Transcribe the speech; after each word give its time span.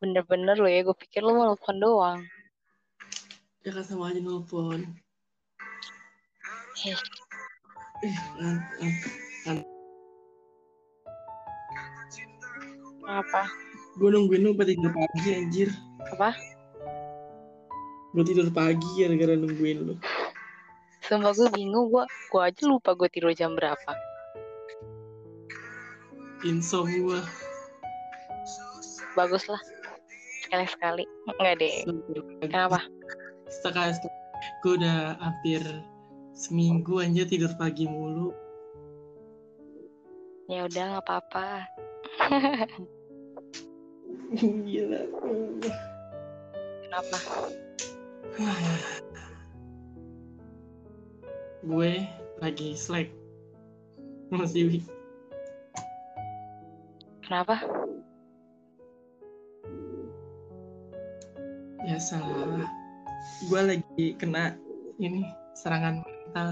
Bener-bener 0.00 0.56
lo 0.56 0.64
ya, 0.64 0.80
gue 0.80 0.96
pikir 0.96 1.20
lo 1.20 1.36
mau 1.36 1.52
nelfon 1.52 1.76
doang. 1.76 2.24
Ya 3.60 3.76
kan 3.76 3.84
sama 3.84 4.08
aja 4.08 4.20
nelfon. 4.24 4.88
Eh, 6.80 6.96
Eh, 8.00 9.60
apa? 13.04 13.42
Gue 14.00 14.08
nungguin 14.08 14.40
lu 14.40 14.56
sampai 14.56 14.72
tidur 14.72 14.88
pagi 14.96 15.28
anjir. 15.36 15.68
Apa? 16.16 16.32
Gue 18.16 18.24
tidur 18.24 18.48
pagi 18.48 18.88
gara-gara 18.96 19.36
nungguin 19.36 19.78
lu. 19.84 19.94
Sumpah 21.04 21.36
gue 21.36 21.52
bingung, 21.52 21.92
gue 21.92 22.08
gue 22.08 22.40
aja 22.40 22.62
lupa 22.64 22.96
gue 22.96 23.12
tidur 23.12 23.36
jam 23.36 23.52
berapa. 23.52 23.92
Insom 26.48 26.88
gue. 26.88 27.20
Sekali-sekali. 30.50 31.06
Enggak 31.38 31.62
deh. 31.62 31.86
Kenapa? 32.42 32.82
Sekali 33.62 33.94
sekali. 33.94 34.18
Gue 34.66 34.82
udah 34.82 35.14
hampir 35.22 35.62
seminggu 36.34 36.98
aja 36.98 37.22
tidur 37.22 37.54
pagi 37.54 37.86
mulu. 37.86 38.34
Ya 40.50 40.66
udah 40.66 40.98
nggak 40.98 41.06
apa-apa. 41.06 41.70
Gila. 44.66 45.02
Kenapa? 46.82 47.18
gue 51.62 51.92
lagi 52.42 52.74
slack. 52.74 53.06
Masih 54.34 54.82
Kenapa? 57.22 57.62
Biasa. 61.86 62.14
Gue 63.48 63.60
lagi 63.60 64.06
kena 64.16 64.56
ini 65.00 65.24
serangan 65.56 66.04
mental. 66.04 66.48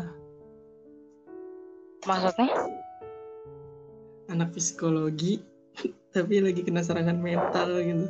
Maksudnya? 2.05 2.49
Anak 4.29 4.53
psikologi 4.57 5.41
tapi 6.17 6.41
lagi 6.41 6.61
kena 6.65 6.85
serangan 6.85 7.21
mental 7.21 7.81
gitu. 7.81 8.07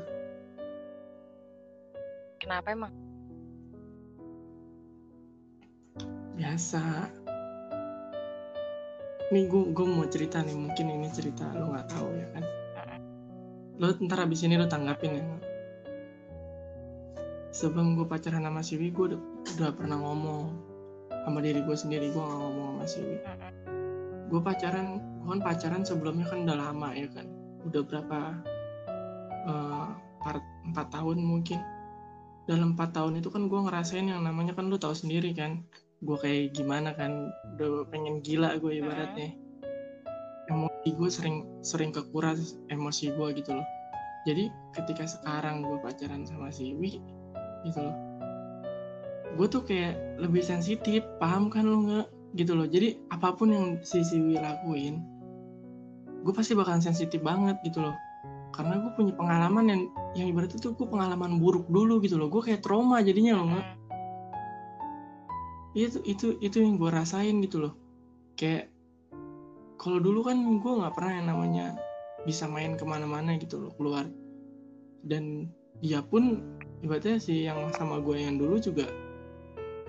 Kenapa 2.38 2.70
emang? 2.74 3.08
biasa 6.38 6.80
nih 9.34 9.44
gue 9.50 9.62
gue 9.74 9.86
mau 9.90 10.06
cerita 10.06 10.40
nih 10.40 10.54
mungkin 10.54 10.86
ini 10.86 11.10
cerita 11.10 11.50
lo 11.52 11.74
nggak 11.74 11.88
tahu 11.90 12.08
ya 12.14 12.26
kan 12.32 12.44
lo 13.82 13.92
ntar 14.06 14.24
abis 14.24 14.46
ini 14.46 14.54
lo 14.54 14.70
tanggapin 14.70 15.18
ya 15.18 15.24
sebelum 17.58 17.98
gue 17.98 18.06
pacaran 18.06 18.46
sama 18.46 18.62
Siwi 18.62 18.94
gue 18.94 19.18
udah, 19.18 19.70
pernah 19.74 19.98
ngomong 19.98 20.54
sama 21.10 21.42
diri 21.42 21.66
gue 21.66 21.74
sendiri 21.74 22.14
gue 22.14 22.22
gak 22.22 22.38
ngomong 22.38 22.78
sama 22.78 22.86
Siwi 22.86 23.18
gue 24.28 24.40
pacaran 24.44 25.00
gue 25.28 25.36
kan 25.36 25.40
pacaran 25.44 25.82
sebelumnya 25.84 26.24
kan 26.24 26.48
udah 26.48 26.56
lama 26.56 26.88
ya 26.96 27.08
kan? 27.12 27.28
Udah 27.68 27.84
berapa 27.84 28.20
empat 30.24 30.40
empat 30.72 30.86
tahun 30.88 31.18
mungkin. 31.20 31.60
Dalam 32.48 32.72
empat 32.72 32.96
tahun 32.96 33.20
itu 33.20 33.28
kan 33.28 33.44
gue 33.44 33.60
ngerasain 33.60 34.08
yang 34.08 34.24
namanya 34.24 34.56
kan 34.56 34.72
lo 34.72 34.80
tahu 34.80 34.96
sendiri 34.96 35.36
kan 35.36 35.64
gue 36.00 36.16
kayak 36.16 36.56
gimana 36.56 36.96
kan? 36.96 37.28
Udah 37.56 37.84
pengen 37.92 38.24
gila 38.24 38.56
gue 38.56 38.80
ibaratnya. 38.80 39.36
Emosi 40.48 40.88
gue 40.96 41.10
sering 41.12 41.36
sering 41.60 41.92
kekuras 41.92 42.56
emosi 42.72 43.12
gue 43.12 43.28
gitu 43.36 43.52
loh. 43.52 43.68
Jadi 44.24 44.48
ketika 44.72 45.04
sekarang 45.04 45.60
gue 45.60 45.76
pacaran 45.84 46.24
sama 46.24 46.48
si 46.48 46.72
Wi 46.72 47.17
gitu 47.66 47.82
loh. 47.82 47.96
Gue 49.38 49.46
tuh 49.46 49.62
kayak 49.62 50.18
lebih 50.18 50.42
sensitif 50.42 51.06
paham 51.22 51.50
kan 51.50 51.66
lo 51.66 51.78
nggak? 51.86 52.06
Gitu 52.36 52.52
loh. 52.52 52.66
Jadi 52.68 52.98
apa 53.14 53.34
pun 53.34 53.54
yang 53.54 53.66
si 53.82 54.02
Siwi 54.04 54.36
lakuin 54.36 55.18
gue 56.22 56.32
pasti 56.34 56.52
bakalan 56.52 56.82
sensitif 56.82 57.22
banget 57.22 57.56
gitu 57.62 57.80
loh. 57.82 57.96
Karena 58.50 58.80
gue 58.82 58.90
punya 58.98 59.14
pengalaman 59.14 59.64
yang 59.70 59.82
yang 60.18 60.26
ibaratnya 60.34 60.58
tuh 60.58 60.74
gue 60.74 60.88
pengalaman 60.88 61.38
buruk 61.38 61.70
dulu 61.70 62.02
gitu 62.02 62.18
loh. 62.18 62.26
Gue 62.28 62.42
kayak 62.42 62.64
trauma 62.64 63.00
jadinya 63.04 63.38
loh 63.38 63.46
nggak? 63.54 63.66
Itu 65.78 65.98
itu 66.02 66.26
itu 66.42 66.56
yang 66.58 66.76
gue 66.80 66.90
rasain 66.90 67.38
gitu 67.44 67.62
loh. 67.62 67.74
Kayak 68.34 68.72
kalau 69.78 70.02
dulu 70.02 70.26
kan 70.26 70.36
gue 70.58 70.72
nggak 70.84 70.94
pernah 70.96 71.12
yang 71.22 71.26
namanya 71.30 71.66
bisa 72.26 72.50
main 72.50 72.74
ke 72.74 72.82
mana-mana 72.82 73.38
gitu 73.38 73.62
loh 73.62 73.72
keluar. 73.78 74.10
Dan 75.06 75.54
dia 75.78 76.02
pun 76.02 76.42
ibaratnya 76.82 77.18
si 77.18 77.46
yang 77.46 77.70
sama 77.74 77.98
gue 77.98 78.16
yang 78.18 78.38
dulu 78.38 78.58
juga 78.62 78.86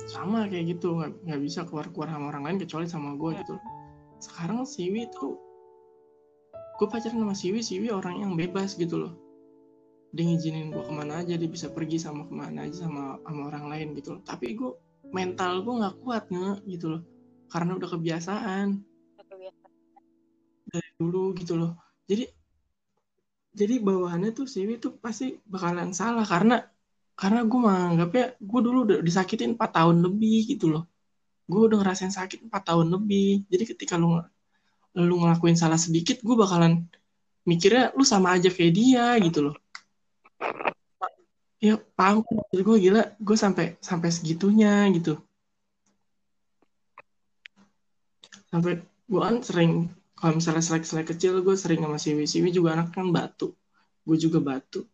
sama 0.09 0.49
kayak 0.49 0.77
gitu. 0.77 0.97
Nggak 0.97 1.11
nggak 1.25 1.41
bisa 1.45 1.59
keluar 1.69 1.87
keluar 1.93 2.09
sama 2.09 2.25
orang 2.33 2.43
lain 2.49 2.57
kecuali 2.61 2.85
sama 2.89 3.13
gue 3.15 3.31
gitu. 3.39 3.55
Sekarang 4.19 4.65
Siwi 4.65 5.07
tuh 5.13 5.37
gue 6.79 6.87
pacaran 6.87 7.19
sama 7.19 7.35
Siwi 7.35 7.59
Siwi 7.61 7.87
orang 7.91 8.23
yang 8.23 8.33
bebas 8.33 8.73
gitu 8.79 8.97
loh. 9.05 9.13
Dia 10.09 10.25
ngizinin 10.25 10.73
gue 10.73 10.81
ke 10.81 10.93
mana 10.95 11.21
aja 11.21 11.37
dia 11.37 11.49
bisa 11.49 11.69
pergi 11.69 12.01
sama 12.01 12.25
ke 12.25 12.33
mana 12.33 12.65
aja 12.65 12.89
sama 12.89 13.21
sama 13.21 13.41
orang 13.53 13.65
lain 13.69 13.87
gitu 13.93 14.17
loh. 14.17 14.21
Tapi 14.25 14.57
gue 14.57 14.73
mental 15.13 15.61
gue 15.61 15.73
nggak 15.79 15.95
kuat 16.01 16.25
nge 16.33 16.65
gitu 16.65 16.97
loh. 16.97 17.01
Karena 17.49 17.77
udah 17.77 17.89
kebiasaan. 17.93 18.67
Dari 20.69 20.89
dulu 20.97 21.33
gitu 21.37 21.57
loh. 21.57 21.77
Jadi 22.09 22.25
jadi 23.53 23.81
bawaannya 23.81 24.31
tuh 24.33 24.45
Siwi 24.45 24.77
tuh 24.77 24.97
pasti 24.97 25.37
bakalan 25.45 25.91
salah 25.91 26.23
karena 26.23 26.61
karena 27.19 27.43
gue 27.43 27.59
menganggapnya 27.59 28.25
gue 28.39 28.59
dulu 28.63 28.79
udah 28.87 28.97
disakitin 29.03 29.59
4 29.59 29.75
tahun 29.75 29.97
lebih 29.99 30.55
gitu 30.55 30.71
loh. 30.71 30.87
Gue 31.51 31.67
udah 31.67 31.83
ngerasain 31.83 32.15
sakit 32.15 32.47
4 32.47 32.63
tahun 32.63 32.87
lebih. 32.95 33.43
Jadi 33.51 33.63
ketika 33.75 33.99
lu 33.99 34.23
lu 34.95 35.15
ngelakuin 35.19 35.59
salah 35.59 35.75
sedikit 35.75 36.23
gue 36.23 36.35
bakalan 36.39 36.87
mikirnya 37.43 37.91
lu 37.91 38.07
sama 38.07 38.39
aja 38.39 38.47
kayak 38.47 38.71
dia 38.71 39.19
gitu 39.19 39.51
loh. 39.51 39.55
Ya 41.59 41.75
paham 41.75 42.23
kan 42.23 42.39
maksud 42.39 42.59
gue 42.63 42.77
gila 42.87 43.03
gue 43.19 43.35
sampai 43.35 43.75
sampai 43.83 44.09
segitunya 44.15 44.87
gitu. 44.95 45.19
Sampai 48.47 48.79
gue 49.11 49.19
kan 49.19 49.43
sering 49.43 49.91
kalau 50.15 50.39
misalnya 50.39 50.63
selek-selek 50.63 51.11
kecil 51.11 51.43
gue 51.43 51.55
sering 51.59 51.83
sama 51.83 51.99
Siwi. 51.99 52.23
Siwi 52.23 52.55
juga 52.55 52.79
anak 52.79 52.95
kan 52.95 53.11
batu. 53.11 53.51
Gue 54.07 54.15
juga 54.15 54.39
batu 54.39 54.87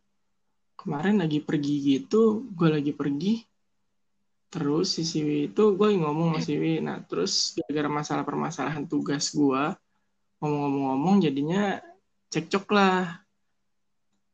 kemarin 0.76 1.18
lagi 1.18 1.42
pergi 1.42 1.74
gitu 1.82 2.46
gue 2.52 2.68
lagi 2.68 2.92
pergi 2.92 3.42
terus 4.56 4.96
si 4.96 5.02
Siwi 5.02 5.52
itu 5.52 5.76
gue 5.76 5.88
ngomong 6.00 6.38
sama 6.38 6.40
Siwi. 6.40 6.80
Nah 6.80 7.02
terus 7.04 7.52
gara-gara 7.58 7.88
masalah 7.90 8.24
permasalahan 8.24 8.88
tugas 8.88 9.34
gue 9.34 9.62
ngomong-ngomong-ngomong 10.40 11.16
jadinya 11.20 11.76
cekcok 12.32 12.66
lah. 12.72 13.20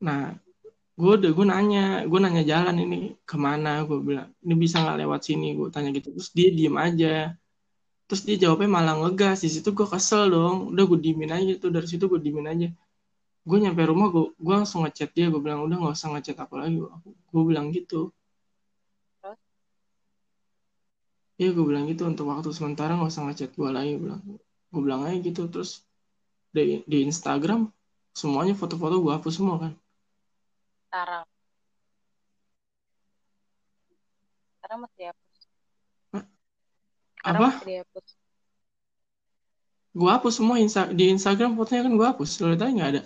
Nah 0.04 0.36
gue 0.92 1.12
udah 1.18 1.30
gue 1.32 1.46
nanya 1.48 1.84
gue 2.06 2.20
nanya 2.22 2.42
jalan 2.46 2.76
ini 2.86 3.18
ke 3.26 3.34
mana? 3.34 3.82
Gue 3.82 3.98
bilang 3.98 4.30
ini 4.44 4.54
bisa 4.54 4.78
nggak 4.78 4.98
lewat 5.02 5.20
sini? 5.26 5.58
Gue 5.58 5.74
tanya 5.74 5.90
gitu. 5.90 6.14
Terus 6.14 6.30
dia 6.30 6.48
diem 6.54 6.76
aja. 6.78 7.34
Terus 8.06 8.22
dia 8.28 8.36
jawabnya 8.46 8.68
malah 8.68 8.94
ngegas. 9.02 9.42
Di 9.42 9.50
situ 9.50 9.74
gue 9.74 9.88
kesel 9.88 10.30
dong. 10.30 10.70
Udah 10.70 10.84
gue 10.86 10.98
diemin 11.00 11.32
aja 11.32 11.52
tuh. 11.58 11.72
Dari 11.72 11.88
situ 11.88 12.06
gue 12.06 12.20
diemin 12.22 12.46
aja 12.46 12.68
gue 13.42 13.58
nyampe 13.58 13.82
rumah 13.90 14.08
gue 14.14 14.24
gue 14.38 14.54
langsung 14.54 14.86
ngechat 14.86 15.10
dia 15.16 15.26
gue 15.26 15.40
bilang 15.42 15.66
udah 15.66 15.76
nggak 15.82 15.94
usah 15.98 16.14
ngechat 16.14 16.38
aku 16.38 16.54
lagi 16.62 16.78
gue 17.32 17.42
bilang 17.50 17.74
gitu. 17.74 18.14
Iya 21.40 21.50
gue 21.50 21.64
bilang 21.66 21.90
gitu 21.90 22.06
untuk 22.06 22.30
waktu 22.30 22.54
sementara 22.54 22.94
nggak 22.94 23.10
usah 23.10 23.26
ngechat 23.26 23.50
gue 23.58 23.70
lagi 23.76 23.98
gue 23.98 24.02
bilang 24.06 24.22
gue 24.70 24.82
bilang 24.86 25.00
aja 25.10 25.18
gitu. 25.18 25.50
Terus 25.50 25.82
di 26.54 26.86
di 26.86 26.98
Instagram 27.02 27.66
semuanya 28.14 28.54
foto-foto 28.54 29.02
gue 29.02 29.10
hapus 29.10 29.34
semua 29.34 29.56
kan. 29.58 29.72
Sekarang. 30.86 31.24
Sekarang 34.54 34.78
masih 34.86 34.96
dihapus. 35.02 35.38
Sekarang 37.18 37.40
apa? 37.42 37.50
masih 37.58 37.66
dihapus. 37.66 38.06
gue 39.92 40.08
hapus 40.08 40.34
semua 40.40 40.56
Insta 40.56 40.88
di 40.88 41.12
Instagram 41.12 41.52
fotonya 41.52 41.84
kan 41.84 41.94
gue 41.98 42.06
hapus 42.06 42.30
lo 42.40 42.56
lihat 42.56 42.64
nggak 42.64 42.90
ada 42.96 43.02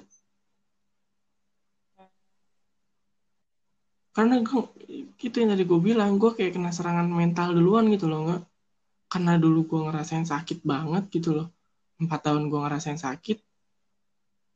karena 4.16 4.40
gue 4.40 4.62
itu 5.20 5.36
yang 5.36 5.50
tadi 5.52 5.64
gue 5.68 5.80
bilang 5.88 6.16
gue 6.16 6.32
kayak 6.32 6.56
kena 6.56 6.72
serangan 6.72 7.04
mental 7.04 7.52
duluan 7.52 7.84
gitu 7.92 8.08
loh 8.08 8.20
nggak 8.24 8.42
karena 9.12 9.32
dulu 9.36 9.58
gue 9.70 9.80
ngerasain 9.86 10.24
sakit 10.32 10.64
banget 10.64 11.04
gitu 11.12 11.30
loh. 11.36 11.48
Empat 12.00 12.20
tahun 12.28 12.48
gue 12.48 12.60
ngerasain 12.64 12.96
sakit. 12.96 13.38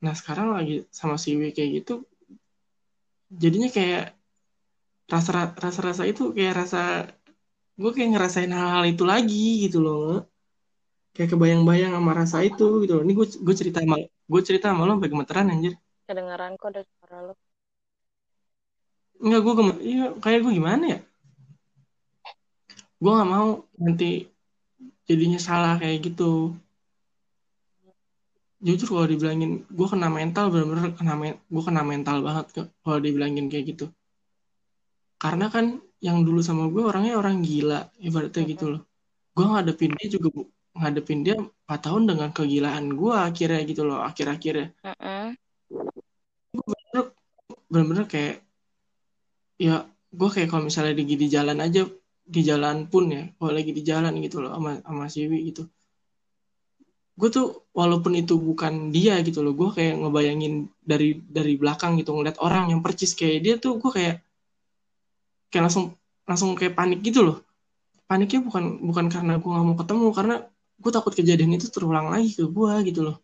Nah 0.01 0.13
sekarang 0.17 0.57
lagi 0.57 0.89
sama 0.89 1.15
si 1.21 1.37
W 1.37 1.53
kayak 1.53 1.85
gitu 1.85 1.93
jadinya 3.31 3.69
kayak 3.71 4.17
rasa 5.07 5.55
rasa 5.55 5.79
rasa 5.79 6.03
itu 6.03 6.35
kayak 6.35 6.65
rasa 6.65 6.81
gue 7.79 7.91
kayak 7.95 8.17
ngerasain 8.17 8.51
hal-hal 8.51 8.83
itu 8.89 9.03
lagi 9.07 9.69
gitu 9.69 9.79
loh 9.79 9.95
nggak 10.03 10.23
kayak 11.15 11.29
kebayang-bayang 11.35 11.91
sama 11.95 12.11
rasa 12.15 12.37
itu 12.43 12.67
gitu 12.83 12.93
loh. 12.99 13.03
Ini 13.05 13.13
gue 13.13 13.27
gue 13.45 13.55
cerita 13.55 13.79
sama 13.83 13.97
gue 14.01 14.41
cerita 14.41 14.71
sama 14.71 14.87
lo 14.87 14.95
sampai 14.97 15.11
gemeteran 15.11 15.51
anjir. 15.51 15.73
Kedengaran 16.07 16.55
kok 16.55 16.71
ada 16.71 16.81
suara 16.87 17.17
lo. 17.29 17.33
Enggak, 19.21 19.41
gue 19.45 19.53
iya, 19.85 20.05
kayak 20.17 20.39
gue 20.41 20.53
gimana 20.57 20.83
ya? 20.97 20.99
Gue 22.97 23.11
gak 23.13 23.29
mau 23.29 23.65
nanti 23.77 24.25
jadinya 25.05 25.37
salah 25.37 25.77
kayak 25.77 26.09
gitu. 26.09 26.57
Jujur 28.61 28.93
kalau 28.93 29.09
dibilangin, 29.09 29.65
gue 29.65 29.87
kena 29.89 30.09
mental, 30.09 30.53
bener-bener 30.53 30.93
kena, 30.93 31.13
gue 31.33 31.63
kena 31.65 31.81
mental 31.81 32.21
banget 32.21 32.45
kalau 32.85 32.99
dibilangin 33.01 33.49
kayak 33.49 33.73
gitu. 33.73 33.85
Karena 35.21 35.49
kan 35.53 35.81
yang 36.01 36.25
dulu 36.25 36.41
sama 36.41 36.69
gue 36.69 36.81
orangnya 36.81 37.17
orang 37.17 37.45
gila, 37.45 37.89
ibaratnya 38.01 38.41
gitu 38.45 38.65
loh. 38.73 38.81
Gue 39.37 39.45
ngadepin 39.45 39.93
dia 39.97 40.07
juga 40.09 40.45
ngadepin 40.77 41.21
dia 41.21 41.35
4 41.37 41.79
tahun 41.85 42.03
dengan 42.09 42.29
kegilaan 42.33 42.85
gue 42.97 43.13
akhirnya 43.13 43.61
gitu 43.69 43.81
loh, 43.85 44.01
akhir-akhirnya. 44.01 44.73
Uh 44.81 44.93
-uh. 44.97 45.27
Gue 46.93 47.03
bener-bener 47.69 48.05
kayak 48.09 48.45
ya 49.61 49.85
gue 50.09 50.29
kayak 50.33 50.49
kalau 50.49 50.65
misalnya 50.65 50.97
di, 50.97 51.05
di 51.05 51.27
jalan 51.29 51.61
aja 51.61 51.85
di 52.25 52.41
jalan 52.41 52.89
pun 52.89 53.13
ya 53.13 53.29
kalau 53.37 53.53
lagi 53.53 53.69
di 53.69 53.85
jalan 53.85 54.17
gitu 54.17 54.41
loh 54.41 54.57
sama 54.57 54.81
sama 54.81 55.05
Siwi 55.05 55.37
gitu. 55.53 55.69
Gue 57.13 57.29
tuh 57.29 57.69
walaupun 57.77 58.17
itu 58.17 58.41
bukan 58.41 58.89
dia 58.89 59.21
gitu 59.21 59.45
loh 59.45 59.53
gue 59.53 59.69
kayak 59.77 60.01
ngebayangin 60.01 60.65
dari 60.81 61.21
dari 61.21 61.53
belakang 61.61 62.01
gitu 62.01 62.17
ngeliat 62.17 62.41
orang 62.41 62.73
yang 62.73 62.81
percis 62.81 63.13
kayak 63.13 63.39
dia 63.45 63.55
tuh 63.61 63.77
gue 63.77 63.91
kayak 63.93 64.15
kayak 65.53 65.63
langsung 65.69 65.93
langsung 66.25 66.57
kayak 66.57 66.73
panik 66.73 67.05
gitu 67.05 67.21
loh. 67.21 67.37
Paniknya 68.09 68.41
bukan 68.41 68.81
bukan 68.81 69.05
karena 69.13 69.37
gue 69.37 69.49
nggak 69.53 69.65
mau 69.69 69.77
ketemu 69.77 70.07
karena 70.11 70.35
gue 70.81 70.91
takut 70.91 71.13
kejadian 71.13 71.53
itu 71.53 71.69
terulang 71.69 72.09
lagi 72.09 72.33
ke 72.33 72.49
gue 72.49 72.73
gitu 72.89 73.05
loh 73.05 73.21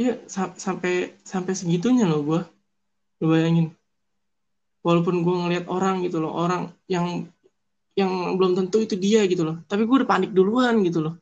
Iya, 0.00 0.12
sa 0.24 0.48
sampai 0.56 1.20
sampai 1.20 1.52
segitunya 1.52 2.08
loh 2.08 2.24
gue. 2.24 2.40
Lo 3.20 3.24
bayangin. 3.28 3.76
Walaupun 4.80 5.20
gue 5.20 5.34
ngelihat 5.44 5.66
orang 5.68 6.00
gitu 6.08 6.24
loh, 6.24 6.32
orang 6.32 6.72
yang 6.88 7.28
yang 7.92 8.08
belum 8.40 8.56
tentu 8.56 8.80
itu 8.80 8.96
dia 8.96 9.28
gitu 9.28 9.44
loh. 9.44 9.60
Tapi 9.68 9.84
gue 9.84 9.96
udah 10.00 10.08
panik 10.08 10.32
duluan 10.32 10.80
gitu 10.80 11.04
loh. 11.04 11.14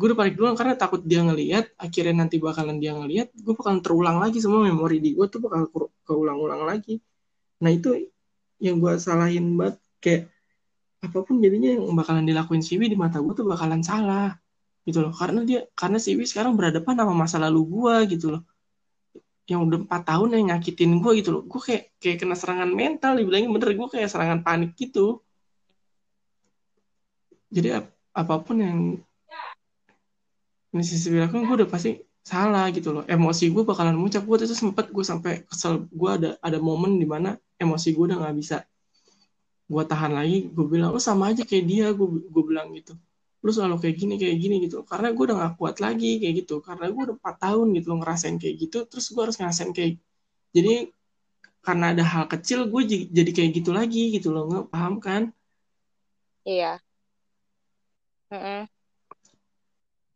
Gue 0.00 0.08
udah 0.08 0.18
panik 0.24 0.34
duluan 0.40 0.56
karena 0.56 0.72
takut 0.72 1.04
dia 1.04 1.20
ngelihat, 1.20 1.68
akhirnya 1.76 2.24
nanti 2.24 2.40
bakalan 2.40 2.80
dia 2.80 2.96
ngelihat, 2.96 3.28
gue 3.36 3.52
bakalan 3.52 3.84
terulang 3.84 4.16
lagi 4.24 4.40
semua 4.40 4.64
memori 4.64 4.96
di 5.04 5.12
gue 5.12 5.26
tuh 5.28 5.44
bakal 5.44 5.68
keulang-ulang 6.08 6.64
lagi. 6.64 6.96
Nah 7.60 7.68
itu 7.68 8.08
yang 8.56 8.80
gue 8.80 8.96
salahin 8.96 9.52
banget 9.52 9.76
kayak 10.00 10.22
apa 11.04 11.18
pun 11.26 11.44
jadinya 11.44 11.76
yang 11.76 11.84
bakalan 11.92 12.24
dilakuin 12.24 12.64
Siwi 12.64 12.88
di 12.88 12.96
mata 12.96 13.20
gue 13.20 13.34
tuh 13.36 13.44
bakalan 13.44 13.84
salah 13.84 14.32
gitu 14.86 14.98
loh. 15.02 15.12
Karena 15.14 15.40
dia 15.46 15.60
karena 15.78 15.98
si 16.02 16.14
Wi 16.18 16.26
sekarang 16.26 16.58
berhadapan 16.58 16.94
sama 16.98 17.14
masa 17.14 17.36
lalu 17.38 17.60
gue 17.66 17.94
gitu 18.18 18.26
loh. 18.38 18.42
Yang 19.46 19.60
udah 19.68 19.78
empat 19.86 20.02
tahun 20.06 20.28
yang 20.38 20.44
nyakitin 20.54 20.92
gue 21.02 21.12
gitu 21.22 21.30
loh. 21.34 21.42
Gue 21.46 21.60
kayak 21.62 21.82
kayak 22.02 22.16
kena 22.22 22.34
serangan 22.38 22.70
mental 22.70 23.18
dibilangin 23.18 23.50
bener 23.50 23.74
gue 23.74 23.88
kayak 23.90 24.08
serangan 24.10 24.40
panik 24.42 24.74
gitu. 24.78 25.22
Jadi 27.52 27.68
ap 27.78 27.86
apa 28.12 28.34
pun 28.44 28.56
yang 28.60 28.78
ini 30.72 30.84
sisi 30.84 31.12
gue 31.12 31.28
udah 31.28 31.68
pasti 31.68 32.00
salah 32.24 32.72
gitu 32.72 32.96
loh. 32.96 33.04
Emosi 33.04 33.52
gue 33.52 33.62
bakalan 33.62 33.94
muncul 33.98 34.24
gue 34.24 34.36
itu 34.48 34.56
sempet 34.56 34.88
gue 34.88 35.04
sampai 35.04 35.44
kesel. 35.46 35.84
Gue 35.92 36.10
ada 36.16 36.30
ada 36.40 36.58
momen 36.58 36.96
di 36.96 37.06
mana 37.06 37.36
emosi 37.60 37.92
gue 37.92 38.04
udah 38.08 38.18
nggak 38.24 38.36
bisa 38.40 38.56
gue 39.68 39.82
tahan 39.84 40.12
lagi. 40.16 40.48
Gue 40.48 40.66
bilang 40.66 40.96
oh 40.96 41.02
sama 41.02 41.30
aja 41.30 41.44
kayak 41.44 41.64
dia 41.68 41.86
gue 41.92 42.08
gue 42.08 42.42
bilang 42.46 42.72
gitu 42.72 42.96
lu 43.42 43.50
selalu 43.50 43.76
kayak 43.82 43.96
gini 43.98 44.14
kayak 44.22 44.36
gini 44.38 44.54
gitu. 44.64 44.86
Karena 44.86 45.10
gue 45.10 45.24
udah 45.26 45.36
gak 45.42 45.54
kuat 45.58 45.76
lagi 45.82 46.22
kayak 46.22 46.34
gitu. 46.46 46.54
Karena 46.62 46.86
gue 46.94 47.02
udah 47.10 47.16
empat 47.18 47.36
tahun 47.42 47.66
gitu 47.76 47.88
ngerasain 47.98 48.36
kayak 48.38 48.56
gitu 48.62 48.78
terus 48.86 49.06
gue 49.10 49.22
harus 49.22 49.36
ngerasain 49.38 49.70
kayak 49.74 49.98
jadi 50.54 50.92
karena 51.62 51.94
ada 51.94 52.04
hal 52.06 52.24
kecil 52.26 52.66
gue 52.66 52.82
jadi 53.10 53.30
kayak 53.34 53.50
gitu 53.58 53.70
lagi 53.74 54.14
gitu 54.14 54.30
loh. 54.34 54.46
Nggak 54.50 54.66
paham 54.70 54.94
kan? 55.02 55.22
Iya. 56.42 56.82
Mm 58.32 58.40
-mm. 58.40 58.60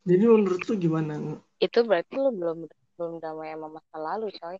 jadi 0.07 0.23
menurut 0.25 0.61
lu 0.65 0.73
gimana? 0.79 1.13
Itu 1.61 1.85
berarti 1.85 2.17
lu 2.17 2.31
belum 2.33 2.57
belum 2.97 3.13
damai 3.21 3.53
sama 3.53 3.67
masa 3.77 3.97
lalu 4.01 4.33
coy. 4.41 4.57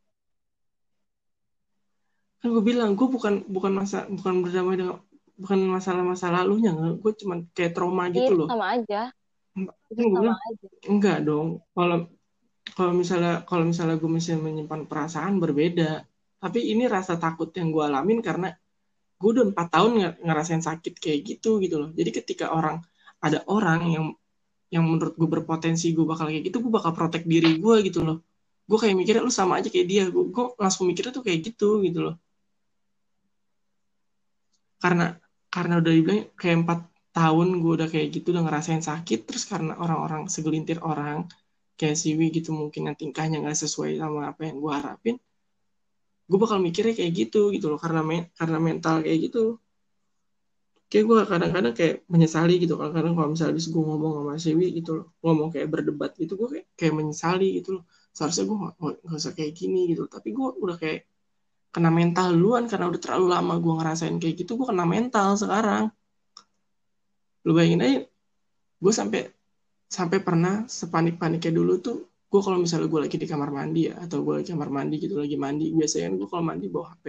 Kan 2.37 2.53
gue 2.53 2.63
bilang 2.63 2.93
gue 2.93 3.07
bukan 3.09 3.41
bukan 3.49 3.73
masa 3.73 4.05
bukan 4.05 4.45
berdamai 4.45 4.77
dengan 4.77 5.01
bukan 5.37 5.59
masalah 5.69 6.01
masa 6.01 6.33
lalunya 6.33 6.73
gue 6.73 7.13
cuma 7.21 7.45
kayak 7.53 7.77
trauma 7.77 8.09
gitu 8.09 8.33
loh. 8.33 8.49
sama 8.49 8.73
aja. 8.73 9.13
Itu 9.89 10.01
sama 10.01 10.17
bilang, 10.21 10.37
aja. 10.37 10.67
Enggak 10.89 11.17
dong. 11.25 11.61
Kalau 11.77 12.09
kalau 12.73 12.93
misalnya 12.93 13.45
kalau 13.45 13.63
misalnya 13.63 13.95
gue 14.01 14.09
masih 14.09 14.41
menyimpan 14.41 14.89
perasaan 14.89 15.37
berbeda. 15.37 16.03
Tapi 16.37 16.59
ini 16.73 16.85
rasa 16.85 17.17
takut 17.17 17.49
yang 17.53 17.73
gue 17.73 17.81
alamin 17.85 18.21
karena 18.21 18.53
gue 19.17 19.29
udah 19.29 19.45
empat 19.49 19.67
tahun 19.73 20.21
ngerasain 20.21 20.61
sakit 20.61 20.97
kayak 20.97 21.19
gitu 21.25 21.61
gitu 21.61 21.81
loh. 21.81 21.89
Jadi 21.93 22.09
ketika 22.13 22.53
orang 22.53 22.81
ada 23.21 23.41
orang 23.49 23.81
yang 23.89 24.05
yang 24.69 24.83
menurut 24.83 25.15
gue 25.15 25.29
berpotensi 25.29 25.95
gue 25.95 26.03
bakal 26.03 26.27
kayak 26.29 26.43
gitu 26.49 26.59
gue 26.59 26.73
bakal 26.73 26.91
protek 26.93 27.25
diri 27.25 27.57
gue 27.57 27.75
gitu 27.85 28.01
loh. 28.05 28.25
Gue 28.67 28.77
kayak 28.77 28.97
mikirnya 28.99 29.23
lu 29.23 29.33
sama 29.33 29.61
aja 29.61 29.69
kayak 29.69 29.87
dia. 29.87 30.03
Gue, 30.09 30.33
gue 30.33 30.45
langsung 30.57 30.89
mikirnya 30.89 31.13
tuh 31.13 31.23
kayak 31.25 31.39
gitu 31.45 31.81
gitu 31.85 31.99
loh. 32.03 32.15
Karena 34.77 35.17
karena 35.57 35.73
udah 35.81 35.91
dibilang 35.97 36.21
kayak 36.37 36.57
empat 36.61 36.79
tahun 37.17 37.47
gue 37.61 37.71
udah 37.81 37.89
kayak 37.93 38.07
gitu 38.13 38.27
udah 38.33 38.43
ngerasain 38.45 38.83
sakit 38.89 39.19
terus 39.25 39.43
karena 39.49 39.73
orang-orang 39.83 40.29
segelintir 40.29 40.77
orang 40.85 41.25
kayak 41.79 41.97
Siwi 41.97 42.29
gitu 42.37 42.53
mungkin 42.53 42.93
yang 42.93 42.97
tingkahnya 43.01 43.41
nggak 43.41 43.57
sesuai 43.57 43.97
sama 43.97 44.29
apa 44.29 44.41
yang 44.45 44.57
gue 44.61 44.71
harapin 44.77 45.17
gue 46.27 46.37
bakal 46.43 46.59
mikirnya 46.59 46.93
kayak 46.99 47.13
gitu 47.15 47.39
gitu 47.55 47.65
loh. 47.71 47.79
Karena 47.83 48.01
me 48.03 48.17
karena 48.35 48.57
mental 48.59 48.95
kayak 49.03 49.19
gitu. 49.31 49.39
Kayak 50.87 51.03
gue 51.09 51.17
kadang-kadang 51.27 51.73
kayak 51.75 51.95
menyesali 52.07 52.53
gitu 52.63 52.79
kadang-kadang 52.79 53.13
kalau 53.15 53.29
misalnya 53.35 53.51
habis 53.55 53.67
gue 53.67 53.83
ngomong 53.83 54.11
sama 54.23 54.33
Siwi 54.39 54.67
gitu 54.79 54.91
loh 54.95 55.07
ngomong 55.19 55.49
kayak 55.51 55.67
berdebat 55.67 56.11
gitu 56.15 56.39
gue 56.39 56.47
kayak, 56.53 56.67
kayak 56.79 56.93
menyesali 56.95 57.47
gitu 57.59 57.69
loh. 57.79 57.83
Seharusnya 58.15 58.43
gue 58.47 58.57
gak, 58.63 58.75
usah 59.19 59.33
kayak 59.35 59.51
gini 59.59 59.91
gitu 59.91 60.03
tapi 60.07 60.31
gue 60.31 60.47
udah 60.63 60.77
kayak 60.79 60.99
kena 61.77 61.93
mental 61.93 62.33
duluan 62.33 62.65
karena 62.65 62.89
udah 62.89 62.97
terlalu 62.97 63.27
lama 63.29 63.53
gue 63.61 63.73
ngerasain 63.77 64.17
kayak 64.17 64.35
gitu 64.41 64.57
gue 64.57 64.65
kena 64.65 64.89
mental 64.89 65.37
sekarang. 65.37 65.93
Lu 67.45 67.53
bayangin 67.53 67.85
aja 67.85 67.99
gue 68.81 68.93
sampai 68.93 69.29
sampai 69.85 70.19
pernah 70.25 70.65
sepanik 70.65 71.21
paniknya 71.21 71.53
dulu 71.53 71.77
tuh 71.77 71.97
gue 72.27 72.41
kalau 72.41 72.57
misalnya 72.57 72.89
gue 72.89 73.01
lagi 73.07 73.17
di 73.21 73.29
kamar 73.29 73.49
mandi 73.53 73.87
ya 73.87 73.95
atau 74.03 74.25
gue 74.25 74.41
lagi 74.41 74.51
kamar 74.51 74.67
mandi 74.73 74.99
gitu 74.99 75.15
lagi 75.21 75.37
mandi 75.39 75.71
biasanya 75.71 76.17
gue 76.17 76.27
kalau 76.27 76.43
mandi 76.43 76.65
bawa 76.67 76.97
hp 76.97 77.05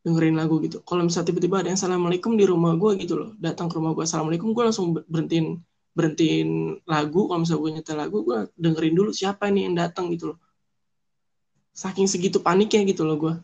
dengerin 0.00 0.32
lagu 0.32 0.56
gitu. 0.64 0.80
Kalau 0.80 1.04
misalnya 1.04 1.28
tiba-tiba 1.28 1.60
ada 1.60 1.68
yang 1.68 1.76
assalamualaikum 1.76 2.32
di 2.32 2.48
rumah 2.48 2.72
gue 2.74 2.96
gitu 3.04 3.14
loh 3.20 3.30
datang 3.36 3.68
ke 3.68 3.76
rumah 3.76 3.92
gue 3.92 4.04
assalamualaikum 4.08 4.56
gue 4.56 4.64
langsung 4.64 4.96
berhentiin 4.96 5.60
berhentiin 5.92 6.80
lagu. 6.88 7.28
Kalau 7.28 7.44
misalnya 7.44 7.60
gue 7.60 7.70
nyetel 7.76 7.96
lagu 8.00 8.18
gue 8.24 8.38
dengerin 8.56 8.94
dulu 8.96 9.10
siapa 9.12 9.52
ini 9.52 9.68
yang 9.68 9.76
datang 9.76 10.08
gitu 10.10 10.32
loh 10.34 10.38
saking 11.80 12.04
segitu 12.04 12.44
paniknya 12.44 12.84
gitu 12.84 13.08
loh 13.08 13.16
gue 13.16 13.34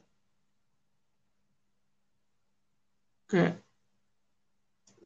kayak 3.33 3.57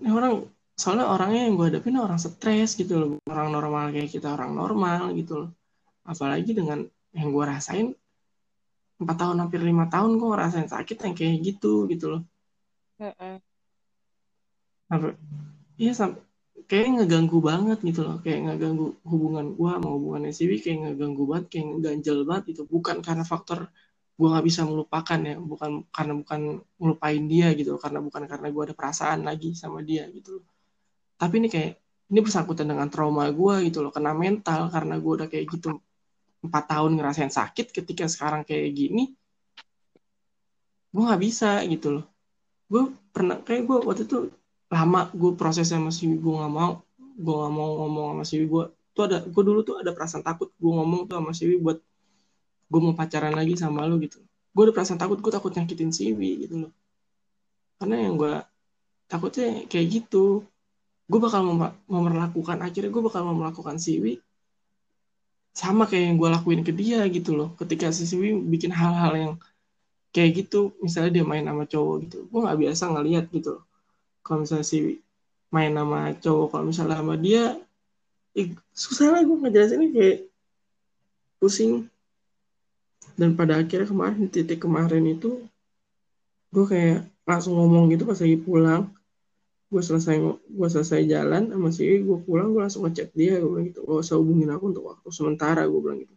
ini 0.01 0.11
orang 0.11 0.51
soalnya 0.81 1.13
orangnya 1.13 1.45
yang 1.45 1.55
gue 1.61 1.67
hadapin 1.69 2.01
orang 2.01 2.17
stres 2.17 2.73
gitu 2.73 2.95
loh. 2.97 3.11
Orang 3.29 3.53
normal 3.53 3.93
kayak 3.93 4.09
kita 4.09 4.33
orang 4.33 4.57
normal 4.57 5.13
gitu 5.13 5.45
loh. 5.45 5.51
Apalagi 6.09 6.57
dengan 6.57 6.89
yang 7.13 7.29
gue 7.29 7.45
rasain 7.45 7.93
empat 9.01 9.17
tahun 9.17 9.45
hampir 9.45 9.61
lima 9.61 9.93
tahun 9.93 10.17
gue 10.17 10.29
ngerasain 10.29 10.69
sakit 10.73 10.97
yang 11.05 11.15
kayak 11.17 11.37
gitu 11.45 11.85
gitu 11.93 12.17
loh. 12.17 12.23
Uh 12.97 13.13
-uh. 13.13 13.37
Apa, 14.91 15.15
iya 15.77 15.93
sampai 15.93 16.21
kayak 16.71 17.03
ngeganggu 17.03 17.39
banget 17.43 17.79
gitu 17.83 18.07
loh. 18.07 18.23
Kayak 18.23 18.41
ngeganggu 18.47 18.95
hubungan 19.03 19.59
gue 19.59 19.71
sama 19.75 19.89
hubungan 19.91 20.23
SCB 20.31 20.53
kayak 20.63 20.79
ngeganggu 20.87 21.23
banget 21.27 21.47
kayak 21.51 21.67
ngeganjel 21.75 22.19
banget 22.23 22.45
itu 22.55 22.63
bukan 22.63 23.03
karena 23.03 23.27
faktor 23.27 23.67
gue 24.15 24.29
nggak 24.31 24.47
bisa 24.47 24.63
melupakan 24.63 25.19
ya. 25.19 25.35
Bukan 25.43 25.91
karena 25.91 26.13
bukan 26.15 26.41
melupain 26.79 27.23
dia 27.27 27.51
gitu. 27.59 27.75
Karena 27.75 27.99
bukan 27.99 28.23
karena 28.31 28.47
gue 28.55 28.63
ada 28.71 28.75
perasaan 28.79 29.27
lagi 29.27 29.51
sama 29.59 29.83
dia 29.83 30.07
gitu 30.15 30.39
loh. 30.39 30.47
Tapi 31.19 31.35
ini 31.43 31.49
kayak 31.51 31.73
ini 32.15 32.19
bersangkutan 32.23 32.71
dengan 32.71 32.87
trauma 32.87 33.27
gue 33.35 33.55
gitu 33.67 33.83
loh. 33.83 33.91
Kena 33.91 34.15
mental 34.15 34.71
karena 34.71 34.95
gue 35.03 35.13
udah 35.19 35.27
kayak 35.27 35.51
gitu 35.51 35.75
empat 36.47 36.65
tahun 36.71 36.95
ngerasain 36.95 37.35
sakit. 37.35 37.75
Ketika 37.75 38.07
sekarang 38.07 38.47
kayak 38.47 38.71
gini 38.71 39.11
gue 40.95 41.03
nggak 41.03 41.23
bisa 41.23 41.67
gitu 41.67 41.99
loh. 41.99 42.07
Gue 42.71 42.95
pernah 43.11 43.43
kayak 43.43 43.67
gue 43.67 43.79
waktu 43.83 44.07
itu 44.07 44.31
lama 44.71 45.11
gue 45.11 45.35
prosesnya 45.35 45.83
sama 45.83 45.91
si 45.91 46.07
gue 46.07 46.35
nggak 46.35 46.53
mau 46.55 46.81
gue 46.97 47.35
nggak 47.35 47.53
mau 47.53 47.71
ngomong 47.85 48.07
sama 48.15 48.25
si 48.25 48.37
gue 48.47 48.65
tuh 48.95 49.03
ada 49.11 49.19
gue 49.27 49.43
dulu 49.43 49.61
tuh 49.67 49.77
ada 49.83 49.91
perasaan 49.91 50.23
takut 50.23 50.55
gue 50.55 50.73
ngomong 50.73 51.11
tuh 51.11 51.19
sama 51.19 51.33
si 51.35 51.59
buat 51.59 51.79
gue 52.71 52.81
mau 52.81 52.95
pacaran 52.95 53.35
lagi 53.35 53.59
sama 53.59 53.83
lu 53.91 53.99
gitu. 53.99 54.23
Gue 54.55 54.71
ada 54.71 54.73
perasaan 54.75 54.99
takut 55.03 55.19
gue 55.19 55.33
takut 55.35 55.51
nyakitin 55.51 55.91
si 55.91 56.15
gitu 56.15 56.67
loh. 56.67 56.73
Karena 57.83 57.97
yang 57.99 58.15
gue 58.15 58.35
takutnya 59.11 59.67
kayak 59.67 59.87
gitu. 59.91 60.47
Gue 61.11 61.19
bakal 61.19 61.43
mem 61.43 61.75
memperlakukan 61.91 62.63
akhirnya 62.63 62.91
gue 62.95 63.03
bakal 63.03 63.27
melakukan 63.35 63.83
siwi 63.83 64.23
sama 65.51 65.91
kayak 65.91 66.15
yang 66.15 66.17
gue 66.23 66.29
lakuin 66.31 66.63
ke 66.63 66.71
dia 66.71 67.03
gitu 67.11 67.35
loh. 67.35 67.59
Ketika 67.59 67.91
si 67.91 68.07
Siwi 68.07 68.39
bikin 68.39 68.71
hal-hal 68.71 69.13
yang 69.19 69.33
kayak 70.15 70.31
gitu 70.47 70.75
misalnya 70.83 71.23
dia 71.23 71.25
main 71.27 71.47
sama 71.47 71.65
cowok 71.67 71.97
gitu 72.07 72.19
gue 72.27 72.41
nggak 72.43 72.59
biasa 72.67 72.83
ngeliat 72.91 73.25
gitu 73.31 73.49
loh 73.59 73.65
kalau 74.25 74.45
misalnya 74.45 74.67
si 74.67 75.01
main 75.51 75.75
sama 75.75 76.15
cowok 76.15 76.47
kalau 76.55 76.65
misalnya 76.71 76.97
sama 77.03 77.15
dia 77.19 77.59
eh, 78.39 78.55
susah 78.71 79.11
lah 79.15 79.21
gue 79.27 79.37
ngejelasinnya 79.37 79.89
kayak 79.91 80.19
pusing. 81.43 81.91
Dan 83.19 83.37
pada 83.37 83.61
akhirnya 83.61 83.89
kemarin 83.89 84.31
titik 84.33 84.65
kemarin 84.65 85.05
itu 85.05 85.45
gue 86.51 86.65
kayak 86.67 87.07
langsung 87.29 87.59
ngomong 87.59 87.91
gitu 87.93 88.07
pas 88.07 88.17
lagi 88.17 88.39
pulang. 88.39 88.89
Gue 89.71 89.83
selesai 89.83 90.17
gue 90.51 90.69
selesai 90.71 91.07
jalan 91.07 91.51
sama 91.51 91.69
si 91.71 91.87
gue 92.01 92.19
pulang 92.23 92.55
gue 92.55 92.63
langsung 92.63 92.87
ngechat 92.87 93.15
dia 93.15 93.39
gue 93.39 93.51
bilang 93.51 93.67
gitu 93.71 93.87
gak 93.87 94.03
usah 94.03 94.17
hubungin 94.19 94.51
aku 94.51 94.65
untuk 94.75 94.85
waktu 94.87 95.09
sementara 95.11 95.67
gue 95.67 95.81
bilang 95.81 95.99
gitu. 96.01 96.15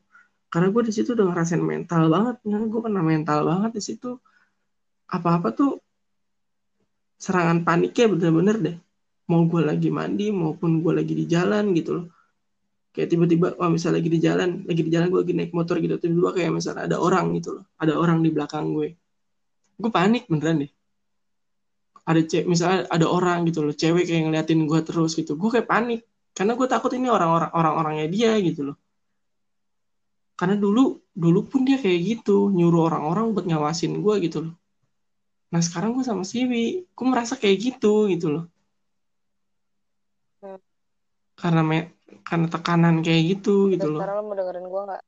Karena 0.53 0.69
gue 0.69 0.83
di 0.85 0.93
situ 0.93 1.17
udah 1.17 1.25
ngerasain 1.33 1.63
mental 1.63 2.13
banget 2.13 2.35
gue 2.45 2.81
kena 2.81 3.01
mental 3.01 3.39
banget 3.45 3.71
di 3.73 3.83
situ. 3.83 4.21
Apa-apa 5.09 5.53
tuh 5.53 5.82
serangan 7.23 7.63
paniknya 7.63 8.05
bener-bener 8.11 8.55
deh. 8.59 8.77
Mau 9.31 9.47
gue 9.47 9.63
lagi 9.63 9.87
mandi 9.87 10.27
maupun 10.35 10.83
gue 10.83 10.91
lagi 10.91 11.15
di 11.15 11.23
jalan 11.23 11.71
gitu 11.71 11.91
loh. 11.95 12.05
Kayak 12.91 13.15
tiba-tiba 13.15 13.47
wah 13.55 13.71
misalnya 13.71 14.03
lagi 14.03 14.09
di 14.11 14.19
jalan 14.19 14.49
lagi 14.67 14.81
di 14.83 14.91
jalan 14.91 15.07
gue 15.07 15.19
lagi 15.23 15.33
naik 15.39 15.51
motor 15.55 15.79
gitu. 15.79 15.95
Tiba-tiba 15.95 16.31
kayak 16.35 16.51
misalnya 16.51 16.83
ada 16.91 16.97
orang 16.99 17.31
gitu 17.39 17.49
loh. 17.55 17.63
Ada 17.79 17.93
orang 17.95 18.19
di 18.19 18.29
belakang 18.35 18.75
gue. 18.75 18.87
Gue 19.79 19.91
panik 19.95 20.27
beneran 20.27 20.67
deh. 20.67 20.71
Ada 22.03 22.21
cewek 22.27 22.45
misalnya 22.51 22.79
ada 22.91 23.05
orang 23.07 23.47
gitu 23.47 23.63
loh. 23.63 23.71
Cewek 23.71 24.03
kayak 24.03 24.21
ngeliatin 24.27 24.59
gue 24.67 24.79
terus 24.83 25.15
gitu. 25.15 25.39
Gue 25.39 25.49
kayak 25.55 25.71
panik. 25.71 26.03
Karena 26.35 26.59
gue 26.59 26.67
takut 26.67 26.91
ini 26.91 27.07
orang-orang 27.07 27.55
orang-orangnya 27.55 28.07
dia 28.11 28.35
gitu 28.43 28.67
loh. 28.67 28.77
Karena 30.35 30.59
dulu 30.59 30.99
dulu 31.15 31.39
pun 31.47 31.63
dia 31.63 31.79
kayak 31.79 31.99
gitu. 32.03 32.51
Nyuruh 32.51 32.91
orang-orang 32.91 33.31
buat 33.31 33.47
ngawasin 33.47 34.03
gue 34.03 34.15
gitu 34.27 34.39
loh 34.51 34.53
nah 35.53 35.61
sekarang 35.61 35.93
gue 35.93 36.01
sama 36.01 36.25
Siwi 36.25 36.63
gue 36.97 37.05
merasa 37.05 37.37
kayak 37.37 37.57
gitu 37.61 38.09
gitu 38.09 38.27
loh. 38.33 38.43
Hmm. 40.41 40.57
karena 41.37 41.61
me 41.69 41.77
karena 42.27 42.47
tekanan 42.49 42.95
kayak 43.05 43.23
gitu 43.37 43.69
gitu 43.73 43.85
Dan 43.85 43.93
loh. 43.93 44.01
sekarang 44.01 44.15
lo 44.17 44.23
mau 44.25 44.35
dengerin 44.39 44.65
gue 44.73 44.81
nggak? 44.89 45.03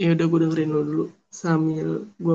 Ya 0.00 0.08
udah 0.16 0.26
gue 0.26 0.38
dengerin 0.42 0.70
lo 0.74 0.80
dulu 0.82 1.04
sambil 1.30 1.88
gue 2.18 2.34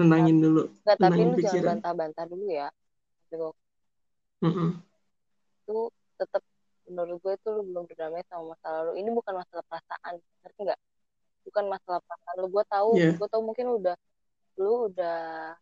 nenangin 0.00 0.36
dulu 0.42 0.62
nggak 0.84 0.96
tapi 0.98 1.20
lu 1.22 1.36
jangan 1.38 1.78
bantah-bantah 1.78 2.24
dulu 2.26 2.44
ya. 2.50 2.68
Gitu 3.30 3.48
Mm-mm. 4.42 4.70
itu 5.64 5.78
tetap 6.20 6.42
menurut 6.84 7.16
gue 7.22 7.32
itu 7.38 7.48
lu 7.48 7.62
belum 7.64 7.84
berdamai 7.88 8.22
sama 8.28 8.52
masa 8.52 8.66
lalu 8.82 8.90
ini 9.00 9.08
bukan 9.14 9.34
masalah 9.40 9.64
perasaan 9.70 10.14
ngerti 10.42 10.60
nggak? 10.66 10.80
Bukan 11.48 11.64
masalah 11.72 12.00
perasaan 12.04 12.34
lu. 12.42 12.46
Gue 12.52 12.64
tahu 12.68 12.88
Iya. 12.96 13.10
gue 13.16 13.28
tahu 13.32 13.42
mungkin 13.44 13.64
lu 13.70 13.76
udah 13.80 13.96
lu 14.60 14.90
udah 14.90 15.54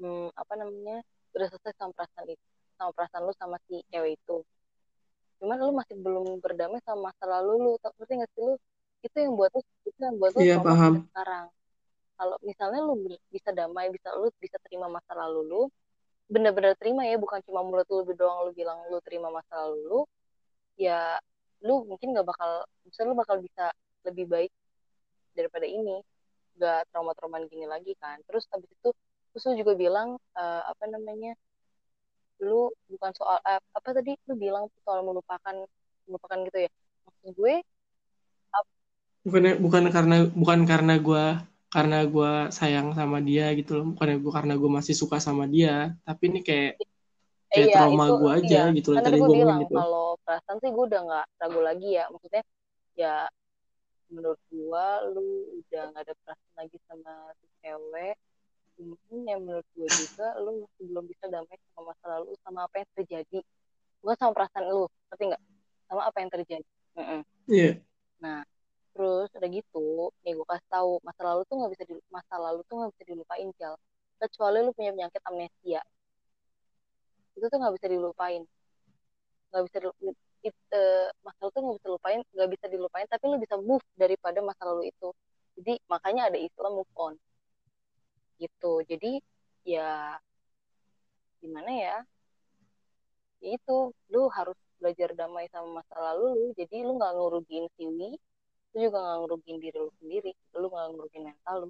hmm, 0.00 0.28
apa 0.36 0.52
namanya 0.56 1.04
udah 1.36 1.46
selesai 1.52 1.72
sama 1.76 1.92
perasaan 1.96 2.28
itu 2.28 2.46
sama 2.76 2.90
perasaan 2.96 3.22
lu 3.28 3.32
sama 3.38 3.56
si 3.68 3.78
cewek 3.92 4.18
itu. 4.18 4.36
Cuman 5.38 5.58
lu 5.58 5.72
masih 5.74 5.96
belum 5.98 6.38
berdamai 6.42 6.80
sama 6.86 7.10
masa 7.10 7.24
lalu 7.26 7.52
lu 7.58 7.72
tau 7.82 7.92
ngerti 7.98 8.12
nggak 8.18 8.30
sih 8.34 8.42
lu? 8.42 8.54
Itu 9.02 9.16
yang 9.18 9.32
buat 9.38 9.50
lu 9.54 9.60
itu 9.86 9.98
yang 10.02 10.16
buat 10.18 10.32
lu 10.34 10.40
Iya, 10.42 10.56
paham. 10.62 10.94
sekarang. 11.10 11.46
Kalau 12.18 12.36
misalnya 12.46 12.80
lu 12.86 12.94
bisa 13.34 13.50
damai 13.50 13.90
bisa 13.90 14.08
lu 14.14 14.30
bisa 14.38 14.56
terima 14.62 14.86
masa 14.86 15.12
lalu 15.14 15.40
lu 15.46 15.62
bener-bener 16.32 16.72
terima 16.80 17.04
ya 17.04 17.20
bukan 17.20 17.44
cuma 17.44 17.60
mulut 17.60 17.84
lu 17.92 18.08
doang 18.16 18.48
lu 18.48 18.50
bilang 18.56 18.78
lu 18.88 18.98
terima 19.04 19.28
masa 19.28 19.52
lalu 19.68 19.78
lu 19.84 20.00
ya 20.80 21.18
lu 21.62 21.84
mungkin 21.84 22.16
nggak 22.16 22.24
bakal 22.26 22.64
bisa 22.86 23.00
lu 23.04 23.12
bakal 23.12 23.36
bisa 23.42 23.68
lebih 24.08 24.26
baik 24.30 24.52
daripada 25.36 25.66
ini 25.68 26.00
nggak 26.56 26.80
trauma-trauma 26.92 27.42
gini 27.48 27.66
lagi 27.66 27.92
kan. 27.98 28.20
Terus 28.28 28.44
habis 28.52 28.68
itu 28.68 28.90
lu 29.32 29.52
juga 29.56 29.72
bilang 29.72 30.20
eh, 30.36 30.62
apa 30.68 30.84
namanya 30.92 31.32
lu 32.42 32.68
bukan 32.90 33.10
soal 33.16 33.38
eh, 33.46 33.60
apa 33.62 33.88
tadi 33.94 34.12
lu 34.28 34.34
bilang 34.36 34.68
soal 34.84 35.00
melupakan 35.06 35.56
melupakan 36.04 36.38
gitu 36.48 36.58
ya. 36.68 36.70
Maksud 37.08 37.32
gue 37.38 37.54
bukan 39.22 39.42
bukan 39.62 39.84
karena 39.94 40.16
bukan 40.34 40.60
karena 40.66 40.94
gue 40.98 41.24
karena 41.72 41.98
gue 42.04 42.32
sayang 42.52 42.92
sama 42.92 43.24
dia 43.24 43.48
gitu 43.56 43.80
loh. 43.80 43.86
Bukan 43.96 44.20
gue 44.20 44.32
karena 44.32 44.54
gue 44.58 44.70
masih 44.70 44.94
suka 44.98 45.16
sama 45.22 45.48
dia. 45.48 45.96
Tapi 46.04 46.22
ini 46.28 46.40
kayak 46.44 46.82
kayak 47.52 47.68
iya 47.68 47.74
trauma 47.76 48.06
gue 48.16 48.30
aja 48.32 48.60
iya. 48.68 48.76
gitu 48.76 48.96
loh 48.96 49.04
tadi 49.04 49.20
gue 49.20 49.28
bilang 49.28 49.60
gitu 49.60 49.76
kalau 49.76 50.16
perasaan 50.24 50.56
sih 50.64 50.72
gue 50.72 50.84
udah 50.88 51.00
nggak 51.04 51.26
ragu 51.40 51.60
lagi 51.64 51.88
ya. 51.96 52.04
Maksudnya 52.12 52.42
ya 52.92 53.14
menurut 54.12 54.40
gue 54.52 54.86
lu 55.16 55.26
udah 55.64 55.82
nggak 55.90 56.02
ada 56.04 56.14
perasaan 56.22 56.54
lagi 56.60 56.78
sama 56.84 57.12
si 57.40 57.46
cewek. 57.64 58.16
Cuman 58.76 59.20
yang 59.24 59.40
menurut 59.44 59.66
gue 59.72 59.88
juga 59.88 60.36
lu 60.40 60.64
masih 60.64 60.84
belum 60.92 61.04
bisa 61.08 61.24
damai 61.32 61.56
sama 61.72 61.92
masa 61.92 62.04
lalu 62.18 62.30
sama 62.44 62.60
apa 62.68 62.84
yang 62.84 62.90
terjadi. 62.92 63.38
Bukan 64.04 64.16
sama 64.20 64.32
perasaan 64.36 64.64
lu 64.68 64.84
ngerti 65.08 65.24
nggak? 65.32 65.42
Sama 65.88 66.02
apa 66.04 66.16
yang 66.20 66.30
terjadi. 66.30 66.68
Mm-mm. 66.92 67.20
iya. 67.48 67.70
Nah 68.20 68.44
terus 68.92 69.32
udah 69.32 69.48
gitu 69.48 70.12
nih 70.20 70.36
gue 70.36 70.44
kasih 70.44 70.68
tahu 70.68 71.00
masa 71.00 71.20
lalu 71.24 71.48
tuh 71.48 71.56
nggak 71.56 71.72
bisa 71.72 71.84
di 71.88 71.94
masa 72.12 72.34
lalu 72.36 72.60
tuh 72.68 72.74
nggak 72.76 72.92
bisa 72.92 73.04
dilupain 73.08 73.48
Jal. 73.56 73.74
Kecuali 74.20 74.58
lu 74.60 74.70
punya 74.76 74.92
penyakit 74.92 75.22
amnesia. 75.24 75.80
Itu 77.32 77.48
tuh 77.48 77.56
nggak 77.56 77.74
bisa 77.80 77.86
dilupain. 77.88 78.44
Nggak 79.48 79.62
bisa 79.68 79.76
dilu- 79.80 80.20
it, 80.42 80.56
eh, 80.74 81.08
masa 81.22 81.38
lalu 81.46 81.58
nggak 81.62 81.78
bisa 81.78 81.86
dilupain 81.86 82.20
nggak 82.34 82.50
bisa 82.50 82.66
dilupain 82.66 83.06
tapi 83.06 83.24
lu 83.30 83.38
bisa 83.38 83.56
move 83.58 83.84
daripada 83.94 84.38
masa 84.42 84.62
lalu 84.66 84.90
itu. 84.90 85.08
Jadi 85.58 85.78
makanya 85.86 86.22
ada 86.30 86.38
istilah 86.38 86.72
move 86.74 86.92
on. 86.98 87.14
Gitu. 88.42 88.72
Jadi 88.90 89.22
ya 89.62 90.18
gimana 91.38 91.70
ya? 91.70 91.96
Ya 93.42 93.48
itu 93.58 93.76
lu 94.10 94.22
harus 94.30 94.58
belajar 94.78 95.14
damai 95.14 95.46
sama 95.54 95.82
masa 95.82 95.94
lalu 95.98 96.26
lu. 96.34 96.46
Jadi 96.58 96.82
lu 96.82 96.98
nggak 96.98 97.12
ngerugiin 97.14 97.66
Siwi 97.78 98.10
lu 98.72 98.78
juga 98.88 98.98
nggak 99.04 99.18
ngerugiin 99.26 99.58
diri 99.62 99.78
lu 99.78 99.92
sendiri. 100.02 100.32
Lu 100.58 100.66
nggak 100.66 100.86
ngerugiin 100.98 101.24
mental 101.30 101.56
lu. 101.66 101.68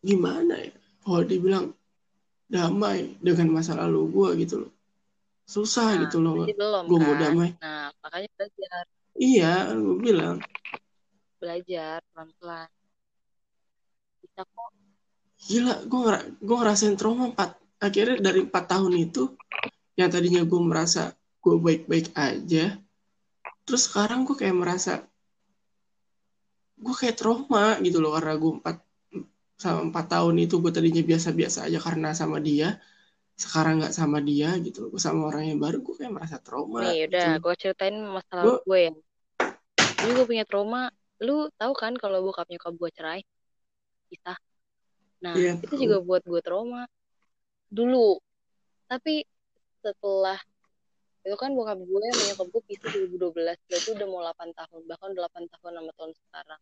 Gimana 0.00 0.54
ya? 0.62 0.72
Kalau 1.02 1.22
dibilang 1.26 1.66
damai 2.46 3.18
dengan 3.18 3.58
masa 3.58 3.74
lalu 3.74 4.06
gue 4.14 4.46
gitu 4.46 4.54
loh 4.62 4.75
susah 5.46 5.94
nah 5.94 6.00
gitu 6.04 6.18
loh 6.20 6.44
belum 6.44 6.84
gue 6.90 6.98
mau 6.98 7.14
kan 7.14 7.22
damai 7.22 7.50
nah 7.62 7.88
makanya 8.02 8.28
belajar. 8.34 8.84
Iya 9.16 9.72
gue 9.72 9.96
bilang. 9.96 10.36
Belajar 11.40 12.04
pelan 12.12 12.28
pelan 12.36 12.68
bisa 14.20 14.42
kok. 14.44 14.70
Gila 15.46 15.74
gue 15.88 16.00
ngera 16.04 16.20
gue 16.36 16.56
ngerasain 16.56 16.96
trauma 17.00 17.32
empat 17.32 17.56
akhirnya 17.80 18.20
dari 18.20 18.44
empat 18.44 18.64
tahun 18.68 18.92
itu 19.08 19.32
yang 19.96 20.12
tadinya 20.12 20.44
gue 20.44 20.60
merasa 20.60 21.16
gue 21.40 21.56
baik-baik 21.56 22.12
aja 22.12 22.76
terus 23.64 23.88
sekarang 23.88 24.28
gue 24.28 24.36
kayak 24.36 24.56
merasa 24.56 25.04
gue 26.76 26.94
kayak 26.96 27.16
trauma 27.16 27.80
gitu 27.80 28.04
loh 28.04 28.12
karena 28.16 28.36
gue 28.36 28.52
empat 28.60 28.76
sama 29.56 29.88
empat 29.88 30.06
tahun 30.12 30.44
itu 30.44 30.60
gue 30.60 30.72
tadinya 30.72 31.00
biasa-biasa 31.00 31.72
aja 31.72 31.80
karena 31.80 32.12
sama 32.12 32.36
dia 32.36 32.76
sekarang 33.36 33.84
nggak 33.84 33.92
sama 33.92 34.18
dia 34.20 34.56
gitu 34.58 34.82
loh. 34.82 34.88
Gue 34.96 35.02
sama 35.02 35.28
orang 35.28 35.44
yang 35.46 35.58
baru 35.60 35.84
gue 35.84 35.94
kayak 35.94 36.12
merasa 36.12 36.36
trauma 36.40 36.80
nih 36.82 37.04
gitu 37.04 37.12
udah 37.12 37.28
loh. 37.28 37.40
gue 37.44 37.54
ceritain 37.60 37.96
masa 38.00 38.32
lalu 38.40 38.48
Gua- 38.48 38.62
gue 38.64 38.78
ya. 38.80 38.92
Gue 39.96 40.08
juga 40.12 40.24
punya 40.24 40.44
trauma. 40.44 40.82
Lu 41.20 41.36
tahu 41.54 41.72
kan 41.72 41.92
kalau 41.96 42.24
bokap 42.24 42.48
nyokap 42.48 42.72
gue 42.74 42.90
cerai? 42.92 43.20
Pisah 44.08 44.38
nah 45.16 45.32
Iya, 45.32 45.56
itu 45.56 45.72
tahu. 45.72 45.80
juga 45.80 45.96
buat 46.00 46.22
gue 46.24 46.40
trauma. 46.40 46.82
Dulu. 47.68 48.20
Tapi 48.86 49.24
setelah 49.80 50.40
itu 51.20 51.36
kan 51.36 51.52
bokap 51.52 51.76
gue 51.76 52.00
sama 52.08 52.22
nyokap 52.30 52.46
gue 52.48 52.62
pisah 52.68 52.88
2012 52.88 53.58
berarti 53.68 53.88
udah 53.92 54.06
mau 54.06 54.20
8 54.24 54.48
tahun 54.54 54.80
bahkan 54.86 55.08
udah 55.12 55.22
8 55.28 55.44
tahun 55.52 55.72
sama 55.76 55.92
tahun 55.92 56.12
sekarang. 56.16 56.60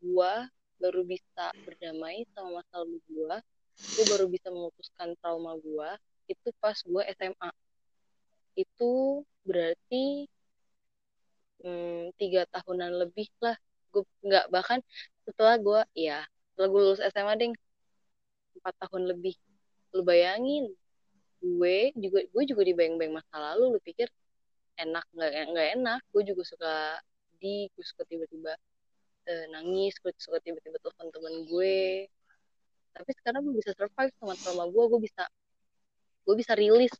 Gue 0.00 0.32
baru 0.74 1.00
bisa 1.06 1.44
berdamai 1.64 2.28
sama 2.34 2.60
masa 2.60 2.82
lalu 2.82 2.98
gue 3.06 3.36
gue 3.74 4.04
baru 4.10 4.26
bisa 4.30 4.48
memutuskan 4.54 5.14
trauma 5.18 5.58
gue 5.58 5.90
itu 6.30 6.48
pas 6.62 6.76
gue 6.78 7.02
SMA 7.18 7.50
itu 8.54 9.22
berarti 9.44 10.30
hmm, 11.64 12.14
tiga 12.20 12.46
tahunan 12.54 12.92
lebih 13.06 13.28
lah. 13.42 13.56
Gue 13.90 14.02
nggak 14.26 14.46
bahkan 14.50 14.80
setelah 15.26 15.56
gue 15.58 15.80
ya 15.98 16.22
setelah 16.54 16.68
gue 16.70 16.80
lulus 16.80 17.02
SMA 17.02 17.34
ding 17.40 17.54
empat 18.60 18.74
tahun 18.86 19.10
lebih. 19.10 19.34
Lu 19.94 20.02
bayangin 20.06 20.70
gue 21.44 21.92
juga 21.98 22.24
gue 22.24 22.44
juga 22.48 22.62
dibayang-bayang 22.64 23.14
masa 23.20 23.36
lalu 23.36 23.76
lu 23.76 23.80
pikir 23.82 24.08
enak 24.80 25.04
nggak 25.14 25.30
nggak 25.50 25.68
enak. 25.80 26.00
Gue 26.14 26.22
juga 26.26 26.42
suka 26.46 26.74
di 27.42 27.68
gue 27.74 27.84
suka 27.84 28.02
tiba-tiba 28.06 28.54
eh, 29.28 29.46
nangis 29.52 29.98
gue 30.00 30.12
suka 30.16 30.38
tiba-tiba 30.40 30.78
telepon 30.80 31.08
temen 31.10 31.34
gue 31.50 32.08
tapi 32.94 33.10
sekarang 33.18 33.42
gue 33.44 33.54
bisa 33.58 33.74
survive 33.74 34.12
sama 34.16 34.34
trauma 34.38 34.64
gue 34.70 34.84
gue 34.86 35.00
bisa 35.02 35.24
gue 36.24 36.34
bisa 36.40 36.52
rilis. 36.56 36.92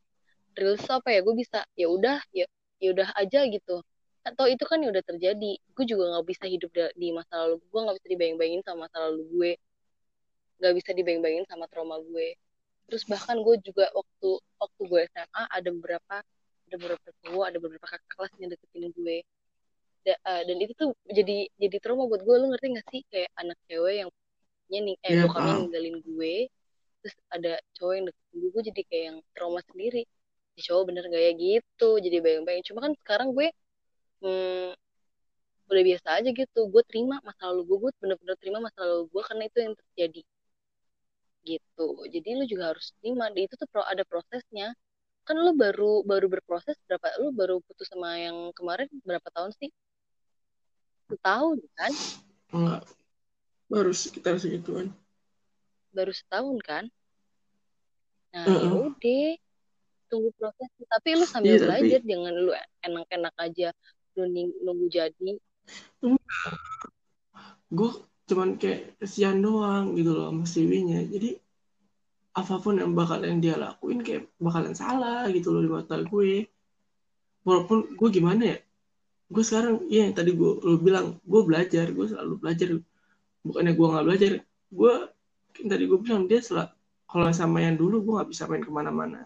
Real 0.55 0.77
apa 0.79 1.09
ya? 1.11 1.21
Gue 1.25 1.35
bisa 1.35 1.67
ya 1.75 1.87
udah 1.91 2.21
ya 2.31 2.47
ya 2.79 2.89
udah 2.95 3.09
aja 3.19 3.41
gitu. 3.49 3.83
Atau 4.25 4.47
itu 4.49 4.65
kan 4.69 4.79
ya 4.85 4.89
udah 4.93 5.05
terjadi. 5.05 5.53
Gue 5.75 5.85
juga 5.89 6.15
nggak 6.15 6.27
bisa 6.29 6.45
hidup 6.47 6.71
di 6.95 7.09
masa 7.11 7.35
lalu. 7.45 7.57
Gue 7.73 7.81
nggak 7.83 7.97
bisa 7.99 8.09
dibayang-bayangin 8.13 8.63
sama 8.63 8.79
masa 8.87 8.97
lalu 9.11 9.23
gue. 9.35 9.53
Nggak 10.61 10.75
bisa 10.79 10.91
dibayang-bayangin 10.95 11.47
sama 11.51 11.65
trauma 11.67 11.97
gue. 12.05 12.29
Terus 12.87 13.03
bahkan 13.09 13.41
gue 13.41 13.57
juga 13.65 13.89
waktu 13.97 14.31
waktu 14.61 14.83
gue 14.85 15.01
SMA 15.11 15.43
ada 15.51 15.69
beberapa 15.73 16.17
ada 16.65 16.77
beberapa 16.81 17.09
cowok 17.25 17.45
ada 17.49 17.59
beberapa 17.61 17.87
kakak 17.89 18.11
kelas 18.13 18.33
yang 18.39 18.51
deketin 18.53 18.93
gue. 18.95 19.19
Uh, 20.05 20.43
dan 20.45 20.57
itu 20.61 20.73
tuh 20.77 20.93
jadi 21.09 21.49
jadi 21.57 21.77
trauma 21.81 22.05
buat 22.05 22.21
gue 22.21 22.37
lu 22.37 22.53
ngerti 22.53 22.77
gak 22.77 22.87
sih? 22.93 23.03
Kayak 23.09 23.33
anak 23.41 23.57
cewek 23.67 24.05
yang 24.05 24.11
nih 24.69 24.97
eh 25.05 25.11
yeah, 25.13 25.23
bokapnya 25.29 25.53
ninggalin 25.61 25.97
gue 26.03 26.35
terus 27.05 27.17
ada 27.29 27.53
cowok 27.77 27.93
yang 27.93 28.05
deketin 28.09 28.37
gue 28.41 28.49
gue 28.49 28.63
jadi 28.73 28.83
kayak 28.89 29.05
yang 29.13 29.19
trauma 29.37 29.61
sendiri. 29.69 30.03
Si 30.57 30.61
cowok 30.65 30.83
bener 30.89 31.05
gak 31.13 31.21
ya? 31.21 31.33
Gitu 31.37 31.91
jadi 32.01 32.17
bayang-bayang. 32.25 32.65
Cuma 32.65 32.81
kan 32.81 32.93
sekarang 33.05 33.29
gue 33.37 33.53
hmm, 34.25 34.73
udah 35.69 35.83
biasa 35.85 36.09
aja 36.17 36.29
gitu. 36.33 36.61
Gue 36.73 36.83
terima 36.89 37.21
masa 37.21 37.53
lalu 37.53 37.63
gue 37.69 37.77
gue 37.85 37.91
bener-bener 38.01 38.37
terima 38.41 38.59
masa 38.65 38.81
lalu 38.89 39.05
gue 39.13 39.23
karena 39.29 39.43
itu 39.45 39.59
yang 39.61 39.75
terjadi. 39.77 40.23
Gitu. 41.45 41.89
Jadi 42.09 42.29
lu 42.41 42.45
juga 42.49 42.65
harus 42.73 42.87
terima. 43.05 43.29
Di 43.37 43.45
itu 43.45 43.55
tuh 43.61 43.69
pro 43.69 43.85
ada 43.85 44.01
prosesnya. 44.09 44.73
Kan 45.29 45.37
lu 45.45 45.53
baru 45.53 46.09
baru 46.09 46.33
berproses 46.33 46.77
berapa 46.89 47.21
lu 47.21 47.37
baru 47.37 47.61
putus 47.69 47.93
sama 47.93 48.17
yang 48.17 48.49
kemarin 48.57 48.89
berapa 49.05 49.29
tahun 49.29 49.53
sih? 49.61 49.69
Setahun 51.13 51.61
kan? 51.77 51.93
Enggak 52.49 52.85
baru 53.75 53.91
sekitar 53.91 54.39
segituan. 54.39 54.95
Baru 55.91 56.15
setahun 56.15 56.57
kan? 56.63 56.85
Nah 58.31 58.47
uh 58.47 58.55
-uh. 58.55 58.63
yaudah 58.63 59.35
tunggu 60.07 60.31
proses 60.39 60.71
tapi 60.87 61.09
lu 61.19 61.27
sambil 61.27 61.59
yeah, 61.59 61.67
belajar 61.67 62.01
tapi... 62.03 62.11
jangan 62.15 62.35
lu 62.39 62.53
enak-enak 62.87 63.35
aja. 63.43 63.69
Lu 64.15 64.31
nunggu 64.63 64.87
jadi. 64.87 65.31
Gue 67.75 67.91
cuman 68.31 68.55
kayak 68.55 69.03
kesian 69.03 69.43
doang 69.43 69.99
gitu 69.99 70.15
loh 70.15 70.33
sama 70.33 70.49
Siwinya 70.49 71.05
jadi 71.05 71.37
apa 72.35 72.57
pun 72.57 72.81
yang 72.81 72.97
bakalan 72.97 73.37
dia 73.43 73.59
lakuin 73.59 74.01
kayak 74.01 74.33
bakalan 74.41 74.73
salah 74.73 75.27
gitu 75.35 75.51
loh 75.51 75.63
di 75.67 75.71
mata 75.71 75.99
gue. 75.99 76.47
Walaupun 77.43 77.99
gue 77.99 78.09
gimana 78.15 78.43
ya 78.55 78.59
gue 79.35 79.45
sekarang 79.45 79.89
iya 79.89 80.07
yang 80.07 80.15
tadi 80.15 80.37
gue 80.37 80.51
lo 80.63 80.77
bilang 80.79 81.19
gue 81.25 81.43
belajar 81.43 81.91
gue 81.91 82.07
selalu 82.07 82.35
belajar 82.39 82.69
bukannya 83.45 83.73
gue 83.77 83.87
nggak 83.93 84.05
belajar 84.09 84.33
gue 84.75 84.95
kan 85.55 85.67
tadi 85.71 85.85
gue 85.87 85.99
bilang 86.03 86.27
dia 86.27 86.41
selalu 86.43 86.75
kalau 87.15 87.31
sama 87.31 87.63
yang 87.63 87.79
dulu 87.79 88.03
gue 88.03 88.13
nggak 88.19 88.31
bisa 88.35 88.51
main 88.51 88.59
ke 88.59 88.73
mana-mana. 88.75 89.23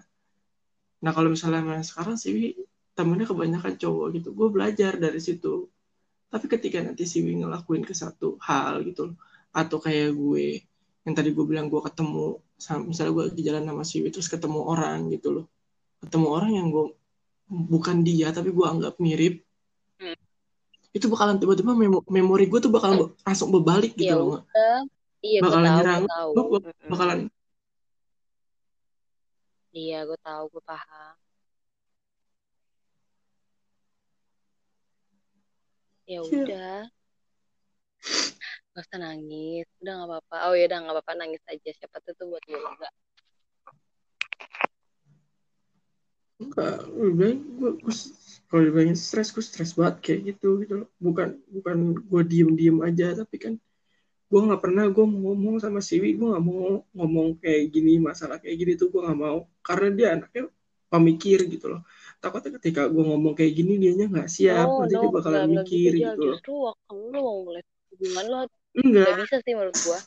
Nah 1.00 1.10
kalau 1.16 1.32
misalnya 1.32 1.64
main 1.64 1.80
sekarang 1.80 2.20
sih 2.20 2.52
temennya 2.92 3.24
kebanyakan 3.24 3.80
cowok 3.80 4.06
gitu. 4.20 4.28
Gue 4.36 4.48
belajar 4.52 5.00
dari 5.00 5.16
situ. 5.24 5.72
Tapi 6.28 6.44
ketika 6.52 6.84
nanti 6.84 7.08
si 7.08 7.24
Wi 7.24 7.40
ngelakuin 7.40 7.88
ke 7.88 7.96
satu 7.96 8.36
hal 8.44 8.84
gitu 8.84 9.16
atau 9.56 9.80
kayak 9.80 10.12
gue 10.12 10.60
yang 11.08 11.14
tadi 11.16 11.32
gue 11.32 11.40
bilang 11.48 11.72
gue 11.72 11.80
ketemu 11.80 12.36
misalnya 12.84 13.12
gue 13.16 13.24
di 13.32 13.42
jalan 13.48 13.64
sama 13.64 13.84
si 13.88 14.04
Wi 14.04 14.12
terus 14.12 14.28
ketemu 14.28 14.60
orang 14.68 15.08
gitu 15.08 15.32
loh. 15.32 15.46
Ketemu 16.04 16.26
orang 16.28 16.52
yang 16.60 16.68
gue 16.68 16.92
bukan 17.48 18.04
dia 18.04 18.28
tapi 18.36 18.52
gue 18.52 18.66
anggap 18.68 19.00
mirip. 19.00 19.47
Itu 20.96 21.06
bakalan 21.06 21.36
tiba-tiba 21.36 21.72
memori 22.08 22.44
gue 22.48 22.60
tuh 22.64 22.72
bakalan 22.72 23.12
langsung 23.22 23.52
berbalik 23.52 23.92
gitu 23.94 24.08
ya, 24.08 24.18
loh 24.18 24.42
iya, 25.20 25.40
bakalan 25.44 25.70
nyerang. 25.78 26.02
gue 26.32 26.60
bakalan 26.88 27.18
iya 29.72 30.02
gue 30.02 30.18
tahu 30.24 30.44
gue 30.50 30.62
paham. 30.64 31.14
Ya 36.08 36.24
iya. 36.24 36.40
udah. 36.40 36.76
Gak 38.72 38.84
usah 38.88 38.98
nangis. 38.98 39.68
Udah 39.84 39.92
nggak 39.92 40.08
apa-apa. 40.08 40.36
Oh 40.48 40.54
ya 40.56 40.64
udah 40.72 40.78
nggak 40.80 40.94
apa-apa. 40.96 41.12
Nangis 41.20 41.44
aja. 41.44 41.70
Siapa 41.76 42.00
tuh 42.00 42.16
tuh 42.16 42.32
buat 42.32 42.42
gue 42.48 42.56
enggak 42.56 42.94
enggak. 46.40 46.76
Lebih 46.96 47.32
gue, 47.60 47.70
gue 47.84 47.94
kalau 48.48 48.62
dibilangin 48.64 48.96
stres 48.96 49.28
gue 49.30 49.44
stres 49.44 49.76
banget 49.76 49.96
kayak 50.00 50.20
gitu 50.34 50.48
gitu 50.64 50.74
loh. 50.84 50.88
Bukan 50.96 51.28
bukan 51.52 51.76
gue 52.00 52.22
diem 52.24 52.50
diem 52.56 52.78
aja 52.80 53.12
tapi 53.12 53.36
kan 53.36 53.54
gue 54.28 54.40
nggak 54.44 54.60
pernah 54.60 54.84
gue 54.88 55.04
mau 55.08 55.32
ngomong 55.32 55.56
sama 55.60 55.80
Siwi 55.80 56.16
gue 56.16 56.28
nggak 56.32 56.44
mau 56.44 56.84
ngomong 56.92 57.40
kayak 57.40 57.72
gini 57.72 57.96
masalah 57.96 58.36
kayak 58.36 58.56
gini 58.60 58.72
tuh 58.76 58.92
gue 58.92 59.00
nggak 59.00 59.18
mau 59.20 59.48
karena 59.64 59.88
dia 59.96 60.06
anaknya 60.16 60.42
pemikir 60.88 61.44
gitu 61.48 61.66
loh. 61.76 61.80
Takutnya 62.18 62.56
ketika 62.60 62.88
gue 62.88 63.04
ngomong 63.04 63.36
kayak 63.36 63.52
gini 63.52 63.76
dianya 63.76 64.08
nggak 64.08 64.28
siap 64.28 64.66
oh, 64.68 64.84
nanti 64.84 64.96
no, 64.96 65.00
dia 65.04 65.10
bakalan 65.12 65.48
mikir 65.48 65.90
gitu, 65.96 66.04
gitu 66.12 66.20
loh. 66.24 66.36
justru 66.36 66.52
waktu 66.64 66.94
lu 67.12 67.18
mau 67.20 67.36
mulai 67.44 67.62
hubungan 67.92 68.24
lo 68.28 68.38
bisa 69.24 69.36
sih 69.42 69.52
menurut 69.56 69.76
gue 69.76 70.00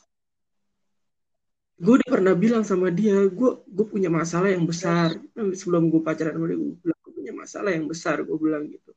gue 1.81 1.93
udah 1.97 2.09
pernah 2.13 2.33
bilang 2.37 2.61
sama 2.61 2.93
dia 2.93 3.25
gue 3.25 3.51
gue 3.65 3.85
punya 3.89 4.13
masalah 4.13 4.53
yang 4.53 4.69
besar. 4.69 5.17
Sebelum 5.33 5.89
gue 5.89 6.01
pacaran 6.05 6.37
sama 6.37 6.45
dia 6.45 6.57
gue 6.61 6.77
bilang 6.77 6.99
gue 7.00 7.00
punya 7.31 7.47
masalah 7.47 7.71
yang 7.71 7.87
besar 7.87 8.19
gue 8.27 8.35
bilang 8.35 8.67
gitu. 8.67 8.91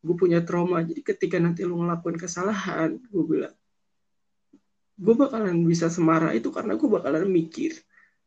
Gue 0.00 0.14
punya 0.14 0.38
trauma 0.46 0.86
jadi 0.86 1.02
ketika 1.02 1.42
nanti 1.42 1.66
lu 1.66 1.82
ngelakuin 1.82 2.14
kesalahan 2.14 2.94
gue 3.10 3.24
bilang 3.26 3.54
gue 5.00 5.14
bakalan 5.16 5.64
bisa 5.64 5.88
semarah 5.88 6.36
itu 6.36 6.52
karena 6.52 6.76
gue 6.76 6.84
bakalan 6.84 7.24
mikir 7.24 7.72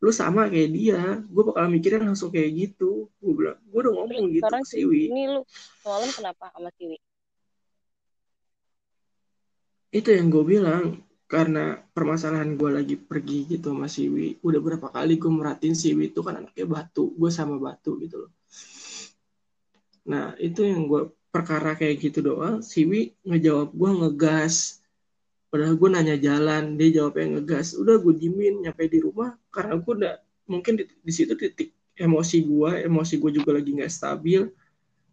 lu 0.04 0.10
sama 0.12 0.52
kayak 0.52 0.70
dia 0.74 1.02
gue 1.24 1.44
bakalan 1.48 1.72
mikirin 1.80 2.04
langsung 2.04 2.28
kayak 2.28 2.52
gitu. 2.52 3.08
Gue 3.24 3.34
bilang 3.40 3.56
gue 3.64 3.80
udah 3.80 3.94
ngomong 3.96 4.36
gitu 4.36 4.44
Sekarang 4.44 4.64
ke 4.68 4.70
Siwi. 4.76 5.04
Ini 5.08 5.24
lu 5.32 5.42
semalam 5.80 6.10
kenapa 6.12 6.46
sama 6.52 6.70
Siwi? 6.76 6.98
Itu 9.96 10.10
yang 10.12 10.28
gue 10.28 10.44
bilang 10.44 10.84
karena 11.32 11.80
permasalahan 11.96 12.60
gue 12.60 12.70
lagi 12.76 12.96
pergi 13.00 13.48
gitu 13.48 13.72
sama 13.72 13.88
Siwi. 13.88 14.44
Udah 14.44 14.60
berapa 14.60 14.92
kali 14.92 15.16
gue 15.16 15.32
merhatiin 15.32 15.72
Siwi 15.72 16.12
itu 16.12 16.20
kan 16.20 16.44
anaknya 16.44 16.68
batu 16.68 17.16
gue 17.16 17.32
sama 17.32 17.56
batu 17.56 17.96
gitu 18.04 18.28
loh 18.28 18.32
nah 20.04 20.36
itu 20.40 20.68
yang 20.68 20.88
gue 20.92 21.12
perkara 21.34 21.74
kayak 21.74 21.98
gitu 21.98 22.22
doang. 22.22 22.62
Siwi 22.62 23.18
ngejawab 23.26 23.74
gue 23.74 23.92
ngegas. 24.06 24.86
Padahal 25.50 25.74
gue 25.78 25.90
nanya 25.90 26.18
jalan 26.22 26.78
dia 26.78 27.02
jawabnya 27.02 27.42
ngegas. 27.42 27.74
Udah 27.74 27.98
gue 27.98 28.14
dimin 28.14 28.62
nyampe 28.62 28.86
di 28.86 29.02
rumah 29.02 29.34
karena 29.50 29.82
gue 29.82 29.94
udah 29.98 30.16
mungkin 30.46 30.78
di, 30.78 30.86
di 30.86 31.12
situ 31.14 31.34
titik 31.34 31.74
emosi 31.98 32.46
gue 32.46 32.86
emosi 32.86 33.14
gue 33.18 33.32
juga 33.42 33.58
lagi 33.58 33.74
nggak 33.74 33.90
stabil. 33.90 34.46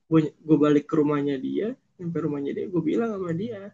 Gue 0.04 0.20
gue 0.36 0.56
balik 0.60 0.84
ke 0.84 1.00
rumahnya 1.00 1.40
dia 1.40 1.72
nyampe 1.96 2.16
rumahnya 2.20 2.52
dia 2.56 2.66
gue 2.68 2.82
bilang 2.84 3.12
sama 3.16 3.32
dia 3.36 3.72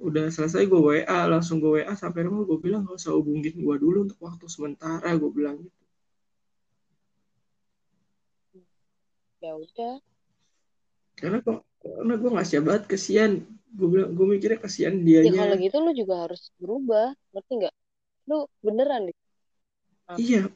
udah 0.00 0.32
selesai 0.32 0.64
gue 0.64 0.80
WA 0.80 1.20
langsung 1.28 1.60
gue 1.60 1.80
WA 1.80 1.92
sampai 1.96 2.28
rumah. 2.28 2.44
Gue 2.44 2.60
bilang 2.60 2.88
gak 2.88 3.00
usah 3.00 3.12
hubungin 3.16 3.52
gue 3.52 3.76
dulu 3.80 4.08
untuk 4.08 4.20
waktu 4.20 4.48
sementara 4.48 5.08
gue 5.16 5.30
bilang 5.32 5.60
gitu 5.60 5.79
ya 9.40 9.52
udah. 9.56 9.94
Karena 11.16 11.38
kok 11.40 11.64
karena 11.80 12.14
gue 12.20 12.30
nggak 12.30 12.48
siap 12.48 12.62
banget 12.68 12.84
kesian. 12.88 13.32
Gue 13.70 13.88
bilang 13.88 14.10
gue 14.12 14.26
mikirnya 14.26 14.58
kasihan 14.60 14.96
dia 15.00 15.22
ya 15.22 15.32
kalau 15.32 15.56
gitu 15.56 15.76
lu 15.80 15.92
juga 15.94 16.14
harus 16.28 16.52
berubah 16.60 17.14
ngerti 17.32 17.52
nggak? 17.64 17.74
Lu 18.28 18.38
beneran 18.60 19.08
deh. 19.08 19.16
Ah. 20.10 20.18
iya 20.18 20.50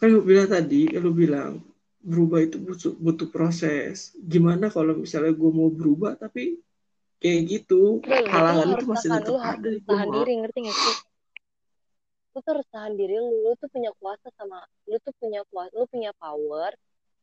kan 0.00 0.08
gue 0.08 0.24
bilang 0.24 0.48
tadi 0.48 0.88
lu 0.96 1.12
bilang 1.12 1.60
berubah 2.02 2.40
itu 2.40 2.56
butuh, 2.58 2.92
butuh 2.96 3.28
proses. 3.28 4.16
Gimana 4.16 4.72
kalau 4.72 4.96
misalnya 4.96 5.34
gue 5.34 5.50
mau 5.52 5.68
berubah 5.68 6.16
tapi 6.16 6.58
kayak 7.20 7.40
gitu? 7.46 8.00
Halangan 8.06 8.78
itu 8.78 8.84
masih 8.88 9.08
tetap 9.12 9.28
lu 9.28 9.38
ada 9.38 9.68
harus 9.68 9.82
tahan 9.84 10.08
diri 10.10 10.32
ngerti 10.42 10.58
gak 10.64 10.76
sih? 10.76 10.96
Lu 12.32 12.38
tuh 12.40 12.50
harus 12.54 12.68
tahan 12.70 12.92
diri 12.96 13.14
lu 13.18 13.30
lu 13.44 13.50
tuh 13.58 13.68
punya 13.68 13.90
kuasa 13.98 14.28
sama 14.34 14.62
lu 14.88 14.96
tuh 15.02 15.14
punya 15.20 15.42
kuasa 15.50 15.72
lu 15.74 15.86
punya 15.90 16.10
power 16.16 16.72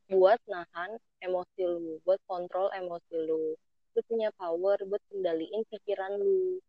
buat 0.06 0.38
nahan 0.46 0.90
emosi 1.18 1.62
lu 1.66 1.98
buat 2.06 2.22
kontrol 2.30 2.70
emosi 2.70 3.14
lu. 3.26 3.58
Lu 3.96 4.00
punya 4.06 4.30
power 4.38 4.78
buat 4.86 5.02
kendaliin 5.10 5.66
pikiran 5.66 6.14
lu. 6.20 6.62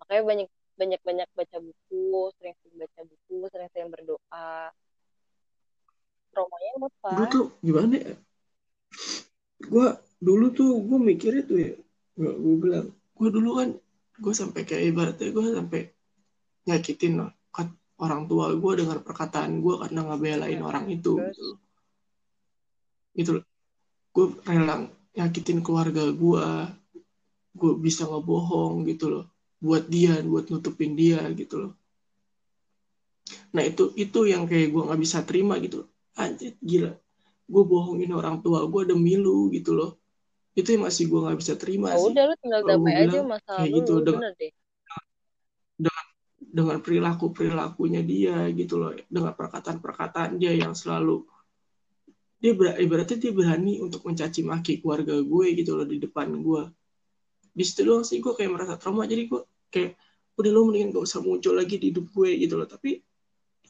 Makanya 0.00 0.22
banyak 0.24 0.48
banyak 0.78 1.00
banyak 1.02 1.28
baca 1.34 1.56
buku 1.58 2.30
sering 2.38 2.54
sering 2.62 2.76
baca 2.80 3.00
buku 3.04 3.36
sering 3.52 3.68
sering 3.74 3.88
berdoa. 3.92 4.72
Traumanya 6.32 6.70
apa? 6.78 7.10
Dulu 7.12 7.24
tuh 7.28 7.46
gimana 7.60 7.94
ya? 7.98 8.14
Gue 9.68 9.88
dulu 10.22 10.46
tuh 10.54 10.70
gue 10.82 10.98
mikir 10.98 11.32
itu 11.44 11.54
ya 11.58 11.72
gue, 12.18 12.32
gue 12.34 12.54
bilang 12.58 12.86
gue 12.90 13.28
dulu 13.30 13.50
kan 13.62 13.68
gue 14.18 14.34
sampai 14.34 14.66
kayak 14.66 14.90
ibaratnya 14.90 15.30
gue 15.30 15.44
sampai 15.54 15.80
nyakitin 16.66 17.22
loh 17.22 17.30
orang 17.98 18.30
tua 18.30 18.54
gue 18.54 18.72
dengan 18.78 18.98
perkataan 19.02 19.58
gue 19.58 19.74
karena 19.78 20.00
ngebelain 20.06 20.62
orang 20.62 20.86
itu 20.90 21.18
gitu. 21.18 21.54
loh 21.54 21.67
gitu 23.18 23.42
loh. 23.42 23.44
Gue 24.14 24.26
rela 24.46 24.86
nyakitin 25.18 25.58
keluarga 25.66 26.06
gue 26.14 26.46
gue 27.58 27.72
bisa 27.82 28.06
ngebohong 28.06 28.86
gitu 28.86 29.10
loh. 29.10 29.24
Buat 29.58 29.90
dia 29.90 30.22
buat 30.22 30.46
nutupin 30.46 30.94
dia 30.94 31.18
gitu 31.34 31.66
loh. 31.66 31.72
Nah 33.52 33.66
itu 33.66 33.90
itu 33.98 34.30
yang 34.30 34.46
kayak 34.46 34.70
gue 34.70 34.82
nggak 34.86 35.00
bisa 35.02 35.26
terima 35.26 35.58
gitu 35.58 35.90
anjir 36.14 36.54
gila. 36.62 36.94
Gue 37.48 37.62
bohongin 37.66 38.14
orang 38.14 38.38
tua 38.38 38.62
gue 38.70 38.82
demi 38.86 39.18
lu 39.18 39.50
gitu 39.50 39.74
loh. 39.74 39.98
Itu 40.54 40.74
yang 40.78 40.86
masih 40.86 41.10
gue 41.10 41.20
nggak 41.26 41.38
bisa 41.38 41.54
terima 41.58 41.94
oh, 41.98 42.06
sih. 42.06 42.14
udah 42.14 42.24
lu 42.30 42.34
tinggal 42.38 42.62
damai 42.62 42.94
aja 42.94 43.18
masalah 43.26 43.62
kayak 43.62 43.72
gitu 43.82 43.92
lu 43.98 44.04
dengan, 44.06 44.32
deh. 44.38 44.52
dengan 45.78 46.04
dengan 46.38 46.78
perilaku 46.80 47.34
perilakunya 47.34 48.02
dia 48.06 48.46
gitu 48.54 48.78
loh. 48.78 48.94
Dengan 49.10 49.34
perkataan 49.34 49.82
perkataan 49.82 50.38
dia 50.38 50.54
yang 50.54 50.74
selalu 50.78 51.26
dia 52.38 52.52
ber, 52.54 52.78
ibaratnya 52.78 53.18
dia 53.18 53.32
berani 53.34 53.82
untuk 53.82 54.06
mencaci 54.06 54.46
maki 54.46 54.78
keluarga 54.78 55.18
gue 55.18 55.46
gitu 55.58 55.74
loh 55.74 55.86
di 55.86 55.98
depan 55.98 56.30
gue. 56.38 56.62
Di 57.50 57.62
situ 57.66 57.82
doang 57.82 58.06
sih 58.06 58.22
gue 58.22 58.30
kayak 58.30 58.50
merasa 58.54 58.78
trauma. 58.78 59.02
Jadi 59.10 59.26
gue 59.26 59.42
kayak 59.74 59.98
udah 60.38 60.50
lo 60.54 60.70
mendingan 60.70 60.94
gak 60.94 61.04
usah 61.10 61.18
muncul 61.18 61.58
lagi 61.58 61.82
di 61.82 61.90
hidup 61.90 62.06
gue 62.14 62.30
gitu 62.38 62.54
loh. 62.54 62.70
Tapi 62.70 63.02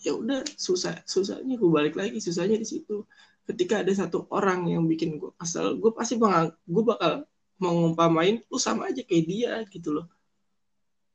ya 0.05 0.15
udah 0.15 0.45
susah 0.55 1.03
susahnya 1.09 1.57
gue 1.57 1.71
balik 1.73 1.97
lagi 1.97 2.21
susahnya 2.21 2.61
di 2.61 2.69
situ. 2.69 3.09
Ketika 3.49 3.81
ada 3.81 3.93
satu 3.97 4.29
orang 4.29 4.69
yang 4.69 4.85
bikin 4.85 5.17
gue 5.17 5.33
kesel 5.41 5.81
gue 5.81 5.89
pasti 5.97 6.21
bakal 6.21 6.53
gue 6.69 6.85
bakal 6.85 7.13
mengumpamain 7.57 8.45
lu 8.53 8.61
sama 8.61 8.93
aja 8.93 9.01
kayak 9.01 9.25
dia 9.25 9.53
gitu 9.73 9.97
loh. 9.97 10.07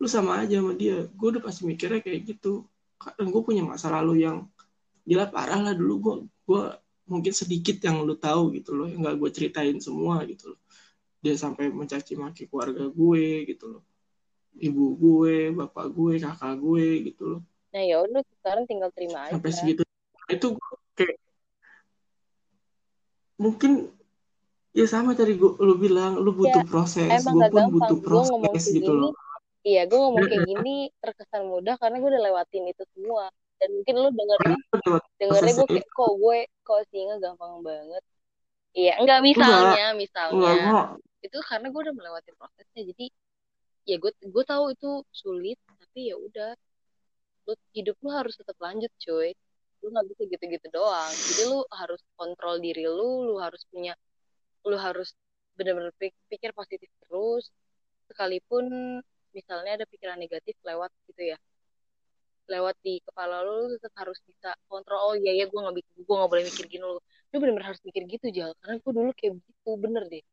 Lu 0.01 0.09
sama 0.09 0.41
aja 0.41 0.57
sama 0.57 0.73
dia. 0.73 1.05
Gue 1.13 1.37
udah 1.37 1.41
pasti 1.45 1.69
mikirnya 1.69 2.01
kayak 2.01 2.33
gitu. 2.33 2.65
Kadang 2.97 3.29
gue 3.29 3.41
punya 3.45 3.61
masa 3.61 3.93
lalu 3.93 4.25
yang 4.25 4.49
gila 5.05 5.29
parah 5.29 5.61
lah 5.61 5.77
dulu. 5.77 5.93
Gue 6.01 6.15
gue 6.49 6.63
mungkin 7.03 7.33
sedikit 7.35 7.83
yang 7.83 8.03
lu 8.07 8.15
tahu 8.15 8.55
gitu 8.55 8.71
loh 8.71 8.87
yang 8.87 9.03
gak 9.03 9.19
gue 9.19 9.29
ceritain 9.31 9.77
semua 9.83 10.23
gitu 10.23 10.55
loh. 10.55 10.59
Dia 11.23 11.35
sampai 11.35 11.71
mencaci 11.71 12.15
maki 12.15 12.47
keluarga 12.47 12.87
gue 12.87 13.47
gitu 13.47 13.79
loh. 13.79 13.83
Ibu 14.53 14.83
gue 14.99 15.35
bapak 15.51 15.87
gue 15.91 16.13
kakak 16.21 16.55
gue 16.59 16.85
gitu 17.11 17.23
loh. 17.37 17.41
Nah 17.73 17.83
ya 17.83 17.97
udah 18.05 18.21
sekarang 18.39 18.63
tinggal 18.69 18.89
terima 18.95 19.27
aja. 19.27 19.33
Sampai 19.35 19.51
segitu. 19.51 19.81
Itu 20.29 20.55
gue 20.55 20.73
kayak 20.95 21.17
mungkin 23.41 23.91
ya 24.71 24.85
sama 24.87 25.11
tadi 25.17 25.35
gue 25.35 25.51
lu 25.59 25.75
bilang 25.75 26.21
lu 26.21 26.31
butuh 26.31 26.63
ya, 26.63 26.69
proses. 26.69 27.07
gue 27.09 27.29
pun 27.29 27.41
gampang. 27.51 27.71
butuh 27.71 27.99
proses 27.99 28.63
gitu 28.71 28.91
gini, 28.93 29.01
loh. 29.03 29.13
Iya 29.63 29.87
gue 29.87 29.99
ngomong 29.99 30.25
kayak 30.27 30.43
gini 30.51 30.75
terkesan 31.03 31.43
mudah 31.51 31.75
karena 31.79 31.99
gue 31.99 32.09
udah 32.09 32.23
lewatin 32.31 32.63
itu 32.71 32.83
semua 32.95 33.27
dan 33.63 33.69
mungkin 33.79 33.95
lu 33.95 34.09
dengernya 34.11 34.59
dengernya 35.15 35.53
gue 35.55 35.67
kayak 35.71 35.87
kok 35.87 36.11
gue 36.19 36.39
kok 36.67 36.81
singa 36.91 37.15
gampang 37.23 37.63
banget? 37.63 38.03
Iya 38.75 38.93
enggak 38.99 39.19
misalnya 39.23 39.71
enggak, 39.71 39.91
misalnya 39.95 40.51
enggak, 40.51 40.87
itu 41.23 41.37
karena 41.47 41.67
gue 41.71 41.81
udah 41.87 41.95
melewati 41.95 42.31
prosesnya 42.35 42.81
jadi 42.91 43.05
ya 43.87 43.95
gue 44.03 44.11
gue 44.19 44.43
tahu 44.43 44.75
itu 44.75 44.91
sulit 45.15 45.55
tapi 45.79 46.11
ya 46.11 46.19
udah. 46.19 46.51
Lu 47.47 47.55
hidup 47.71 47.95
lu 48.03 48.09
harus 48.11 48.35
tetap 48.35 48.59
lanjut 48.59 48.91
cuy. 48.99 49.31
Lu 49.79 49.87
nggak 49.91 50.05
bisa 50.11 50.21
gitu-gitu 50.27 50.67
doang. 50.75 51.11
Jadi 51.11 51.41
lu 51.47 51.63
harus 51.71 52.03
kontrol 52.19 52.59
diri 52.59 52.83
lu 52.83 53.31
lu 53.31 53.39
harus 53.39 53.63
punya 53.71 53.95
lu 54.67 54.75
harus 54.75 55.15
benar-benar 55.55 55.95
pikir 56.27 56.51
positif 56.51 56.91
terus. 57.07 57.47
Sekalipun 58.11 58.99
misalnya 59.31 59.79
ada 59.79 59.85
pikiran 59.87 60.19
negatif 60.19 60.59
lewat 60.61 60.91
gitu 61.07 61.31
ya 61.31 61.37
lewat 62.51 62.75
di 62.83 62.99
kepala 63.07 63.43
lu, 63.45 63.71
lu 63.71 63.75
tetap 63.79 63.93
harus 64.03 64.19
bisa 64.27 64.51
kontrol 64.67 64.99
oh 65.11 65.15
iya 65.15 65.31
ya 65.43 65.45
gue 65.47 65.59
nggak 65.59 65.75
gue 65.79 66.15
nggak 66.15 66.31
boleh 66.31 66.43
mikir 66.43 66.65
gini 66.67 66.83
lu 66.83 66.99
lu 67.33 67.35
benar-benar 67.41 67.73
harus 67.73 67.81
mikir 67.81 68.03
gitu 68.05 68.27
jal 68.29 68.51
karena 68.61 68.77
gue 68.77 68.91
dulu 68.93 69.11
kayak 69.17 69.33
gitu 69.41 69.71
bener 69.81 70.03
deh. 70.05 70.23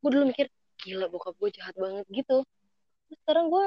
Gue 0.00 0.10
dulu 0.14 0.24
mikir 0.32 0.46
gila 0.80 1.06
bokap 1.12 1.36
gue 1.36 1.50
jahat 1.52 1.76
banget 1.76 2.06
gitu. 2.08 2.38
Terus 3.08 3.18
sekarang 3.26 3.52
gue 3.52 3.64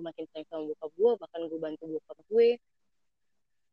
makin 0.00 0.24
sayang 0.32 0.48
sama 0.48 0.62
bokap 0.72 0.90
gue 0.96 1.10
bahkan 1.20 1.40
gue 1.44 1.58
bantu 1.60 1.84
bokap 2.00 2.18
gue. 2.32 2.48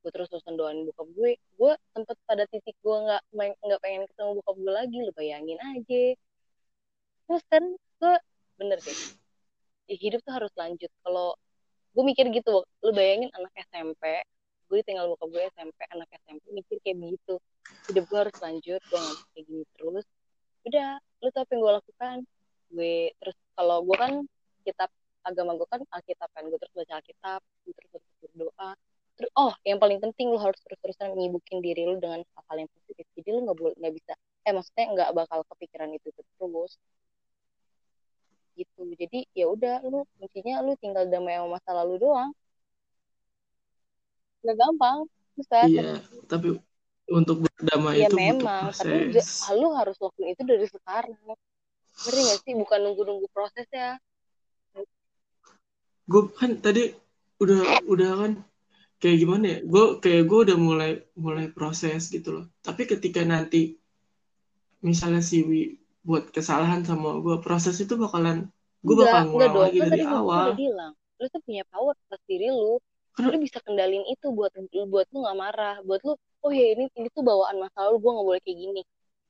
Gue 0.04 0.12
terus 0.12 0.28
terusan 0.28 0.60
doain 0.60 0.84
bokap 0.84 1.08
gue. 1.16 1.32
Gue 1.56 1.72
sempet 1.96 2.18
pada 2.28 2.44
titik 2.52 2.76
gue 2.84 2.98
nggak 3.08 3.22
nggak 3.40 3.80
pengen 3.80 4.04
ketemu 4.12 4.32
bokap 4.44 4.56
gue 4.60 4.74
lagi 4.76 4.98
lu 5.00 5.12
bayangin 5.16 5.60
aja. 5.64 6.04
Terus 7.32 7.44
kan 7.48 7.64
gue 7.80 8.16
bener 8.60 8.80
deh. 8.84 9.00
Hidup 9.88 10.20
tuh 10.28 10.34
harus 10.36 10.52
lanjut. 10.60 10.92
Kalau 11.00 11.40
gue 11.94 12.04
mikir 12.04 12.26
gitu 12.34 12.66
lu 12.82 12.92
bayangin 12.92 13.30
anak 13.38 13.54
SMP 13.70 14.26
gue 14.74 14.82
tinggal 14.82 15.06
bokap 15.14 15.30
gue 15.30 15.44
SMP 15.54 15.80
anak 15.94 16.10
SMP 16.26 16.44
mikir 16.50 16.82
kayak 16.82 16.98
begitu. 16.98 17.38
Hidup 17.94 18.10
gue 18.10 18.20
harus 18.26 18.38
lanjut 18.42 18.82
gue 18.82 19.00
nggak 19.00 19.18
kayak 19.30 19.44
gini 19.46 19.64
terus. 19.78 20.06
Udah 20.66 20.90
lu 21.22 21.30
tau 21.30 21.42
apa 21.46 21.52
yang 21.54 21.62
gue 21.62 21.74
lakukan? 21.78 22.18
Gue 22.74 22.96
terus 23.22 23.38
kalau 23.54 23.78
gue 23.86 23.98
kan 24.02 24.14
kitab 24.66 24.90
agama 25.22 25.52
gue 25.56 25.68
kan 25.70 25.82
alkitab 25.94 26.30
kan 26.34 26.44
gue 26.50 26.58
terus 26.58 26.74
baca 26.74 26.94
alkitab 27.00 27.40
gue 27.64 27.74
terus 27.78 27.90
terus 27.96 28.32
berdoa 28.36 28.76
terus 29.14 29.32
oh 29.40 29.54
yang 29.64 29.78
paling 29.78 30.02
penting 30.02 30.34
lu 30.34 30.42
harus 30.42 30.58
terus 30.66 30.80
terusan 30.82 31.14
nyibukin 31.14 31.62
diri 31.62 31.86
lu 31.86 32.02
dengan 32.02 32.26
hal-hal 32.34 32.66
yang 32.66 32.70
positif. 32.74 33.06
Jadi 33.14 33.30
lu 33.30 33.40
nggak 33.46 33.58
boleh 33.62 33.76
nggak 33.78 33.94
bisa 33.94 34.14
eh 34.44 34.52
maksudnya 34.52 34.86
nggak 34.90 35.10
bakal 35.14 35.40
kepikiran 35.54 35.94
itu 35.94 36.10
terus 36.10 36.74
gitu. 38.54 38.82
Jadi 38.98 39.26
ya 39.34 39.46
udah 39.50 39.82
lu 39.86 40.06
intinya 40.22 40.62
lu 40.62 40.74
tinggal 40.80 41.06
damai 41.10 41.38
sama 41.38 41.58
masa 41.60 41.72
lalu 41.74 42.02
doang. 42.02 42.32
Nggak 44.46 44.58
gampang 44.60 44.98
susah. 45.38 45.66
Iya 45.68 46.02
tapi 46.30 46.58
untuk 47.12 47.44
berdamai 47.46 48.06
ya, 48.06 48.08
itu 48.08 48.16
memang 48.16 48.72
butuh 48.72 48.74
proses. 48.74 49.28
tapi 49.44 49.60
lu 49.60 49.68
harus 49.76 49.96
lakuin 50.00 50.28
itu 50.32 50.42
dari 50.46 50.68
sekarang. 50.70 51.20
Ngerti 51.94 52.20
gak 52.26 52.40
sih? 52.42 52.54
Bukan 52.58 52.80
nunggu-nunggu 52.82 53.28
proses 53.30 53.70
ya 53.70 54.02
gue 56.04 56.22
kan 56.36 56.60
tadi 56.60 56.92
udah 57.40 57.88
udah 57.88 58.12
kan 58.20 58.32
kayak 59.00 59.18
gimana 59.20 59.46
ya? 59.46 59.60
Gue 59.64 59.86
kayak 60.04 60.24
gue 60.28 60.40
udah 60.52 60.58
mulai 60.60 60.92
mulai 61.16 61.48
proses 61.52 62.12
gitu 62.12 62.30
loh. 62.40 62.46
Tapi 62.64 62.88
ketika 62.88 63.24
nanti 63.24 63.80
misalnya 64.84 65.24
si 65.24 65.44
Wi 65.44 65.80
buat 66.04 66.30
kesalahan 66.36 66.84
sama 66.84 67.24
gue 67.24 67.40
proses 67.40 67.80
itu 67.80 67.96
bakalan 67.96 68.52
gue 68.84 68.96
bakal 69.00 69.32
ngulang 69.32 69.56
lagi 69.56 69.80
kan 69.80 69.90
dari 69.90 70.04
awal. 70.04 70.52
udah 70.52 70.60
bilang 70.60 70.94
lu 71.24 71.26
tuh 71.32 71.42
punya 71.48 71.64
power 71.72 71.96
atas 71.96 72.22
diri 72.28 72.52
lu 72.52 72.84
lu 73.22 73.38
bisa 73.38 73.62
kendalin 73.62 74.02
itu 74.10 74.28
buat 74.34 74.50
buat 74.90 75.08
lu 75.14 75.18
nggak 75.22 75.38
marah. 75.38 75.78
Buat 75.86 76.02
lu 76.02 76.14
oh 76.18 76.52
ya 76.52 76.74
ini 76.74 76.90
ini 76.98 77.08
tuh 77.14 77.22
bawaan 77.22 77.62
masa 77.62 77.86
lalu 77.86 78.02
gue 78.02 78.12
nggak 78.12 78.28
boleh 78.28 78.42
kayak 78.42 78.58
gini. 78.58 78.82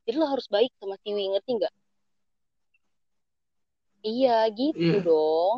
Jadi 0.08 0.16
lo 0.20 0.28
harus 0.32 0.48
baik 0.48 0.72
sama 0.80 0.96
Siwi 1.04 1.24
ngerti 1.36 1.52
nggak? 1.60 1.74
Iya 4.04 4.38
gitu 4.56 4.80
yeah. 4.80 5.04
dong. 5.04 5.58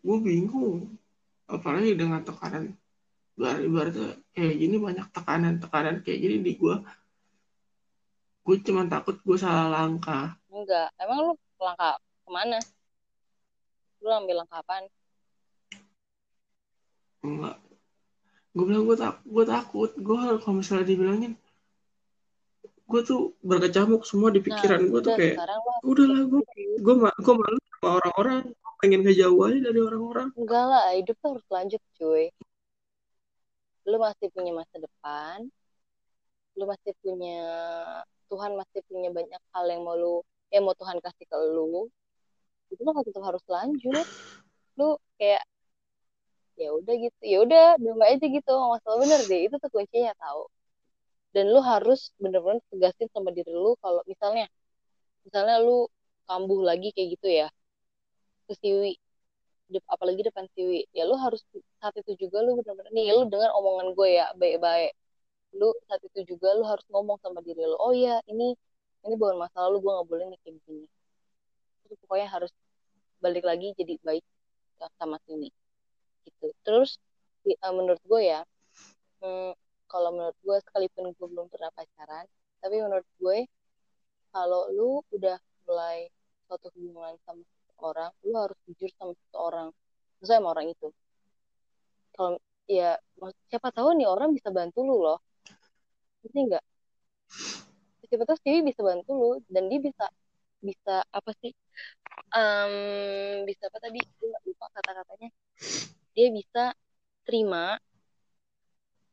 Gue 0.00 0.18
bingung. 0.24 0.96
Apalagi 1.44 1.92
dengan 1.92 2.24
tekanan 2.24 2.72
ibaratnya 3.40 4.20
kayak 4.36 4.54
gini 4.60 4.76
banyak 4.76 5.06
tekanan-tekanan 5.08 6.04
kayak 6.04 6.20
gini 6.20 6.36
di 6.44 6.52
gue 6.60 6.76
gue 8.42 8.56
cuma 8.66 8.82
takut 8.90 9.16
gue 9.22 9.38
salah 9.38 9.70
langkah. 9.70 10.34
Enggak 10.50 10.90
emang 10.98 11.30
lu 11.30 11.32
langkah 11.62 11.94
ke 12.26 12.30
mana? 12.30 12.58
Lu 14.02 14.10
ambil 14.10 14.42
langkah 14.42 14.58
apaan? 14.58 14.84
Enggak. 17.22 17.56
Gue 18.52 18.64
bilang 18.66 18.84
gue 18.84 18.98
tak 18.98 19.22
gue 19.22 19.44
takut. 19.46 19.90
Gue 19.94 20.16
kalau 20.42 20.58
misalnya 20.58 20.86
dibilangin 20.90 21.34
gue 22.82 23.00
tuh 23.08 23.32
berkecamuk 23.40 24.04
semua 24.04 24.28
di 24.28 24.44
pikiran 24.44 24.84
nah, 24.84 24.88
gue 24.90 25.00
tuh 25.00 25.14
kayak 25.16 25.40
udahlah 25.80 26.28
gue 26.28 26.42
gue 26.82 26.94
gue 26.98 27.34
malu 27.38 27.58
sama 27.78 27.88
orang-orang. 28.02 28.42
Pengen 28.82 29.06
ngejauh 29.06 29.38
aja 29.46 29.58
dari 29.70 29.78
orang-orang. 29.78 30.28
Enggak 30.34 30.64
lah 30.66 30.90
hidup 30.98 31.14
tuh 31.22 31.38
harus 31.38 31.46
lanjut 31.46 31.82
cuy 31.94 32.34
lu 33.88 33.96
masih 33.98 34.28
punya 34.34 34.52
masa 34.54 34.76
depan. 34.78 35.46
Lu 36.58 36.64
masih 36.68 36.92
punya 37.02 37.38
Tuhan 38.30 38.52
masih 38.60 38.80
punya 38.88 39.08
banyak 39.12 39.42
hal 39.52 39.64
yang 39.68 39.82
mau 39.84 39.96
lu 39.96 40.20
yang 40.52 40.64
mau 40.68 40.76
Tuhan 40.76 40.98
kasih 41.00 41.24
ke 41.28 41.36
lu. 41.54 41.88
Itu 42.72 42.80
lu 42.84 42.92
tetap 43.02 43.22
harus 43.24 43.44
lanjut. 43.48 44.06
Lu 44.78 44.96
kayak 45.18 45.42
ya 46.60 46.68
udah 46.68 46.94
gitu 47.00 47.20
ya 47.24 47.36
udah 47.42 47.64
domba 47.80 48.12
aja 48.12 48.26
gitu 48.28 48.52
masalah 48.52 48.96
bener 49.00 49.20
deh 49.24 49.48
itu 49.48 49.56
tuh 49.56 49.70
kuncinya 49.72 50.12
tahu 50.20 50.44
dan 51.32 51.48
lu 51.48 51.64
harus 51.64 52.12
bener-bener 52.20 52.60
tegasin 52.68 53.08
sama 53.08 53.32
diri 53.32 53.50
lu 53.50 53.72
kalau 53.80 54.04
misalnya 54.04 54.46
misalnya 55.24 55.56
lu 55.64 55.88
kambuh 56.26 56.60
lagi 56.64 56.88
kayak 56.94 57.08
gitu 57.18 57.28
ya. 57.28 57.48
Ke 58.46 58.52
siwi 58.58 58.98
apalagi 59.88 60.20
depan 60.28 60.44
siwi 60.54 60.84
ya 60.96 61.02
lu 61.08 61.16
harus 61.16 61.40
saat 61.80 61.94
itu 62.00 62.12
juga 62.28 62.42
lu 62.44 62.58
bener-bener. 62.60 62.90
Nih 62.96 63.12
lu 63.16 63.28
dengar 63.32 63.50
omongan 63.58 63.88
gue 63.96 64.08
ya 64.18 64.26
baik-baik. 64.36 64.92
Lu 65.58 65.72
saat 65.88 66.02
itu 66.04 66.20
juga 66.36 66.48
lu 66.58 66.64
harus 66.66 66.84
ngomong 66.92 67.18
sama 67.24 67.40
diri 67.46 67.62
lu. 67.64 67.76
Oh 67.80 67.94
ya 67.94 68.20
ini 68.28 68.56
ini 69.06 69.14
bukan 69.20 69.36
masalah 69.40 69.68
lu 69.72 69.78
gue 69.84 69.92
nggak 69.92 70.08
boleh 70.08 70.24
nih 70.32 70.38
kayak 70.44 70.56
gini. 70.66 70.86
Terus 71.86 71.96
pokoknya 72.04 72.28
harus 72.28 72.52
balik 73.22 73.44
lagi 73.46 73.72
jadi 73.78 73.94
baik 74.02 74.24
sama 74.98 75.16
sini 75.28 75.48
gitu. 76.26 76.50
Terus 76.66 76.98
di, 77.42 77.54
uh, 77.58 77.74
menurut 77.74 78.02
gue 78.06 78.20
ya 78.22 78.40
hmm, 79.22 79.52
kalau 79.90 80.10
menurut 80.14 80.36
gue 80.42 80.56
sekalipun 80.70 81.10
gue 81.14 81.28
belum 81.28 81.46
pernah 81.50 81.70
pacaran 81.74 82.26
tapi 82.62 82.78
menurut 82.78 83.08
gue 83.18 83.38
kalau 84.30 84.70
lu 84.72 84.90
udah 85.12 85.36
mulai 85.66 86.08
suatu 86.46 86.70
hubungan 86.78 87.18
sama 87.26 87.42
seseorang 87.82 88.10
lu 88.22 88.36
harus 88.38 88.58
jujur 88.70 88.90
sama 88.94 89.12
seseorang. 89.26 89.68
Sesuai 90.22 90.38
sama 90.38 90.48
orang 90.54 90.66
itu. 90.70 90.88
Kalau 92.14 92.38
ya 92.70 92.94
siapa 93.50 93.74
tahu 93.74 93.98
nih 93.98 94.06
orang 94.06 94.30
bisa 94.30 94.54
bantu 94.54 94.86
lu 94.86 95.02
loh. 95.02 95.18
Ini 96.22 96.38
enggak 96.46 96.64
siapa 98.12 98.28
tahu 98.28 98.36
Stevie 98.44 98.68
bisa 98.68 98.84
bantu 98.84 99.10
lu 99.16 99.30
dan 99.48 99.72
dia 99.72 99.80
bisa 99.80 100.04
bisa 100.60 101.00
apa 101.10 101.32
sih 101.40 101.50
um, 102.36 103.42
bisa 103.48 103.66
apa 103.72 103.78
tadi? 103.82 103.98
Gue 104.20 104.30
lupa 104.46 104.68
kata-katanya. 104.76 105.28
Dia 106.14 106.28
bisa 106.30 106.62
terima 107.26 107.80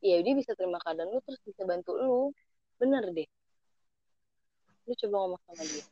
ya 0.04 0.20
dia 0.20 0.34
bisa 0.36 0.52
terima 0.54 0.78
keadaan 0.84 1.10
lu 1.10 1.24
terus 1.26 1.42
bisa 1.48 1.64
bantu 1.66 1.98
lu. 1.98 2.20
Bener 2.78 3.08
deh. 3.16 3.28
Lu 4.86 4.94
coba 5.00 5.16
ngomong 5.26 5.42
sama 5.48 5.64
dia 5.66 5.84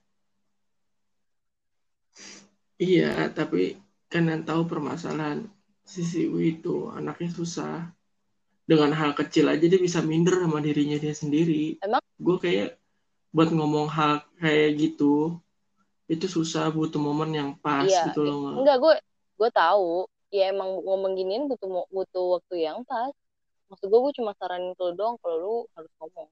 iya 2.77 3.29
tapi 3.33 3.77
kan 4.07 4.29
yang 4.29 4.47
tahu 4.47 4.65
permasalahan 4.69 5.45
si 5.87 6.03
Siwi 6.03 6.59
itu 6.59 6.91
anaknya 6.91 7.31
susah. 7.31 7.91
Dengan 8.67 8.91
hal 8.91 9.15
kecil 9.15 9.47
aja 9.47 9.63
dia 9.63 9.79
bisa 9.79 10.03
minder 10.03 10.43
sama 10.43 10.59
dirinya 10.59 10.99
dia 10.99 11.15
sendiri. 11.15 11.79
Emang? 11.79 12.03
Gue 12.19 12.35
kayak 12.35 12.75
buat 13.31 13.47
ngomong 13.47 13.87
hal 13.87 14.27
kayak 14.43 14.75
gitu 14.75 15.39
itu 16.07 16.27
susah 16.27 16.71
butuh 16.71 16.99
momen 16.99 17.35
yang 17.35 17.51
pas 17.59 17.83
iya, 17.83 18.07
gitu 18.07 18.23
loh 18.23 18.63
enggak 18.63 18.79
gue 18.79 18.93
gue 19.39 19.49
tahu. 19.51 20.07
Ya 20.27 20.51
emang 20.51 20.83
ngomong 20.83 21.15
giniin 21.15 21.47
butuh 21.47 21.87
butuh 21.87 22.25
waktu 22.39 22.67
yang 22.67 22.83
pas. 22.83 23.11
Maksud 23.71 23.87
gue 23.87 23.99
gue 23.99 24.13
cuma 24.19 24.31
saranin 24.35 24.75
ke 24.75 24.83
lu 24.83 24.93
doang 24.95 25.15
kalau 25.23 25.37
lu 25.39 25.55
harus 25.75 25.91
ngomong. 26.03 26.27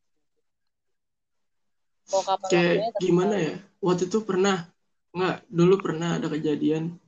Kapan 2.05 2.49
kayak 2.51 2.75
gimana 2.99 3.35
ya? 3.39 3.55
Waktu 3.79 4.11
itu 4.11 4.19
pernah 4.23 4.67
nggak 5.15 5.47
dulu 5.47 5.75
pernah 5.79 6.19
ada 6.19 6.27
kejadian 6.27 6.99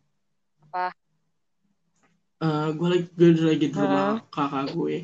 apa 0.64 0.96
uh, 2.40 2.68
gue 2.72 2.88
lagi 2.88 3.06
gue 3.12 3.30
lagi 3.36 3.68
di 3.68 3.76
rumah 3.76 4.24
hmm. 4.24 4.32
kakak 4.32 4.66
gue 4.72 4.98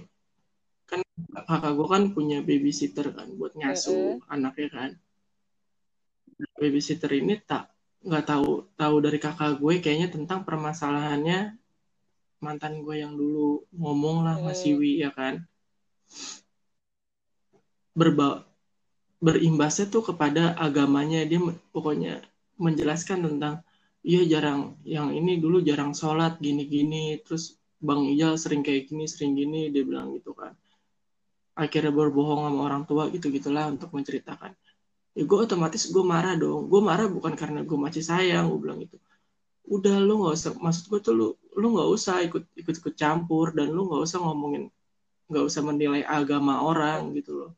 kan 0.88 1.00
kakak 1.46 1.72
gue 1.76 1.88
kan 1.92 2.04
punya 2.16 2.40
babysitter 2.40 3.12
kan 3.12 3.28
buat 3.36 3.60
ngasuh 3.60 3.92
mm 3.92 4.24
-hmm. 4.24 4.34
anaknya 4.34 4.70
kan 4.72 4.92
babysitter 6.58 7.12
ini 7.12 7.44
tak 7.44 7.74
nggak 8.04 8.26
tahu 8.28 8.68
tahu 8.76 8.96
dari 9.00 9.20
kakak 9.20 9.60
gue 9.60 9.80
kayaknya 9.80 10.12
tentang 10.12 10.44
permasalahannya 10.44 11.56
mantan 12.44 12.84
gue 12.84 13.00
yang 13.00 13.16
dulu 13.16 13.64
ngomong 13.72 14.28
lah 14.28 14.36
hmm. 14.36 14.46
masih 14.52 14.76
Wi 14.76 15.00
ya 15.00 15.16
kan 15.16 15.48
berba 17.96 18.44
berimbasnya 19.24 19.88
tuh 19.88 20.04
kepada 20.04 20.52
agamanya 20.60 21.24
dia 21.24 21.40
pokoknya 21.72 22.20
menjelaskan 22.58 23.20
tentang 23.26 23.64
iya 24.04 24.22
jarang 24.28 24.76
yang 24.84 25.16
ini 25.16 25.40
dulu 25.40 25.64
jarang 25.64 25.96
sholat 25.96 26.38
gini-gini 26.38 27.18
terus 27.24 27.58
Bang 27.84 28.08
Ijal 28.08 28.40
sering 28.40 28.64
kayak 28.64 28.88
gini 28.88 29.06
sering 29.08 29.36
gini 29.36 29.68
dia 29.74 29.84
bilang 29.84 30.16
gitu 30.16 30.32
kan. 30.32 30.56
Akhirnya 31.54 31.92
berbohong 31.92 32.48
sama 32.48 32.60
orang 32.66 32.84
tua 32.88 33.12
gitu 33.12 33.28
gitulah 33.30 33.70
untuk 33.70 33.92
menceritakan. 33.92 34.56
Ya 35.14 35.24
gue 35.28 35.38
otomatis 35.38 35.92
gue 35.92 36.04
marah 36.04 36.34
dong. 36.40 36.72
Gue 36.72 36.82
marah 36.82 37.06
bukan 37.12 37.36
karena 37.36 37.62
gue 37.62 37.78
masih 37.78 38.02
sayang 38.02 38.50
gue 38.50 38.60
bilang 38.64 38.80
gitu. 38.82 38.98
Udah 39.68 40.00
lu 40.00 40.24
nggak 40.24 40.36
usah 40.40 40.52
maksud 40.58 40.84
gue 40.92 41.00
tuh 41.04 41.14
lu 41.16 41.28
lu 41.60 41.68
nggak 41.76 41.90
usah 41.92 42.24
ikut 42.24 42.44
ikut 42.56 42.76
ikut 42.84 42.96
campur 42.96 43.52
dan 43.52 43.72
lu 43.72 43.88
nggak 43.88 44.02
usah 44.08 44.20
ngomongin 44.24 44.72
nggak 45.28 45.44
usah 45.50 45.62
menilai 45.64 46.04
agama 46.04 46.64
orang 46.64 47.16
gitu 47.16 47.32
loh 47.34 47.52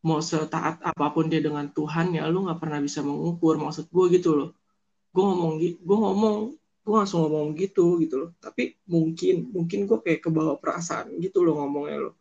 mau 0.00 0.20
setaat 0.24 0.80
apa 0.80 1.06
pun 1.12 1.28
dia 1.28 1.44
dengan 1.44 1.68
Tuhan 1.68 2.16
ya 2.16 2.24
lu 2.32 2.48
nggak 2.48 2.60
pernah 2.60 2.80
bisa 2.80 3.04
mengukur 3.04 3.60
maksud 3.60 3.92
gue 3.92 4.06
gitu 4.16 4.30
loh. 4.36 4.50
Gue 5.12 5.24
ngomong 5.26 5.52
gue 5.60 5.98
ngomong 6.04 6.36
gue 6.80 6.94
langsung 6.96 7.28
ngomong 7.28 7.52
gitu 7.60 8.00
gitu 8.00 8.14
loh. 8.26 8.30
Tapi 8.40 8.80
mungkin 8.88 9.52
mungkin 9.52 9.84
gue 9.84 9.98
kayak 10.00 10.20
kebawa 10.24 10.56
perasaan 10.56 11.20
gitu 11.20 11.44
loh 11.44 11.60
ngomongnya 11.60 11.98
lo 12.08 12.12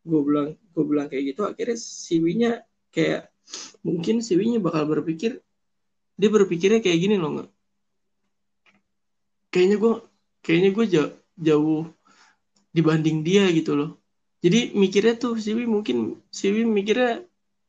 gue 0.00 0.20
bilang 0.24 0.48
gue 0.56 0.84
bilang 0.84 1.06
kayak 1.12 1.24
gitu 1.36 1.44
akhirnya 1.44 1.76
siwinya 1.76 2.50
kayak 2.88 3.28
mungkin 3.84 4.24
siwinya 4.24 4.56
bakal 4.62 4.88
berpikir 4.88 5.44
dia 6.16 6.30
berpikirnya 6.32 6.80
kayak 6.80 6.98
gini 7.00 7.16
loh 7.20 7.30
nggak 7.36 7.50
kayaknya 9.52 9.76
gue 9.76 9.94
kayaknya 10.40 10.70
gue 10.72 10.86
jauh, 10.88 11.12
jauh 11.36 11.82
dibanding 12.72 13.20
dia 13.20 13.44
gitu 13.52 13.76
loh 13.76 13.99
jadi 14.40 14.72
mikirnya 14.72 15.14
tuh 15.20 15.36
Siwi 15.36 15.68
mungkin 15.68 16.16
Siwi 16.32 16.64
mikirnya 16.64 17.20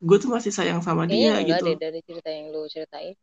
gue 0.01 0.17
tuh 0.17 0.31
masih 0.31 0.55
sayang 0.55 0.79
sama 0.79 1.03
dia 1.03 1.35
enggak 1.37 1.61
gitu. 1.61 1.65
deh 1.67 1.77
dari 1.77 1.99
cerita 2.01 2.29
yang 2.31 2.49
lu 2.49 2.65
ceritain. 2.65 3.13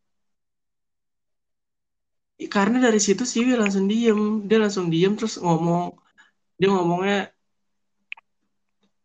Karena 2.46 2.78
dari 2.78 3.02
situ 3.02 3.26
Siwi 3.26 3.58
langsung 3.58 3.90
diem. 3.90 4.46
Dia 4.46 4.62
langsung 4.62 4.86
diem 4.92 5.10
terus 5.18 5.42
ngomong. 5.42 5.90
Dia 6.54 6.70
ngomongnya 6.70 7.34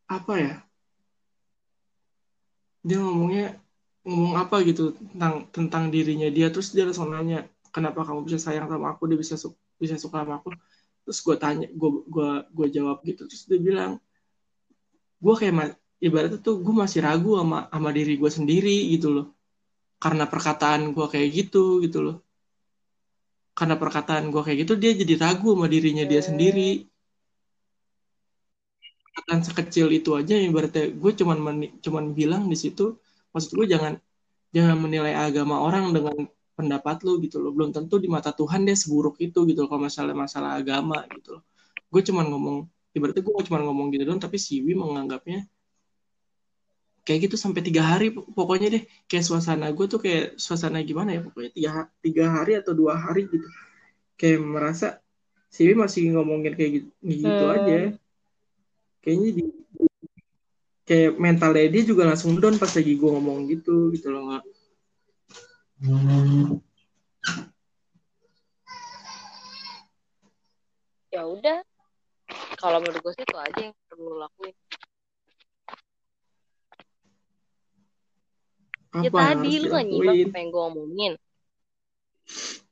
apa 0.06 0.34
ya? 0.38 0.56
Dia 2.86 3.01
ngomongnya 3.01 3.58
ngomong 4.06 4.34
apa 4.38 4.62
gitu 4.67 4.93
tentang 4.93 5.49
tentang 5.49 5.84
dirinya 5.89 6.29
dia? 6.29 6.53
Terus 6.53 6.75
dia 6.75 6.86
langsung 6.86 7.10
nanya 7.10 7.49
kenapa 7.73 8.06
kamu 8.06 8.27
bisa 8.29 8.38
sayang 8.38 8.69
sama 8.69 8.93
aku? 8.93 9.10
Dia 9.10 9.17
bisa 9.17 9.34
su 9.34 9.49
bisa 9.82 9.97
suka 9.97 10.21
sama 10.21 10.38
aku? 10.38 10.53
Terus 11.10 11.19
gue 11.25 11.36
tanya 11.41 11.67
gue 11.73 11.89
gue 12.06 12.29
gue 12.53 12.67
jawab 12.69 13.01
gitu. 13.01 13.25
Terus 13.25 13.49
dia 13.49 13.58
bilang 13.58 13.97
gue 15.24 15.34
kayak 15.40 15.80
ibaratnya 16.04 16.40
tuh 16.44 16.56
gue 16.66 16.76
masih 16.84 17.00
ragu 17.08 17.40
sama 17.40 17.72
sama 17.72 17.90
diri 17.98 18.14
gue 18.22 18.32
sendiri 18.38 18.78
gitu 18.94 19.08
loh. 19.16 19.26
Karena 20.04 20.28
perkataan 20.28 20.92
gue 20.96 21.06
kayak 21.14 21.30
gitu 21.32 21.80
gitu 21.86 22.00
loh. 22.06 22.18
Karena 23.58 23.76
perkataan 23.80 24.28
gue 24.34 24.42
kayak 24.46 24.58
gitu 24.68 24.74
dia 24.76 24.92
jadi 25.02 25.14
ragu 25.24 25.56
sama 25.56 25.68
dirinya 25.72 26.04
dia 26.04 26.20
sendiri. 26.20 26.92
Perkataan 29.08 29.42
sekecil 29.48 29.88
itu 29.96 30.10
aja 30.20 30.36
ibaratnya 30.36 30.92
gue 30.92 31.12
cuman 31.20 31.38
cuman 31.86 32.04
bilang 32.18 32.44
di 32.52 32.58
situ 32.60 32.98
maksud 33.32 33.56
gue 33.56 33.68
jangan 33.74 33.94
jangan 34.56 34.78
menilai 34.84 35.14
agama 35.16 35.56
orang 35.62 35.94
dengan 35.96 36.28
pendapat 36.58 37.02
lu 37.08 37.22
gitu 37.24 37.40
loh. 37.40 37.56
Belum 37.56 37.72
tentu 37.72 37.96
di 38.04 38.12
mata 38.12 38.36
Tuhan 38.36 38.68
dia 38.68 38.76
seburuk 38.76 39.16
itu 39.24 39.40
gitu 39.48 39.60
loh 39.64 39.70
kalau 39.72 39.88
masalah 39.88 40.14
masalah 40.18 40.52
agama 40.60 41.06
gitu 41.16 41.40
loh. 41.40 41.44
Gue 41.94 42.02
cuman 42.04 42.26
ngomong 42.28 42.58
ibaratnya 42.93 43.25
gue 43.25 43.34
cuma 43.49 43.60
ngomong 43.65 43.89
gitu 43.93 44.03
dong 44.06 44.21
tapi 44.21 44.38
Siwi 44.38 44.77
menganggapnya 44.77 45.49
kayak 47.03 47.27
gitu 47.27 47.36
sampai 47.36 47.62
tiga 47.62 47.84
hari 47.84 48.15
pokoknya 48.15 48.79
deh. 48.79 48.84
Kayak 49.12 49.27
suasana 49.27 49.67
gue 49.75 49.86
tuh 49.91 49.99
kayak 49.99 50.39
suasana 50.39 50.79
gimana 50.82 51.19
ya 51.19 51.21
pokoknya 51.21 51.51
tiga 51.51 51.71
tiga 51.99 52.25
hari 52.32 52.56
atau 52.56 52.71
dua 52.71 52.95
hari 52.95 53.27
gitu. 53.27 53.47
Kayak 54.15 54.39
merasa 54.39 54.88
Siwi 55.53 55.77
masih 55.77 56.15
ngomongin 56.15 56.56
kayak 56.56 56.71
gitu, 56.79 56.89
gitu 57.03 57.43
hmm. 57.45 57.56
aja. 57.60 57.79
Kayaknya 59.03 59.29
di 59.36 59.43
kayak 60.84 61.12
mentalnya 61.15 61.67
dia 61.71 61.84
juga 61.88 62.03
langsung 62.12 62.36
down 62.39 62.60
pas 62.60 62.71
lagi 62.75 62.99
gue 62.99 63.10
ngomong 63.10 63.47
gitu 63.47 63.88
gitu 63.95 64.12
loh 64.12 64.27
nggak 64.27 64.43
ya 71.15 71.23
udah 71.23 71.63
kalau 72.63 72.80
menurut 72.80 73.04
gue 73.04 73.13
sih 73.19 73.28
itu 73.28 73.36
aja 73.36 73.60
yang 73.60 73.76
perlu 73.91 74.23
lakuin. 74.23 74.56
Ya 79.04 79.10
apa 79.12 79.19
ya 79.19 79.34
tadi 79.36 79.52
lu 79.60 79.67
gak 79.67 79.84
nyimak 79.89 80.15
apa 80.32 80.38
yang 80.39 80.49
gue 80.54 80.63
omongin. 80.71 81.13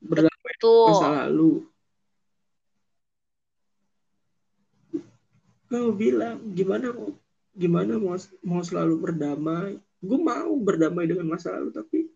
Berdamai 0.00 0.54
masa 0.64 1.08
lalu. 1.28 1.68
Gue 5.68 5.92
bilang 5.92 6.40
gimana 6.56 6.88
mau 6.96 7.12
gimana 7.52 7.92
mau 8.00 8.16
mau 8.40 8.62
selalu 8.64 8.94
berdamai? 8.96 9.76
Gue 10.00 10.16
mau 10.16 10.56
berdamai 10.56 11.04
dengan 11.04 11.36
masa 11.36 11.52
lalu 11.52 11.68
tapi 11.68 12.08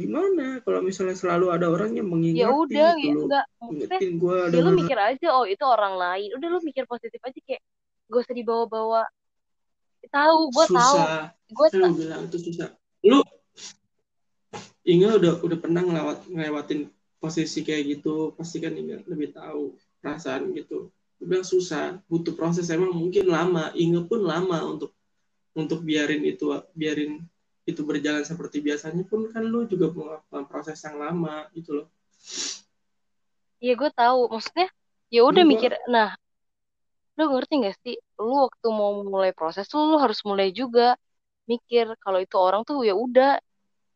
gimana? 0.00 0.46
Kalau 0.64 0.80
misalnya 0.80 1.12
selalu 1.12 1.52
ada 1.52 1.68
orang 1.68 1.92
yang 1.92 2.08
mengingati 2.08 2.40
ya 2.40 2.48
udah 2.48 2.90
gitu 2.96 3.28
enggak 3.28 3.46
ngingetin 3.60 4.12
gue 4.16 4.36
ya 4.56 4.60
lu 4.64 4.72
mikir 4.72 4.98
aja 4.98 5.28
oh 5.36 5.44
itu 5.44 5.64
orang 5.68 5.94
lain. 6.00 6.28
Udah 6.40 6.48
lu 6.48 6.58
mikir 6.64 6.88
positif 6.88 7.20
aja 7.20 7.40
kayak 7.44 7.62
gue 8.08 8.20
usah 8.24 8.34
dibawa-bawa. 8.34 9.04
Tahu 10.08 10.38
gue 10.50 10.66
tahu. 10.72 10.96
Gue 11.52 11.68
tahu. 11.70 11.92
bilang 11.94 12.22
itu 12.26 12.38
susah. 12.40 12.72
Lu 13.04 13.20
Inga 14.80 15.20
udah 15.20 15.32
udah 15.44 15.58
pernah 15.60 15.84
ngelewat 15.84 16.26
ngelewatin 16.26 16.90
posisi 17.20 17.60
kayak 17.62 18.00
gitu 18.00 18.32
pasti 18.34 18.58
kan 18.58 18.74
Inga 18.74 19.06
lebih 19.06 19.36
tahu 19.36 19.78
perasaan 20.02 20.50
gitu. 20.56 20.90
Gue 21.20 21.26
bilang 21.30 21.46
susah. 21.46 22.02
Butuh 22.10 22.34
proses 22.34 22.66
emang 22.72 22.90
mungkin 22.90 23.30
lama. 23.30 23.70
Inga 23.78 24.08
pun 24.08 24.26
lama 24.26 24.64
untuk 24.66 24.90
untuk 25.54 25.86
biarin 25.86 26.26
itu 26.26 26.50
biarin 26.74 27.22
itu 27.70 27.82
berjalan 27.86 28.24
seperti 28.26 28.56
biasanya 28.66 29.02
pun 29.10 29.20
kan 29.32 29.42
lu 29.52 29.64
juga 29.72 29.86
melakukan 29.94 30.44
proses 30.50 30.78
yang 30.86 30.96
lama 30.98 31.46
gitu 31.56 31.70
loh. 31.82 31.86
Iya 33.62 33.72
gue 33.80 33.90
tahu. 34.00 34.20
Maksudnya 34.32 34.66
ya 35.14 35.20
udah 35.30 35.44
mikir 35.52 35.70
nah 35.94 36.08
lu 37.18 37.22
ngerti 37.36 37.54
gak 37.66 37.76
sih? 37.84 37.96
Lu 38.18 38.32
waktu 38.48 38.66
mau 38.72 38.92
mulai 39.12 39.30
proses 39.38 39.64
tuh 39.70 39.78
lu 39.90 39.96
harus 40.04 40.20
mulai 40.28 40.48
juga 40.60 40.96
mikir 41.50 41.86
kalau 42.04 42.18
itu 42.24 42.36
orang 42.46 42.62
tuh 42.68 42.82
ya 42.88 42.94
udah. 42.96 43.30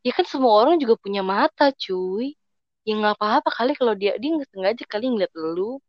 Ya 0.05 0.13
kan 0.17 0.27
semua 0.29 0.53
orang 0.61 0.77
juga 0.83 0.95
punya 1.01 1.23
mata 1.25 1.65
cuy. 1.73 2.37
Ya 2.85 2.93
nggak 3.01 3.15
apa-apa 3.17 3.49
kali 3.59 3.73
kalau 3.81 3.95
dia 3.97 4.13
dia 4.21 4.29
nggak 4.37 4.51
sengaja 4.53 4.85
kali 4.93 5.05
ngeliat 5.09 5.33
lu. 5.57 5.81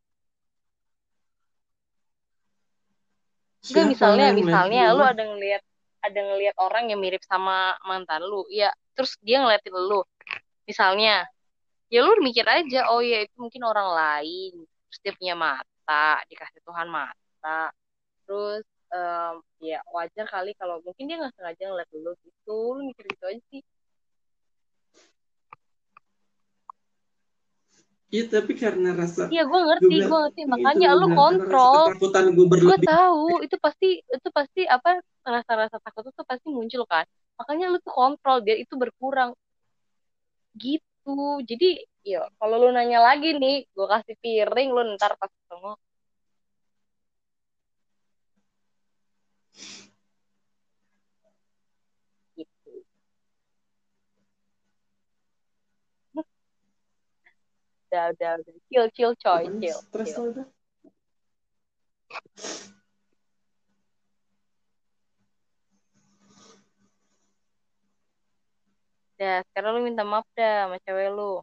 Enggak 3.67 3.85
misalnya 3.91 4.25
misalnya 4.31 4.81
lu? 4.95 5.03
ada 5.03 5.23
ngelihat 5.25 5.63
ada 6.05 6.19
ngelihat 6.21 6.55
orang 6.61 6.93
yang 6.93 6.99
mirip 7.01 7.21
sama 7.25 7.75
mantan 7.83 8.21
lu 8.23 8.45
ya 8.51 8.69
terus 8.95 9.17
dia 9.25 9.41
ngeliatin 9.41 9.75
lu. 9.75 10.01
Misalnya 10.69 11.25
ya 11.93 11.99
lu 12.05 12.13
mikir 12.23 12.45
aja 12.47 12.89
oh 12.93 13.01
ya 13.03 13.25
itu 13.25 13.35
mungkin 13.37 13.61
orang 13.65 13.89
lain. 13.91 14.53
Terus 14.89 14.99
dia 15.03 15.13
punya 15.17 15.35
mata 15.37 16.23
dikasih 16.29 16.61
Tuhan 16.63 16.87
mata. 16.89 17.73
Terus 18.25 18.65
um, 18.93 19.35
ya 19.61 19.79
wajar 19.91 20.25
kali 20.29 20.51
kalau 20.57 20.81
mungkin 20.85 21.09
dia 21.09 21.17
nggak 21.21 21.33
sengaja 21.37 21.63
ngeliat 21.69 21.89
lu 21.93 22.13
gitu. 22.23 22.57
Lu 22.77 22.81
mikir 22.85 23.05
gitu 23.09 23.25
aja 23.29 23.41
sih 23.51 23.61
Iya 28.13 28.23
tapi 28.29 28.53
karena 28.53 28.93
rasa 28.93 29.25
Iya 29.33 29.43
gue 29.49 29.61
ngerti, 29.65 29.95
gue 30.05 30.19
ngerti. 30.23 30.41
Makanya 30.45 30.89
lu 30.93 31.07
kontrol. 31.09 31.85
gue 31.97 32.57
Gue 32.65 32.77
tahu 32.85 33.25
itu 33.45 33.55
pasti 33.57 33.89
itu 34.01 34.29
pasti 34.29 34.61
apa 34.69 35.01
rasa-rasa 35.25 35.77
takut 35.81 36.05
itu 36.13 36.23
pasti 36.25 36.47
muncul 36.53 36.83
kan. 36.85 37.05
Makanya 37.41 37.65
lu 37.73 37.77
tuh 37.81 37.93
kontrol 37.93 38.37
biar 38.45 38.57
itu 38.61 38.73
berkurang. 38.77 39.33
Gitu. 40.55 41.17
Jadi 41.49 41.67
ya 42.05 42.29
kalau 42.37 42.55
lu 42.61 42.69
nanya 42.71 43.01
lagi 43.01 43.33
nih, 43.35 43.65
gue 43.65 43.87
kasih 43.89 44.15
piring 44.21 44.69
lu 44.69 44.81
ntar 44.95 45.17
pas 45.17 45.29
ketemu. 45.29 45.73
Udah 57.95 58.11
udah 58.11 58.31
udah 58.43 58.53
chill 58.67 58.87
chill 58.91 59.13
coy 59.23 59.43
chill, 59.63 59.79
chill. 60.03 60.35
udah 60.35 60.45
Ya, 69.15 69.39
sekarang 69.47 69.79
lu 69.79 69.87
minta 69.87 70.03
maaf 70.03 70.27
dah 70.35 70.67
sama 70.67 70.75
cewek 70.83 71.07
lu. 71.15 71.39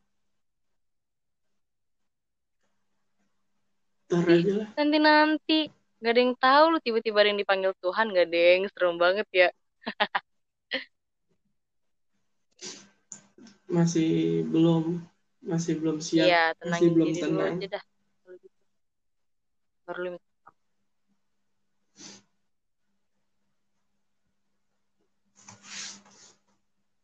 Nanti 4.76 4.98
nanti 5.00 5.58
gak 6.04 6.12
ada 6.12 6.20
yang 6.20 6.36
tahu 6.36 6.64
lu 6.76 6.78
tiba-tiba 6.84 7.24
ada 7.24 7.32
yang 7.32 7.40
dipanggil 7.40 7.72
Tuhan 7.80 8.12
gak 8.12 8.28
ada 8.28 8.36
yang 8.60 8.68
serem 8.76 9.00
banget 9.00 9.24
ya. 9.32 9.48
Masih 13.72 14.44
belum 14.52 15.00
masih 15.42 15.74
belum 15.82 15.98
siap 15.98 16.26
iya, 16.30 16.54
masih 16.62 16.94
belum 16.94 17.10
tenang. 17.18 17.58
aja 17.58 17.78
dah. 17.78 17.84
baru 19.82 20.14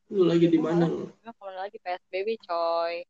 lu 0.08 0.22
lagi 0.24 0.46
di 0.48 0.56
mana? 0.56 0.86
lu 0.88 1.10
ke 1.20 1.42
mana 1.42 1.68
lagi 1.68 1.76
psbb 1.82 2.28
coy. 2.46 3.04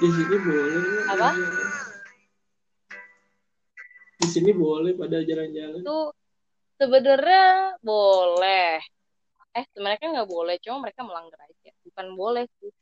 Di 0.00 0.08
sini 0.08 0.36
boleh 0.40 0.84
apa? 1.12 1.28
Di 4.16 4.26
sini 4.32 4.50
boleh 4.56 4.96
pada 4.96 5.20
jalan-jalan. 5.20 5.84
Tuh 5.84 6.08
sebenarnya 6.80 7.76
boleh. 7.84 8.80
Eh 9.52 9.64
sebenarnya 9.76 10.00
kan 10.00 10.10
nggak 10.16 10.30
boleh 10.30 10.56
cuma 10.64 10.88
mereka 10.88 11.04
melanggar 11.04 11.40
aja. 11.44 11.70
Bukan 11.84 12.06
boleh 12.16 12.44
sih. 12.56 12.72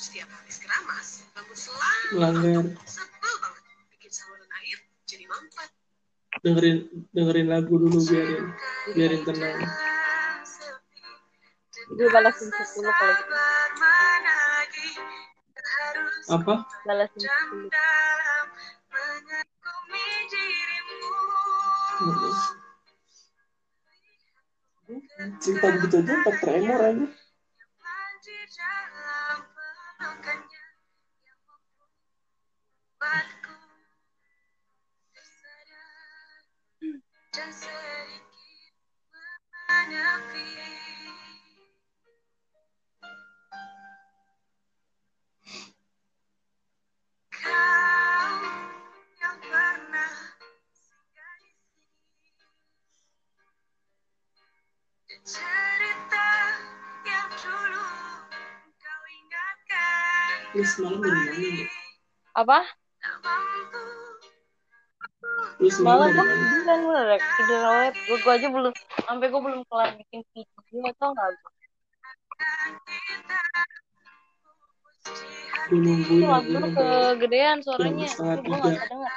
Setiap 0.00 0.32
habis 0.32 0.56
keramas 0.64 1.28
bangun 1.36 1.56
selalu 1.60 2.08
melanggar. 2.16 2.64
Sebel 2.88 3.34
banget 3.44 3.62
bikin 3.92 4.10
saluran 4.10 4.48
air 4.64 4.78
jadi 5.04 5.24
mampet 5.28 5.70
dengerin 6.40 6.88
dengerin 7.12 7.48
lagu 7.52 7.74
dulu 7.76 8.00
biarin 8.08 8.44
biarin 8.96 9.20
tenang. 9.28 9.60
gue 11.90 12.08
balasin 12.14 12.48
sepuluh 12.54 12.92
kalau 12.96 13.14
gitu 13.18 13.34
apa? 16.30 16.54
balasin 16.86 17.18
sepuluh 17.26 17.68
cerita 25.40 25.68
gitu 25.84 25.96
aja 26.00 26.14
tak 26.24 26.36
tremor 26.40 26.80
aja 26.80 27.06
mana 60.80 61.32
ya? 61.38 61.66
Apa? 62.34 62.58
Lu 65.60 65.68
semalam 65.70 66.08
dari 66.10 66.18
mana? 66.18 66.34
Tiduran 66.50 66.78
gue 66.82 66.94
udah 66.96 67.20
tidur 67.36 67.60
awet. 67.60 67.94
Gue, 68.08 68.16
gue 68.18 68.32
aja 68.32 68.48
belum, 68.48 68.72
sampai 69.06 69.26
gue 69.28 69.40
belum 69.40 69.60
kelar 69.68 69.88
bikin 70.00 70.20
video 70.32 70.80
atau 70.90 71.08
enggak? 71.12 71.28
Gue 75.70 76.26
lu 76.50 76.68
kegedean 76.74 77.56
suaranya. 77.62 78.08
Gue 78.10 78.56
gak 78.56 78.72
bisa 78.74 78.84
denger. 78.88 79.12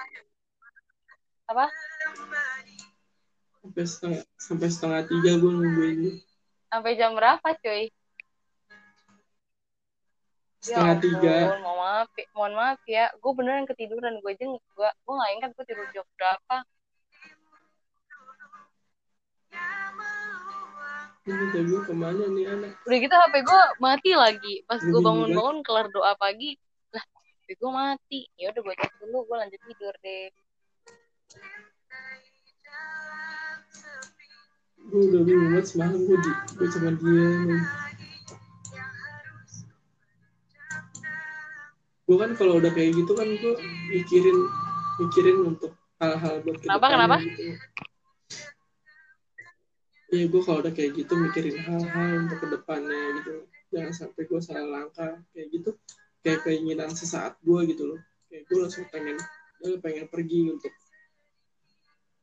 Apa? 1.50 1.66
Sampai 3.64 3.88
setengah, 3.88 4.22
sampai 4.36 4.68
setengah 4.68 5.02
tiga 5.08 5.32
gue 5.40 5.52
nungguin. 5.56 6.20
Sampai 6.68 7.00
jam 7.00 7.16
berapa 7.16 7.48
cuy? 7.64 7.88
setengah 10.64 10.96
ya 10.96 11.04
tiga. 11.04 11.36
mohon 11.52 11.76
maaf 11.80 12.10
mohon 12.36 12.54
maaf 12.56 12.80
ya. 12.88 13.12
Gue 13.20 13.32
beneran 13.36 13.68
ketiduran 13.68 14.20
gue 14.20 14.32
aja 14.32 14.48
gue 14.48 14.90
gue 14.92 15.14
nggak 15.16 15.32
ingat 15.40 15.50
gue 15.56 15.66
tidur 15.68 15.88
jam 15.92 16.06
berapa. 16.16 16.56
Ini 21.24 21.46
gue 21.56 21.82
ke 21.88 21.94
mana 21.96 22.24
nih 22.36 22.46
anak 22.52 22.72
udah 22.84 23.00
gitu 23.00 23.16
hp 23.16 23.36
gue 23.44 23.62
mati 23.80 24.12
lagi. 24.12 24.56
Pas 24.68 24.80
gue 24.80 25.02
bangun-bangun 25.04 25.64
kelar 25.64 25.88
doa 25.92 26.16
pagi. 26.20 26.56
Lah 26.96 27.04
hp 27.04 27.48
gue 27.48 27.72
mati. 27.72 28.20
Ya 28.40 28.52
udah 28.56 28.62
gue 28.64 28.76
cek 28.76 28.92
dulu 29.04 29.24
gue 29.28 29.36
lanjut 29.40 29.62
tidur 29.68 29.96
deh 30.04 30.32
gue 34.84 35.02
udah 35.10 35.22
bingung 35.24 35.50
banget 35.56 35.66
semalam 35.72 36.00
gue 36.00 36.18
di 36.20 36.32
gue 36.60 36.68
cuma 36.76 36.90
diam 37.00 37.50
gue 42.04 42.18
kan 42.20 42.32
kalau 42.36 42.54
udah 42.60 42.72
kayak 42.76 42.92
gitu 42.94 43.12
kan 43.16 43.28
gue 43.32 43.54
mikirin 43.96 44.38
mikirin 45.00 45.38
untuk 45.48 45.72
hal-hal 46.04 46.44
buat 46.44 46.58
kenapa 46.60 46.86
kenapa? 46.92 47.16
gitu. 47.24 47.56
Iya 50.14 50.30
gue 50.30 50.42
kalau 50.46 50.62
udah 50.62 50.74
kayak 50.78 50.92
gitu 50.94 51.14
mikirin 51.18 51.58
hal-hal 51.58 52.30
untuk 52.30 52.38
ke 52.38 52.48
depannya 52.54 53.02
gitu. 53.18 53.50
Jangan 53.74 53.94
sampai 53.98 54.22
gue 54.30 54.40
salah 54.46 54.68
langkah 54.70 55.18
kayak 55.34 55.48
gitu. 55.50 55.74
Kayak 56.22 56.46
keinginan 56.46 56.94
sesaat 56.94 57.42
gue 57.42 57.60
gitu 57.74 57.84
loh. 57.90 58.00
Kayak 58.30 58.46
gue 58.46 58.58
langsung 58.62 58.86
pengen 58.94 59.18
gue 59.64 59.80
pengen 59.82 60.06
pergi 60.12 60.54
untuk 60.54 60.70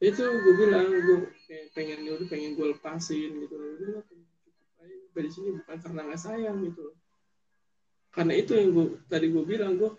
itu 0.01 0.25
gue 0.25 0.55
bilang 0.57 0.89
gue 0.89 1.19
pengen 1.77 2.09
udah 2.09 2.27
pengen 2.29 2.57
gue 2.57 2.67
lepasin 2.73 3.31
gitu. 3.45 3.55
Loh 3.55 3.73
gue 3.77 4.01
cukup 5.13 5.21
di 5.21 5.31
sini 5.31 5.49
bukan 5.61 5.77
karena 5.77 6.01
nggak 6.09 6.21
sayang 6.21 6.65
gitu 6.65 6.97
karena 8.11 8.35
itu 8.35 8.59
yang 8.59 8.75
gue 8.75 8.87
tadi 9.07 9.31
gue 9.31 9.45
bilang 9.47 9.79
gue 9.79 9.91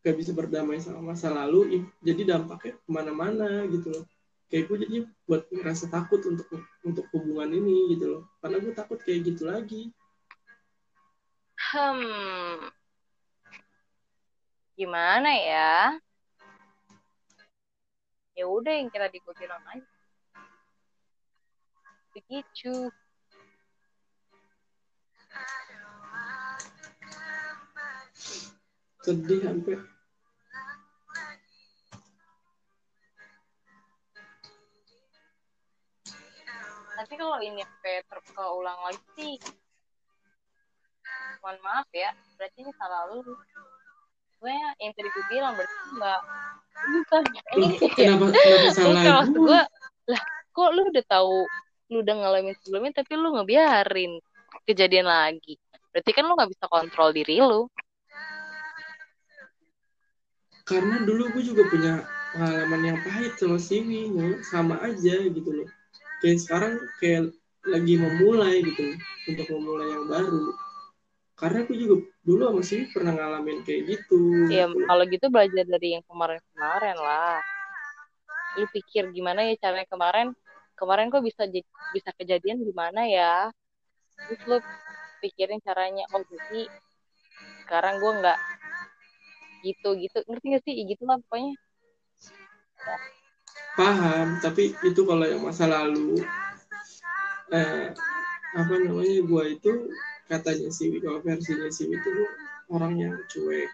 gak 0.00 0.16
bisa 0.16 0.32
berdamai 0.32 0.80
sama 0.80 1.12
masa 1.12 1.28
lalu 1.28 1.84
jadi 2.00 2.24
dampaknya 2.36 2.80
ke 2.80 2.88
mana-mana 2.88 3.68
gitu 3.68 3.92
loh. 3.92 4.04
Kayak 4.48 4.64
gue 4.72 4.76
jadi 4.88 4.98
buat 5.28 5.44
ngerasa 5.52 5.92
takut 5.92 6.24
untuk 6.24 6.48
untuk 6.80 7.04
hubungan 7.12 7.52
ini 7.52 7.92
gitu 7.92 8.16
loh. 8.16 8.22
Karena 8.40 8.56
gue 8.64 8.72
takut 8.72 8.96
kayak 9.04 9.28
gitu 9.28 9.44
lagi. 9.44 9.92
Hmm. 11.68 12.72
Gimana 14.78 15.30
ya 15.36 16.00
ya 18.38 18.46
udah 18.46 18.70
yang 18.70 18.86
kira 18.86 19.10
di 19.10 19.18
bilang 19.18 19.58
aja. 19.66 19.82
Begitu. 22.14 22.86
Sedih 29.02 29.42
sampai. 29.42 29.74
Tapi 36.98 37.14
kalau 37.14 37.38
ini 37.42 37.62
kayak 37.82 38.06
terulang 38.10 38.78
lagi 38.86 39.02
sih 39.18 39.34
mohon 41.38 41.58
maaf 41.62 41.88
ya 41.94 42.10
berarti 42.34 42.58
ini 42.66 42.72
salah 42.74 43.06
lu 43.14 43.22
gue 44.38 44.54
yang 44.78 44.92
tadi 44.94 45.08
gue 45.10 45.24
bilang 45.26 45.52
berarti 45.58 45.76
enggak 45.94 46.20
bukan. 46.78 47.22
Ini 47.58 47.66
kenapa 47.90 48.24
kenapa 48.30 48.68
salah 48.76 49.02
maksud 49.02 49.34
gue 49.34 49.60
lah 50.14 50.22
kok 50.54 50.70
lu 50.74 50.82
udah 50.94 51.04
tahu 51.10 51.36
lu 51.88 51.96
udah 52.04 52.14
ngalamin 52.20 52.54
sebelumnya 52.62 53.02
tapi 53.02 53.12
lu 53.18 53.34
ngebiarin 53.34 54.12
kejadian 54.68 55.10
lagi? 55.10 55.58
Berarti 55.90 56.10
kan 56.14 56.24
lu 56.28 56.32
nggak 56.38 56.50
bisa 56.54 56.64
kontrol 56.70 57.10
diri 57.10 57.42
lu. 57.42 57.66
Karena 60.68 61.00
dulu 61.02 61.32
gue 61.32 61.42
juga 61.42 61.64
punya 61.72 62.04
pengalaman 62.36 62.82
yang 62.84 62.98
pahit 63.00 63.40
sama 63.40 63.56
Siwi 63.56 64.12
sama 64.44 64.76
aja 64.84 65.16
gitu 65.26 65.48
loh. 65.48 65.68
Kayak 66.20 66.38
sekarang 66.44 66.72
kayak 67.00 67.32
lagi 67.66 67.94
memulai 67.96 68.62
gitu 68.62 68.94
untuk 69.32 69.46
memulai 69.50 69.88
yang 69.90 70.06
baru 70.06 70.67
karena 71.38 71.62
aku 71.62 71.72
juga 71.74 71.94
dulu 72.26 72.42
sama 72.50 72.62
sih 72.66 72.80
pernah 72.90 73.12
ngalamin 73.14 73.62
kayak 73.62 73.82
gitu. 73.86 74.20
Iya, 74.50 74.66
kalau 74.74 75.04
gitu 75.06 75.26
belajar 75.30 75.64
dari 75.64 75.88
yang 75.94 76.04
kemarin-kemarin 76.04 76.96
lah. 76.98 77.38
Lu 78.58 78.66
pikir 78.74 79.14
gimana 79.14 79.46
ya 79.46 79.54
caranya 79.62 79.86
kemarin? 79.86 80.26
Kemarin 80.74 81.10
kok 81.14 81.22
bisa 81.22 81.46
bisa 81.94 82.10
kejadian 82.18 82.58
gimana 82.66 83.06
ya? 83.06 83.54
Terus 84.26 84.42
lu 84.50 84.58
pikirin 85.22 85.62
caranya 85.62 86.04
oh 86.14 86.22
jadi 86.26 86.60
sekarang 87.66 88.02
gue 88.02 88.12
nggak 88.22 88.38
gitu 89.62 89.88
gitu 89.98 90.18
ngerti 90.26 90.46
gak 90.58 90.62
sih? 90.66 90.74
Gitu 90.86 91.02
lah 91.06 91.22
pokoknya. 91.22 91.54
Ya 92.82 92.96
paham 93.78 94.42
tapi 94.42 94.74
itu 94.82 95.00
kalau 95.06 95.22
yang 95.22 95.38
masa 95.46 95.70
lalu 95.70 96.18
eh, 97.54 97.94
apa 98.58 98.74
namanya 98.74 99.22
gue 99.22 99.44
itu 99.54 99.72
katanya 100.28 100.68
si 100.68 100.92
kalau 101.00 101.24
versinya 101.24 101.68
si 101.72 101.88
itu 101.88 102.10
orang 102.68 103.00
yang 103.00 103.14
cuek. 103.32 103.70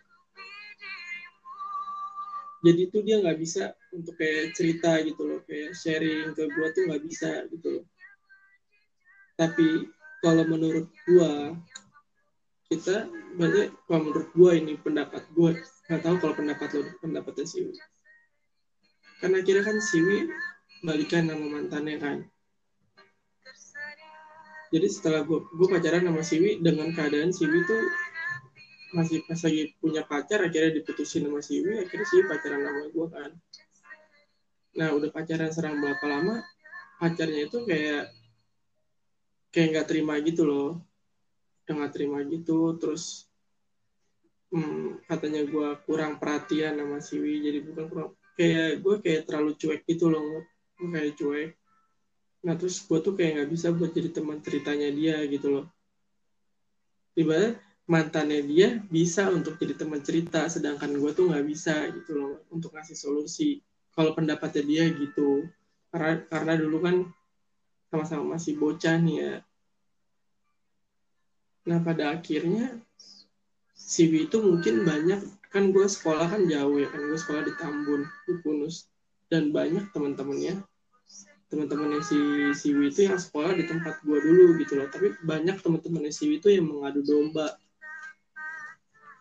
Jadi 2.64 2.80
itu 2.88 2.98
dia 3.04 3.20
nggak 3.20 3.38
bisa 3.42 3.76
untuk 3.92 4.16
kayak 4.16 4.56
cerita 4.56 4.96
gitu 5.04 5.20
loh 5.20 5.40
kayak 5.44 5.76
sharing 5.76 6.32
ke 6.32 6.48
gue 6.48 6.66
tuh 6.72 6.82
nggak 6.88 7.02
bisa 7.04 7.44
gitu 7.52 7.68
loh. 7.68 7.84
Tapi 9.36 9.90
kalau 10.24 10.48
menurut 10.48 10.88
gue 11.04 11.32
kita 12.72 13.04
banyak 13.36 13.68
kalau 13.84 14.08
menurut 14.08 14.28
gue 14.32 14.50
ini 14.56 14.74
pendapat 14.80 15.22
gue 15.36 15.60
nggak 15.90 16.00
tahu 16.00 16.16
kalau 16.16 16.34
pendapat 16.34 16.68
lo 16.74 16.82
pendapatnya 16.98 17.44
sih 17.44 17.68
karena 19.20 19.38
kira 19.44 19.60
kan 19.60 19.76
Siwi 19.78 20.32
balikan 20.80 21.28
sama 21.28 21.46
mantannya 21.60 21.96
kan 22.00 22.18
jadi 24.74 24.90
setelah 24.90 25.22
gue 25.22 25.38
gue 25.38 25.68
pacaran 25.70 26.02
sama 26.02 26.22
Siwi 26.26 26.58
dengan 26.58 26.90
keadaan 26.90 27.30
Siwi 27.30 27.62
tuh 27.62 27.82
masih 28.90 29.22
pas 29.22 29.38
lagi 29.38 29.70
punya 29.78 30.02
pacar 30.02 30.42
akhirnya 30.42 30.82
diputusin 30.82 31.30
sama 31.30 31.38
Siwi 31.38 31.86
akhirnya 31.86 32.06
Siwi 32.10 32.26
pacaran 32.26 32.58
sama 32.66 32.82
gue 32.90 33.06
kan. 33.06 33.30
Nah 34.74 34.88
udah 34.98 35.10
pacaran 35.14 35.54
serang 35.54 35.78
berapa 35.78 36.02
lama 36.10 36.42
pacarnya 36.98 37.46
itu 37.46 37.62
kayak 37.62 38.10
kayak 39.54 39.68
nggak 39.78 39.86
terima 39.86 40.18
gitu 40.26 40.42
loh. 40.42 40.82
Nggak 41.70 41.94
terima 41.94 42.26
gitu 42.26 42.74
terus 42.74 43.30
hmm, 44.50 45.06
katanya 45.06 45.46
gue 45.46 45.68
kurang 45.86 46.18
perhatian 46.18 46.82
sama 46.82 46.98
Siwi 46.98 47.46
jadi 47.46 47.58
bukan 47.62 47.84
kurang 47.86 48.10
kayak 48.34 48.82
gue 48.82 48.94
kayak 49.06 49.22
terlalu 49.22 49.54
cuek 49.54 49.86
gitu 49.86 50.10
loh 50.10 50.42
gue 50.82 50.88
kayak 50.90 51.14
cuek 51.14 51.50
nah 52.44 52.54
terus 52.60 52.84
gue 52.84 52.98
tuh 53.00 53.16
kayak 53.16 53.40
nggak 53.40 53.50
bisa 53.56 53.72
buat 53.72 53.90
jadi 53.96 54.12
teman 54.12 54.38
ceritanya 54.44 54.92
dia 54.92 55.16
gitu 55.24 55.48
loh. 55.48 55.66
Ibarat 57.16 57.56
mantannya 57.88 58.44
dia 58.44 58.68
bisa 58.92 59.32
untuk 59.32 59.56
jadi 59.56 59.74
teman 59.80 60.04
cerita 60.04 60.44
sedangkan 60.48 60.92
gue 60.92 61.10
tuh 61.16 61.32
nggak 61.32 61.44
bisa 61.48 61.88
gitu 61.88 62.12
loh 62.20 62.32
untuk 62.52 62.76
ngasih 62.76 62.96
solusi 62.96 63.64
kalau 63.96 64.12
pendapatnya 64.12 64.60
dia 64.60 64.84
gitu. 64.92 65.48
Karena 65.88 66.20
karena 66.28 66.52
dulu 66.60 66.84
kan 66.84 66.96
sama-sama 67.88 68.36
masih 68.36 68.60
bocah 68.60 68.96
nih 69.00 69.16
ya. 69.16 69.34
Nah 71.64 71.80
pada 71.80 72.12
akhirnya 72.12 72.76
si 73.72 74.04
itu 74.04 74.36
mungkin 74.44 74.84
banyak 74.84 75.24
kan 75.48 75.72
gue 75.72 75.86
sekolah 75.86 76.28
kan 76.28 76.44
jauh 76.44 76.76
ya 76.76 76.92
kan 76.92 77.00
gue 77.08 77.18
sekolah 77.18 77.42
di 77.46 77.52
Tambun 77.56 78.04
di 78.26 78.34
Kunus 78.44 78.90
dan 79.32 79.48
banyak 79.48 79.88
teman-temannya 79.94 80.60
teman-temannya 81.54 82.02
si 82.02 82.18
Siwi 82.50 82.90
itu 82.90 83.06
yang 83.06 83.14
sekolah 83.14 83.54
di 83.54 83.62
tempat 83.70 84.02
gue 84.02 84.18
dulu 84.18 84.58
gitu 84.58 84.74
loh. 84.74 84.90
Tapi 84.90 85.14
banyak 85.22 85.62
teman-temannya 85.62 86.10
Siwi 86.10 86.42
itu 86.42 86.50
yang 86.50 86.66
mengadu 86.66 87.06
domba. 87.06 87.54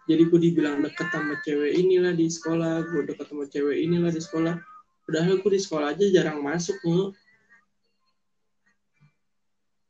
Jadi 0.09 0.27
gue 0.27 0.39
dibilang 0.49 0.81
deket 0.81 1.13
sama 1.13 1.37
cewek 1.45 1.77
inilah 1.77 2.11
di 2.11 2.27
sekolah 2.27 2.83
gue 2.89 3.01
deket 3.07 3.29
sama 3.29 3.45
cewek 3.45 3.77
inilah 3.85 4.09
di 4.09 4.19
sekolah. 4.19 4.57
Padahal 5.05 5.39
gue 5.39 5.51
di 5.53 5.61
sekolah 5.61 5.87
aja 5.93 6.05
jarang 6.09 6.41
masuk 6.41 6.75
nih 6.81 7.13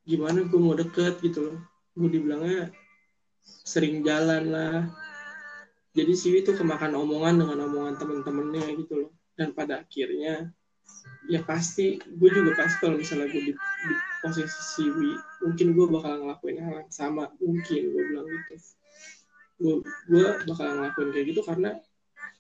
gimana 0.04 0.44
gue 0.44 0.60
mau 0.60 0.76
deket 0.76 1.24
gitu 1.24 1.48
loh? 1.48 1.58
Gue 1.96 2.12
dibilangnya 2.12 2.76
sering 3.64 4.04
jalan 4.04 4.52
lah. 4.52 4.78
Jadi 5.96 6.12
Siwi 6.12 6.44
itu 6.44 6.52
kemakan 6.52 6.91
omongan 7.00 7.39
dengan 7.39 7.72
omongan 7.72 7.96
temen-temennya 7.96 8.68
gitu 8.84 9.08
loh. 9.08 9.12
Dan 9.34 9.56
pada 9.56 9.82
akhirnya 9.82 10.52
ya 11.31 11.39
pasti 11.47 11.99
gue 12.03 12.29
juga 12.29 12.51
pasti 12.59 12.75
kalau 12.84 12.99
misalnya 12.99 13.31
gue 13.31 13.41
di, 13.47 13.53
di 13.55 13.95
posisi 14.19 14.61
Siwi 14.75 15.11
mungkin 15.43 15.67
gue 15.71 15.86
bakal 15.88 16.13
ngelakuin 16.19 16.57
hal 16.59 16.73
yang 16.84 16.91
sama 16.91 17.31
mungkin 17.39 17.81
gue 17.95 18.03
bilang 18.11 18.27
gitu. 18.27 18.55
Gue 19.59 19.73
gue 20.11 20.25
bakal 20.47 20.67
ngelakuin 20.79 21.09
kayak 21.15 21.25
gitu 21.31 21.41
karena 21.47 21.79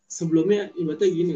sebelumnya 0.07 0.69
ibaratnya 0.75 1.09
gini 1.09 1.35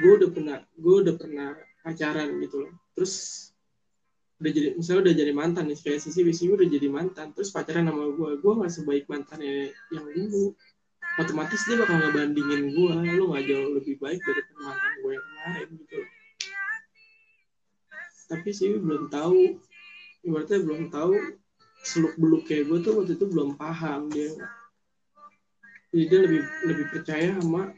gue 0.00 0.12
udah 0.22 0.30
pernah 0.30 0.58
gue 0.78 0.94
udah 1.02 1.14
pernah 1.18 1.48
pacaran 1.82 2.28
gitu 2.38 2.56
loh. 2.66 2.72
Terus 2.94 3.14
udah 4.42 4.50
jadi 4.50 4.68
misalnya 4.74 5.00
udah 5.06 5.14
jadi 5.14 5.32
mantan 5.34 5.64
nih 5.70 5.78
kayak 5.78 6.00
sisi 6.02 6.26
Siwi 6.26 6.58
udah 6.58 6.66
jadi 6.66 6.88
mantan 6.90 7.30
terus 7.30 7.54
pacaran 7.54 7.86
sama 7.86 8.10
gue 8.10 8.30
gue 8.42 8.52
gak 8.58 8.72
sebaik 8.72 9.04
mantannya 9.10 9.74
yang 9.90 10.06
dulu. 10.14 10.54
Otomatis 11.20 11.60
dia 11.68 11.76
bakal 11.76 12.00
ngebandingin 12.00 12.72
gue 12.72 12.92
lu 13.18 13.34
gak 13.34 13.44
jauh 13.50 13.70
lebih 13.76 14.00
baik 14.00 14.22
dari 14.22 14.42
mantan 14.62 14.92
gue 15.02 15.12
yang 15.12 15.28
lain 15.42 15.68
gitu 15.76 15.91
tapi 18.32 18.48
sih 18.56 18.80
belum 18.80 19.12
tahu. 19.12 19.60
Ibaratnya 20.24 20.64
belum 20.64 20.88
tahu. 20.88 21.12
Seluk 21.84 22.16
beluk 22.16 22.48
kayak 22.48 22.72
gue 22.72 22.78
tuh 22.80 22.92
waktu 22.96 23.12
itu 23.20 23.26
belum 23.28 23.60
paham. 23.60 24.08
Dia 24.08 24.32
jadi 25.92 26.08
dia 26.08 26.20
lebih 26.24 26.40
lebih 26.64 26.86
percaya 26.88 27.36
sama 27.36 27.68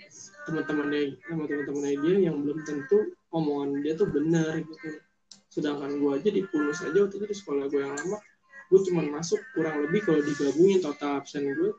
teman-temannya 0.47 1.19
sama 1.27 1.51
teman-temannya 1.51 1.99
dia 1.99 2.17
yang 2.31 2.47
belum 2.47 2.63
tentu 2.63 3.11
omongan 3.35 3.83
dia 3.83 3.99
tuh 3.99 4.07
benar 4.07 4.63
gitu. 4.63 5.03
Sedangkan 5.51 5.99
gue 5.99 6.11
aja 6.15 6.31
di 6.31 6.47
pulus 6.47 6.79
aja 6.87 6.95
waktu 6.95 7.19
itu 7.19 7.27
di 7.27 7.37
sekolah 7.37 7.67
gue 7.67 7.83
yang 7.83 7.91
lama 7.99 8.23
gue 8.73 8.81
cuma 8.91 9.03
masuk 9.07 9.41
kurang 9.53 9.87
lebih 9.87 10.03
kalau 10.03 10.21
digabungin 10.25 10.81
total 10.81 11.21
absen 11.21 11.47
gue 11.47 11.71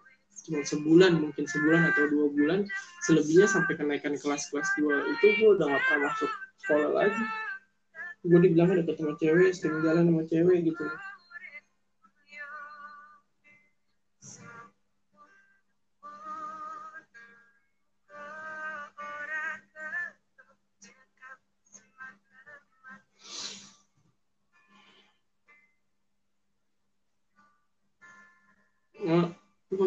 cuma 0.45 0.61
sebulan 0.61 1.17
mungkin 1.17 1.43
sebulan 1.49 1.91
atau 1.91 2.05
dua 2.07 2.29
bulan 2.29 2.59
selebihnya 3.03 3.49
sampai 3.49 3.73
kenaikan 3.73 4.13
kelas 4.15 4.53
kelas 4.53 4.69
dua 4.77 5.01
itu 5.09 5.25
gue 5.41 5.49
udah 5.57 5.65
gak 5.65 5.83
pernah 5.89 6.13
masuk 6.13 6.31
sekolah 6.61 6.91
lagi 6.93 7.23
gue 8.25 8.39
dibilang 8.41 8.73
deket 8.73 8.95
sama 8.97 9.13
cewek 9.21 9.49
sering 9.53 9.79
jalan 9.85 10.03
sama 10.09 10.23
cewek 10.25 10.57
gitu 10.65 10.85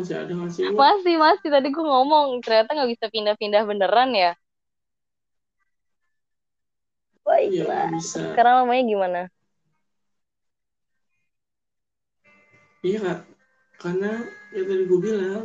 masih 0.09 0.25
ada 0.25 0.33
gak 0.33 0.51
sih? 0.57 0.65
Masih, 0.73 1.15
masih. 1.21 1.49
Tadi 1.53 1.69
gue 1.69 1.85
ngomong, 1.85 2.41
ternyata 2.41 2.73
nggak 2.73 2.91
bisa 2.97 3.07
pindah-pindah 3.13 3.63
beneran 3.69 4.11
ya. 4.17 4.33
Ya, 7.47 7.87
bisa. 7.95 8.35
Sekarang 8.35 8.67
namanya 8.67 8.83
gimana? 8.83 9.21
Iya, 12.83 12.99
Kak. 13.03 13.21
Karena 13.79 14.13
ya 14.51 14.63
tadi 14.67 14.83
gue 14.91 14.99
bilang, 14.99 15.45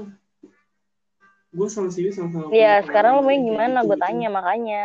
gue 1.54 1.68
sama 1.70 1.94
Siwi 1.94 2.10
sama-sama. 2.10 2.50
Iya, 2.50 2.82
sekarang 2.82 3.22
namanya 3.22 3.39
gimana? 3.46 3.78
Gitu, 3.82 3.88
gue 3.94 3.98
tanya, 4.02 4.28
makanya. 4.34 4.84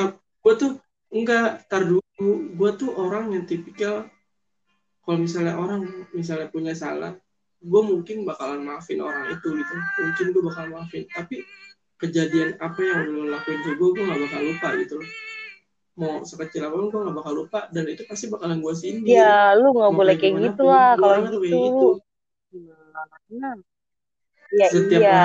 Nah, 0.00 0.08
gue 0.16 0.54
tuh, 0.56 0.72
enggak, 1.12 1.68
tar 1.68 1.84
dulu. 1.84 2.00
Gue 2.56 2.70
tuh 2.80 2.96
orang 2.96 3.36
yang 3.36 3.44
tipikal, 3.44 4.08
kalau 5.04 5.18
misalnya 5.20 5.60
orang 5.60 5.84
misalnya 6.16 6.48
punya 6.48 6.72
salah, 6.72 7.12
gue 7.66 7.82
mungkin 7.82 8.28
bakalan 8.28 8.62
maafin 8.62 9.00
orang 9.00 9.32
itu 9.32 9.48
gitu 9.56 9.74
mungkin 9.98 10.26
gue 10.30 10.42
bakal 10.44 10.64
maafin 10.70 11.02
tapi 11.10 11.42
kejadian 11.96 12.54
apa 12.60 12.78
yang 12.84 13.10
lo 13.10 13.32
lakuin 13.32 13.60
ke 13.64 13.70
gue 13.74 13.88
gue 13.96 14.04
gak 14.04 14.20
bakal 14.28 14.40
lupa 14.44 14.68
gitu 14.76 14.94
loh 15.00 15.10
mau 15.96 16.20
sekecil 16.28 16.60
apa 16.68 16.76
pun 16.76 16.92
gue 16.92 17.00
gak 17.08 17.16
bakal 17.16 17.32
lupa 17.32 17.60
dan 17.72 17.88
itu 17.88 18.04
pasti 18.04 18.28
bakalan 18.28 18.60
gue 18.60 18.74
sindir 18.76 19.16
ya 19.16 19.56
lu 19.56 19.72
nggak 19.72 19.88
Mau 19.88 19.96
boleh 19.96 20.14
kayak 20.20 20.34
gitu 20.44 20.62
pun, 20.68 20.68
lah 20.68 20.92
kalau 21.00 21.16
gitu. 21.24 21.38
gitu. 21.40 21.88
Gimana? 22.52 23.50
ya 24.52 24.66
Setiap 24.70 25.00
iya. 25.00 25.24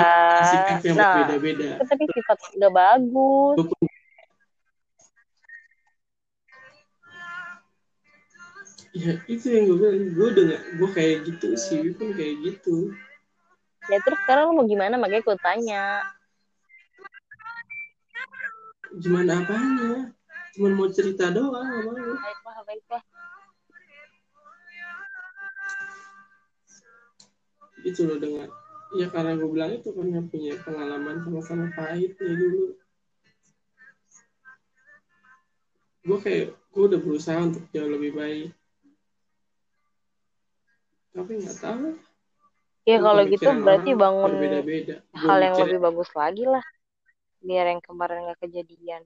yang 0.80 0.96
nah 0.96 1.12
berbeda-beda. 1.12 1.68
itu 1.76 1.84
tapi 1.84 2.04
sifat 2.08 2.38
udah 2.56 2.70
bagus. 2.72 3.56
Pun- 3.60 3.90
ya 8.92 9.12
itu 9.28 9.46
yang 9.48 9.64
gue 9.68 9.76
bilang 9.76 9.96
gue 10.16 10.26
udah 10.36 10.44
gak 10.56 10.62
gue 10.80 10.88
kayak 10.96 11.16
gitu 11.28 11.48
sih 11.60 11.92
pun 11.96 12.16
kayak 12.16 12.34
gitu. 12.48 12.96
Ya 13.92 14.00
terus 14.00 14.18
sekarang 14.24 14.52
lu 14.52 14.62
mau 14.62 14.64
gimana? 14.64 14.96
Makanya 14.96 15.20
gue 15.20 15.36
tanya. 15.42 15.84
Gimana 18.92 19.40
apanya 19.40 20.12
cuman 20.52 20.72
mau 20.76 20.88
cerita 20.92 21.32
doang 21.32 21.64
lu 21.88 22.16
baiklah 22.16 22.58
baiklah 22.68 23.02
itu 27.82 28.06
loh 28.06 28.18
dengan 28.18 28.48
ya 28.92 29.06
karena 29.08 29.32
gue 29.40 29.48
bilang 29.48 29.72
itu 29.72 29.88
karena 29.90 30.20
punya 30.28 30.54
pengalaman 30.62 31.24
sama-sama 31.24 31.66
pahitnya 31.72 32.32
dulu. 32.36 32.76
Gue 36.02 36.18
kayak 36.18 36.46
gue 36.58 36.82
udah 36.92 37.00
berusaha 37.00 37.38
untuk 37.40 37.64
jauh 37.70 37.90
lebih 37.90 38.12
baik. 38.14 38.50
Tapi 41.12 41.32
nggak 41.40 41.58
tahu. 41.62 41.88
Ya 42.82 42.98
kalau 42.98 43.22
gitu 43.30 43.46
berarti 43.62 43.90
bangun 43.94 44.30
berbeda-beda. 44.34 44.96
Gua 45.14 45.22
hal 45.30 45.38
yang 45.38 45.56
lebih 45.62 45.78
bagus 45.78 46.10
lagi 46.18 46.44
lah. 46.48 46.64
Biar 47.38 47.70
yang 47.70 47.82
kemarin 47.82 48.26
nggak 48.26 48.40
kejadian 48.42 49.02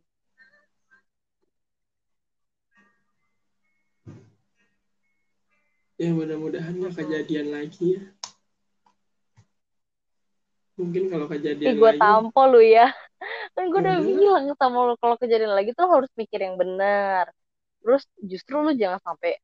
ya 5.97 6.09
mudah-mudahan 6.13 6.75
nggak 6.77 6.95
kejadian 6.99 7.47
lagi 7.57 7.97
ya 7.97 8.03
mungkin 10.77 11.09
kalau 11.09 11.25
Ih, 11.25 11.33
kejadian 11.41 11.75
gue 11.81 11.91
lagi 11.91 12.01
tampo 12.01 12.41
lu 12.53 12.61
ya. 12.61 12.93
Kan 13.57 13.65
gue 13.73 13.81
udah 13.81 13.97
Iya. 13.97 14.05
bilang 14.13 14.45
sama 14.61 14.79
lu 14.93 14.95
kalau 15.01 15.17
kejadian 15.17 15.57
lagi 15.57 15.73
tuh 15.73 15.89
harus 15.89 16.11
mikir 16.21 16.37
yang 16.45 16.61
benar. 16.61 17.33
Terus 17.81 18.03
justru 18.21 18.61
lu 18.61 18.73
jangan 18.77 19.01
sampai 19.01 19.41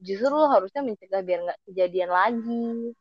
justru 0.00 0.32
lu 0.32 0.48
harusnya 0.48 0.80
mencegah 0.80 1.20
biar 1.20 1.38
nggak 1.44 1.60
kejadian 1.68 2.10
lagi. 2.10 2.96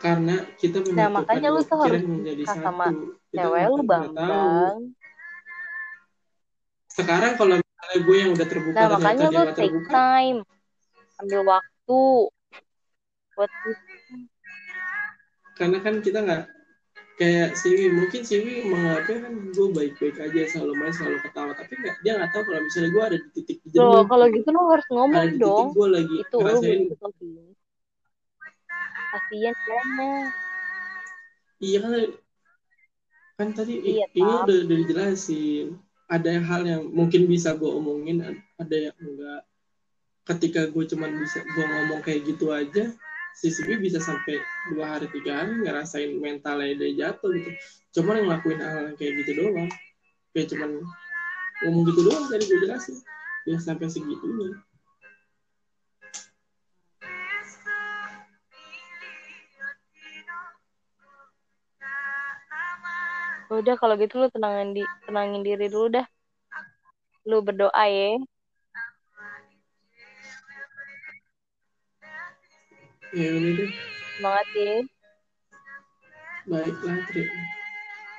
karena 0.00 0.32
kita 0.56 0.80
Nah, 0.96 1.12
makanya 1.12 1.48
lu 1.52 1.60
tuh 1.60 1.76
harus 1.76 2.00
menjadi 2.00 2.42
satu 2.48 2.56
sama 2.56 2.86
Cewek 3.36 3.64
lu 3.68 3.78
bang. 3.84 4.08
sekarang 6.90 7.32
kalau 7.38 7.60
misalnya 7.90 8.06
gue 8.06 8.16
yang 8.22 8.30
udah 8.38 8.46
terbuka 8.46 8.78
Nah, 8.78 8.88
makanya 8.94 9.26
nggak 9.26 9.46
take 9.58 9.66
terbuka 9.66 9.90
time. 9.90 10.38
Ambil 11.18 11.40
waktu 11.42 12.00
buat 13.34 13.50
karena 15.58 15.78
kan 15.84 15.94
kita 16.00 16.18
nggak 16.24 16.44
kayak 17.20 17.52
Siwi 17.52 17.92
mungkin 17.92 18.20
Siwi 18.24 18.64
menganggapnya 18.64 19.28
kan 19.28 19.32
gue 19.52 19.66
baik-baik 19.76 20.16
aja 20.22 20.40
selalu 20.48 20.72
main 20.78 20.92
selalu 20.94 21.18
ketawa 21.20 21.52
tapi 21.52 21.72
nggak 21.76 21.96
dia 22.00 22.12
nggak 22.16 22.30
tahu 22.32 22.42
kalau 22.48 22.60
misalnya 22.64 22.90
gue 22.94 23.02
ada 23.04 23.16
di 23.20 23.28
titik 23.36 23.58
Loh, 23.60 23.70
jenuh 23.74 24.02
kalau 24.08 24.26
gitu 24.32 24.48
lu 24.54 24.60
harus 24.70 24.86
ada 24.86 24.94
ngomong 24.96 25.24
titik 25.28 25.42
dong. 25.42 25.68
gue 25.76 25.88
lagi 25.92 26.16
Itu 26.16 26.36
ngerasain 26.40 26.78
gitu 26.88 26.94
Sofi. 26.96 27.28
Kasian 29.10 29.54
ceweknya. 29.66 30.12
iya 31.60 31.78
kan 31.84 31.92
kan 33.36 33.48
tadi 33.56 33.74
Iya, 33.80 34.06
ini 34.16 34.32
udah, 34.44 34.56
udah 34.64 34.76
dijelasin 34.80 35.66
ada 36.10 36.30
hal 36.42 36.62
yang 36.66 36.82
mungkin 36.90 37.30
bisa 37.30 37.54
gue 37.54 37.70
omongin 37.70 38.42
ada 38.58 38.76
yang 38.76 38.96
enggak. 38.98 39.42
Ketika 40.26 40.66
gue 40.66 40.84
cuman 40.90 41.10
bisa 41.22 41.40
gue 41.42 41.64
ngomong 41.64 42.02
kayak 42.02 42.26
gitu 42.26 42.50
aja 42.50 42.90
Siwi 43.30 43.78
bisa 43.78 44.02
sampai 44.02 44.42
dua 44.74 44.98
hari 44.98 45.06
tiga 45.14 45.40
hari 45.40 45.62
ngerasain 45.62 46.18
mentalnya 46.18 46.74
dia 46.76 46.90
jatuh 47.06 47.30
gitu. 47.30 47.50
Cuman 47.94 48.20
yang 48.20 48.26
ngelakuin 48.26 48.58
hal 48.58 48.82
yang 48.90 48.96
kayak 48.98 49.12
gitu 49.22 49.32
doang. 49.38 49.70
Kayak 50.34 50.46
cuman 50.50 50.70
ngomong 51.62 51.82
gitu 51.88 52.00
doang 52.10 52.26
tadi 52.26 52.44
gue 52.50 52.58
jelasin. 52.66 52.98
Dia 53.46 53.56
sampai 53.62 53.86
segitunya 53.86 54.58
Udah 63.50 63.74
kalau 63.74 63.98
gitu 63.98 64.14
lu 64.22 64.26
tenangin 64.30 64.78
di 64.78 64.82
tenangin 65.04 65.42
diri 65.42 65.66
dulu 65.66 65.98
dah. 65.98 66.06
Lu 67.26 67.42
berdoa 67.42 67.84
ya. 67.90 68.14
ya 73.10 73.26
udah 73.34 73.52
deh 73.58 73.70
Semangat 74.14 74.48
ya. 74.54 74.74
baiklah 76.46 76.98
Tri 77.10 77.22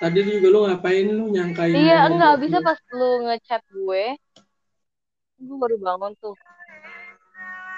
tadi 0.04 0.20
juga 0.28 0.48
lu 0.52 0.60
ngapain 0.68 1.08
lu 1.08 1.32
nyangkain 1.32 1.72
Iya, 1.72 1.98
enggak 2.12 2.36
bisa 2.44 2.58
pas 2.60 2.80
lu 2.92 3.10
ngechat 3.32 3.62
gue. 3.72 4.04
Gue 5.40 5.58
baru 5.58 5.76
bangun 5.80 6.12
tuh. 6.20 6.36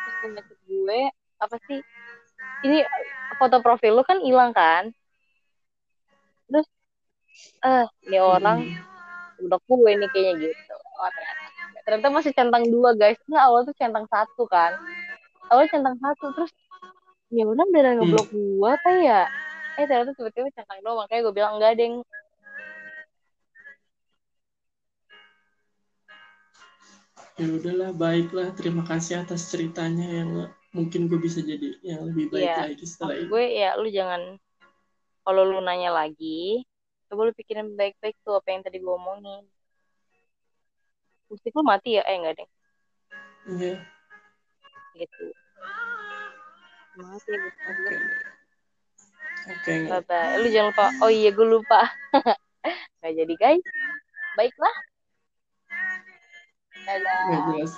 Pas 0.04 0.16
lu 0.26 0.28
ngechat 0.34 0.60
gue, 0.66 1.00
apa 1.38 1.56
sih? 1.70 1.80
Ini 2.66 2.82
foto 3.38 3.62
profil 3.62 3.94
lu 3.94 4.04
kan 4.08 4.18
hilang 4.26 4.52
kan? 4.56 4.90
Eh 7.64 7.86
ini 8.10 8.18
orang 8.20 8.60
udah 9.44 9.60
gue 9.60 9.92
nih 9.98 10.10
kayaknya 10.12 10.34
gitu. 10.52 10.76
Oh, 11.00 11.10
ternyata. 11.10 11.44
Ternyata 11.84 12.08
masih 12.14 12.32
centang 12.32 12.64
dua 12.72 12.96
guys. 12.96 13.20
Enggak 13.28 13.44
awal 13.44 13.62
tuh 13.68 13.76
centang 13.76 14.06
satu 14.08 14.44
kan. 14.48 14.72
Awalnya 15.52 15.70
centang 15.76 15.98
satu 16.00 16.26
terus 16.32 16.52
ya 17.34 17.44
udah 17.50 17.66
udah 17.66 17.94
ngeblok 18.00 18.28
gue 18.30 18.70
apa 18.70 18.92
ya? 19.02 19.22
Eh 19.82 19.86
ternyata 19.90 20.14
tiba-tiba 20.16 20.48
centang 20.54 20.80
dua 20.86 21.04
makanya 21.04 21.22
gue 21.28 21.34
bilang 21.36 21.54
enggak 21.60 21.76
deng. 21.76 22.06
ya 27.34 27.50
udahlah 27.50 27.92
baiklah 27.98 28.54
terima 28.54 28.86
kasih 28.86 29.26
atas 29.26 29.50
ceritanya 29.50 30.06
yang 30.06 30.30
mungkin 30.70 31.10
gue 31.10 31.18
bisa 31.18 31.42
jadi 31.42 31.82
yang 31.82 32.06
lebih 32.06 32.30
baik 32.30 32.46
Iya. 32.46 32.58
lagi 32.70 32.86
setelah 32.86 33.18
Maksud 33.18 33.26
ini 33.26 33.32
gue 33.34 33.46
ya 33.58 33.70
lu 33.78 33.88
jangan 33.90 34.22
kalau 35.26 35.42
lu 35.42 35.60
nanya 35.66 35.90
lagi 35.90 36.62
coba 37.14 37.30
lu 37.30 37.34
pikirin 37.38 37.78
baik-baik 37.78 38.18
tuh 38.26 38.42
apa 38.42 38.50
yang 38.50 38.66
tadi 38.66 38.82
gue 38.82 38.90
omongin. 38.90 39.46
Musik 41.30 41.54
lu 41.54 41.62
mati 41.62 41.94
ya? 41.94 42.02
Eh 42.10 42.18
enggak 42.18 42.42
deh. 42.42 42.50
Iya, 43.54 43.74
gitu. 44.98 45.26
Mati 46.98 47.30
ya 47.30 47.42
oke 47.70 47.96
oke 49.46 49.74
bye 49.94 50.02
bye 50.10 50.42
lu 50.42 50.50
jangan 50.50 50.74
lupa. 50.74 50.86
Oh 51.06 51.12
iya 51.14 51.30
gue 51.30 51.46
lupa. 51.46 51.86
Nggak 52.98 53.14
jadi 53.14 53.34
guys. 53.38 53.66
Baiklah. 54.34 54.76
Dadah 56.82 57.22
jelas 57.54 57.78